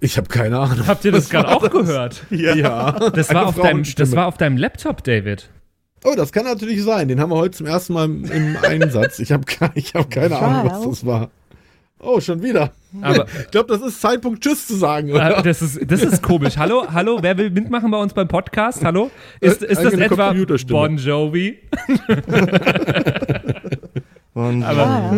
Ich 0.00 0.16
habe 0.16 0.26
keine 0.28 0.58
Ahnung. 0.58 0.86
Habt 0.86 1.04
ihr 1.04 1.12
das 1.12 1.28
gerade 1.28 1.48
auch 1.48 1.70
gehört? 1.70 2.24
Ja. 2.30 2.92
Das 3.10 3.28
Eine 3.28 3.40
war, 3.40 3.46
auf 3.48 3.56
deinem, 3.60 3.84
das 3.94 4.12
war 4.16 4.26
auf 4.26 4.38
deinem 4.38 4.56
Laptop, 4.56 5.04
David. 5.04 5.50
Oh, 6.04 6.14
das 6.16 6.32
kann 6.32 6.44
natürlich 6.44 6.82
sein. 6.82 7.08
Den 7.08 7.20
haben 7.20 7.30
wir 7.30 7.36
heute 7.36 7.56
zum 7.56 7.66
ersten 7.66 7.92
Mal 7.92 8.04
im, 8.06 8.56
Einsatz. 8.62 9.18
Ich 9.20 9.30
habe 9.32 9.44
ich 9.74 9.94
hab 9.94 10.10
keine 10.10 10.36
Ahnung, 10.38 10.70
was 10.70 10.82
das 10.82 11.06
war. 11.06 11.30
Oh, 12.00 12.20
schon 12.20 12.42
wieder. 12.42 12.72
Aber- 13.00 13.26
ich 13.40 13.50
glaube, 13.52 13.72
das 13.72 13.80
ist 13.86 14.00
Zeitpunkt 14.00 14.42
Tschüss 14.42 14.66
zu 14.66 14.74
sagen, 14.74 15.12
oder? 15.12 15.38
Äh, 15.38 15.42
das, 15.42 15.62
ist, 15.62 15.78
das 15.88 16.02
ist 16.02 16.20
komisch. 16.20 16.56
Hallo, 16.56 16.84
hallo, 16.92 17.18
wer 17.22 17.38
will 17.38 17.50
mitmachen 17.50 17.90
bei 17.92 17.98
uns 17.98 18.12
beim 18.12 18.26
Podcast? 18.26 18.84
Hallo? 18.84 19.12
Ist, 19.40 19.62
Äh, 19.62 19.66
ist 19.70 19.84
das 19.84 19.94
etwa. 19.94 20.34
Bon 20.68 20.96
Jovi? 20.96 21.60
Und, 24.34 24.62
Aber, 24.62 25.10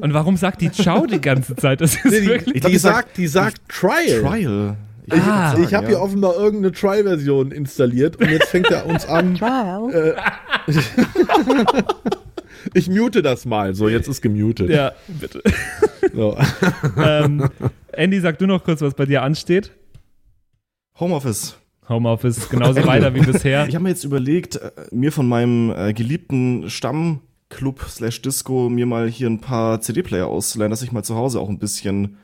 und 0.00 0.14
warum 0.14 0.36
sagt 0.36 0.60
die 0.60 0.70
Ciao 0.70 1.04
die 1.04 1.20
ganze 1.20 1.56
Zeit? 1.56 1.80
Das 1.80 1.96
ist 1.96 2.04
Nee, 2.04 2.20
die, 2.20 2.26
wirklich. 2.28 2.62
die, 2.62 2.70
die 2.70 2.78
sagt- 2.78 2.94
sagt, 3.08 3.16
die 3.16 3.26
sagt 3.26 3.60
Trial. 3.68 4.20
Trial. 4.22 4.76
Ich, 5.12 5.20
Ah. 5.22 5.56
ich 5.58 5.74
habe 5.74 5.88
hier 5.88 6.00
offenbar 6.00 6.34
irgendeine 6.36 6.72
Trial-Version 6.72 7.52
installiert 7.52 8.16
und 8.16 8.30
jetzt 8.30 8.48
fängt 8.48 8.70
er 8.70 8.86
uns 8.86 9.06
an. 9.06 9.38
Äh, 9.92 10.14
ich 12.74 12.88
mute 12.88 13.22
das 13.22 13.44
mal. 13.44 13.74
So, 13.74 13.88
jetzt 13.88 14.08
ist 14.08 14.20
gemutet. 14.20 14.70
Ja, 14.70 14.92
bitte. 15.08 15.42
So. 16.14 16.36
ähm, 17.02 17.48
Andy, 17.92 18.20
sag 18.20 18.38
du 18.38 18.46
noch 18.46 18.64
kurz, 18.64 18.80
was 18.82 18.94
bei 18.94 19.06
dir 19.06 19.22
ansteht. 19.22 19.72
Homeoffice. 20.98 21.56
Homeoffice 21.88 22.48
genauso 22.48 22.84
weiter 22.86 23.14
wie 23.14 23.20
bisher. 23.20 23.66
Ich 23.66 23.74
habe 23.74 23.82
mir 23.84 23.90
jetzt 23.90 24.04
überlegt, 24.04 24.56
äh, 24.56 24.70
mir 24.92 25.12
von 25.12 25.28
meinem 25.28 25.72
äh, 25.76 25.92
geliebten 25.92 26.70
Stammclub 26.70 27.82
slash 27.88 28.22
Disco 28.22 28.68
mir 28.68 28.86
mal 28.86 29.08
hier 29.08 29.28
ein 29.28 29.40
paar 29.40 29.80
CD-Player 29.80 30.26
auszuleihen, 30.26 30.70
dass 30.70 30.82
ich 30.82 30.92
mal 30.92 31.02
zu 31.02 31.16
Hause 31.16 31.40
auch 31.40 31.48
ein 31.48 31.58
bisschen, 31.58 32.18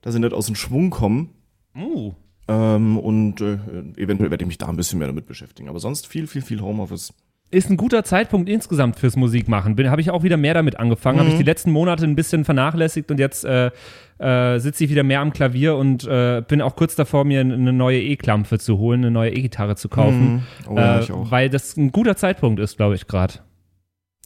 dass 0.00 0.14
ich 0.14 0.20
nicht 0.20 0.32
aus 0.32 0.46
dem 0.46 0.54
Schwung 0.54 0.90
komme. 0.90 1.28
Uh. 1.76 2.12
Ähm, 2.50 2.98
und 2.98 3.40
äh, 3.40 3.58
eventuell 3.96 4.30
werde 4.30 4.42
ich 4.42 4.48
mich 4.48 4.58
da 4.58 4.66
ein 4.66 4.76
bisschen 4.76 4.98
mehr 4.98 5.06
damit 5.06 5.26
beschäftigen. 5.26 5.68
Aber 5.68 5.78
sonst 5.78 6.08
viel, 6.08 6.26
viel, 6.26 6.42
viel 6.42 6.60
Homeoffice. 6.60 7.14
Ist 7.52 7.70
ein 7.70 7.76
guter 7.76 8.04
Zeitpunkt 8.04 8.48
insgesamt 8.48 8.96
fürs 8.96 9.16
Musikmachen. 9.16 9.76
Habe 9.88 10.00
ich 10.00 10.10
auch 10.10 10.22
wieder 10.22 10.36
mehr 10.36 10.54
damit 10.54 10.78
angefangen. 10.78 11.18
Habe 11.18 11.30
ich 11.30 11.36
die 11.36 11.42
letzten 11.42 11.70
Monate 11.70 12.04
ein 12.04 12.16
bisschen 12.16 12.44
vernachlässigt 12.44 13.10
und 13.10 13.18
jetzt 13.18 13.44
äh, 13.44 13.70
äh, 14.18 14.58
sitze 14.58 14.84
ich 14.84 14.90
wieder 14.90 15.02
mehr 15.02 15.20
am 15.20 15.32
Klavier 15.32 15.76
und 15.76 16.06
äh, 16.06 16.42
bin 16.46 16.60
auch 16.60 16.76
kurz 16.76 16.94
davor, 16.94 17.24
mir 17.24 17.40
eine 17.40 17.72
neue 17.72 18.00
E-Klampfe 18.00 18.58
zu 18.58 18.78
holen, 18.78 19.00
eine 19.00 19.10
neue 19.10 19.32
E-Gitarre 19.32 19.74
zu 19.74 19.88
kaufen. 19.88 20.46
Oh, 20.68 20.76
ja, 20.76 21.00
äh. 21.00 21.08
Weil 21.08 21.50
das 21.50 21.76
ein 21.76 21.90
guter 21.90 22.16
Zeitpunkt 22.16 22.60
ist, 22.60 22.76
glaube 22.76 22.94
ich, 22.94 23.08
gerade. 23.08 23.34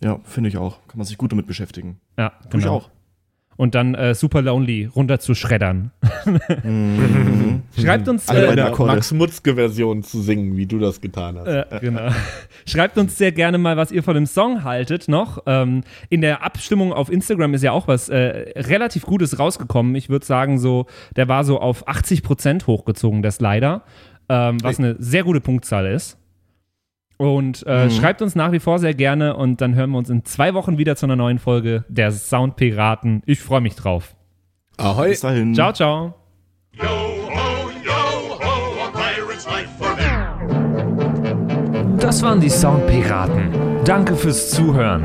Ja, 0.02 0.20
finde 0.24 0.48
ich 0.48 0.58
auch. 0.58 0.86
Kann 0.88 0.98
man 0.98 1.06
sich 1.06 1.16
gut 1.16 1.32
damit 1.32 1.46
beschäftigen. 1.46 2.00
Ja, 2.18 2.30
Tue 2.50 2.60
ich 2.60 2.64
genau. 2.64 2.76
auch. 2.76 2.90
Und 3.56 3.74
dann 3.74 3.94
äh, 3.94 4.14
Super 4.14 4.42
Lonely 4.42 4.86
runter 4.86 5.20
zu 5.20 5.34
schreddern. 5.34 5.92
Schreibt 7.78 8.08
uns 8.08 8.28
äh, 8.28 8.48
Eine. 8.48 8.72
Max 8.76 9.12
Mutzke-Version 9.12 10.02
zu 10.02 10.20
singen, 10.20 10.56
wie 10.56 10.66
du 10.66 10.78
das 10.78 11.00
getan 11.00 11.38
hast. 11.38 11.46
Äh, 11.46 11.64
genau. 11.80 12.08
Schreibt 12.66 12.98
uns 12.98 13.16
sehr 13.16 13.32
gerne 13.32 13.58
mal, 13.58 13.76
was 13.76 13.92
ihr 13.92 14.02
von 14.02 14.14
dem 14.14 14.26
Song 14.26 14.64
haltet 14.64 15.08
noch. 15.08 15.42
Ähm, 15.46 15.82
in 16.10 16.20
der 16.20 16.42
Abstimmung 16.42 16.92
auf 16.92 17.10
Instagram 17.10 17.54
ist 17.54 17.62
ja 17.62 17.72
auch 17.72 17.88
was 17.88 18.08
äh, 18.08 18.16
relativ 18.56 19.04
Gutes 19.04 19.38
rausgekommen. 19.38 19.94
Ich 19.94 20.08
würde 20.08 20.26
sagen, 20.26 20.58
so, 20.58 20.86
der 21.16 21.28
war 21.28 21.44
so 21.44 21.60
auf 21.60 21.86
80% 21.88 22.66
hochgezogen, 22.66 23.22
der 23.22 23.30
Slider, 23.30 23.84
ähm, 24.28 24.58
was 24.62 24.78
eine 24.78 24.96
sehr 24.98 25.22
gute 25.22 25.40
Punktzahl 25.40 25.86
ist. 25.86 26.18
Und 27.16 27.64
äh, 27.66 27.90
schreibt 27.90 28.22
uns 28.22 28.34
nach 28.34 28.50
wie 28.52 28.58
vor 28.58 28.78
sehr 28.78 28.94
gerne 28.94 29.36
und 29.36 29.60
dann 29.60 29.74
hören 29.74 29.90
wir 29.90 29.98
uns 29.98 30.08
in 30.10 30.24
zwei 30.24 30.54
Wochen 30.54 30.78
wieder 30.78 30.96
zu 30.96 31.06
einer 31.06 31.16
neuen 31.16 31.38
Folge 31.38 31.84
der 31.88 32.10
Soundpiraten. 32.10 33.22
Ich 33.26 33.40
freue 33.40 33.60
mich 33.60 33.76
drauf. 33.76 34.16
Ahoi. 34.76 35.10
Bis 35.10 35.20
dahin. 35.20 35.54
Ciao, 35.54 35.72
ciao. 35.72 36.14
Yo 36.72 36.82
ho, 36.82 37.70
yo 37.84 37.92
ho, 38.40 38.84
a 38.84 38.90
pirate's 38.90 39.46
life 39.46 39.68
for 39.78 39.94
me. 39.94 40.02
Das 41.98 42.20
waren 42.22 42.40
die 42.40 42.50
Soundpiraten. 42.50 43.50
Danke 43.84 44.16
fürs 44.16 44.50
Zuhören. 44.50 45.04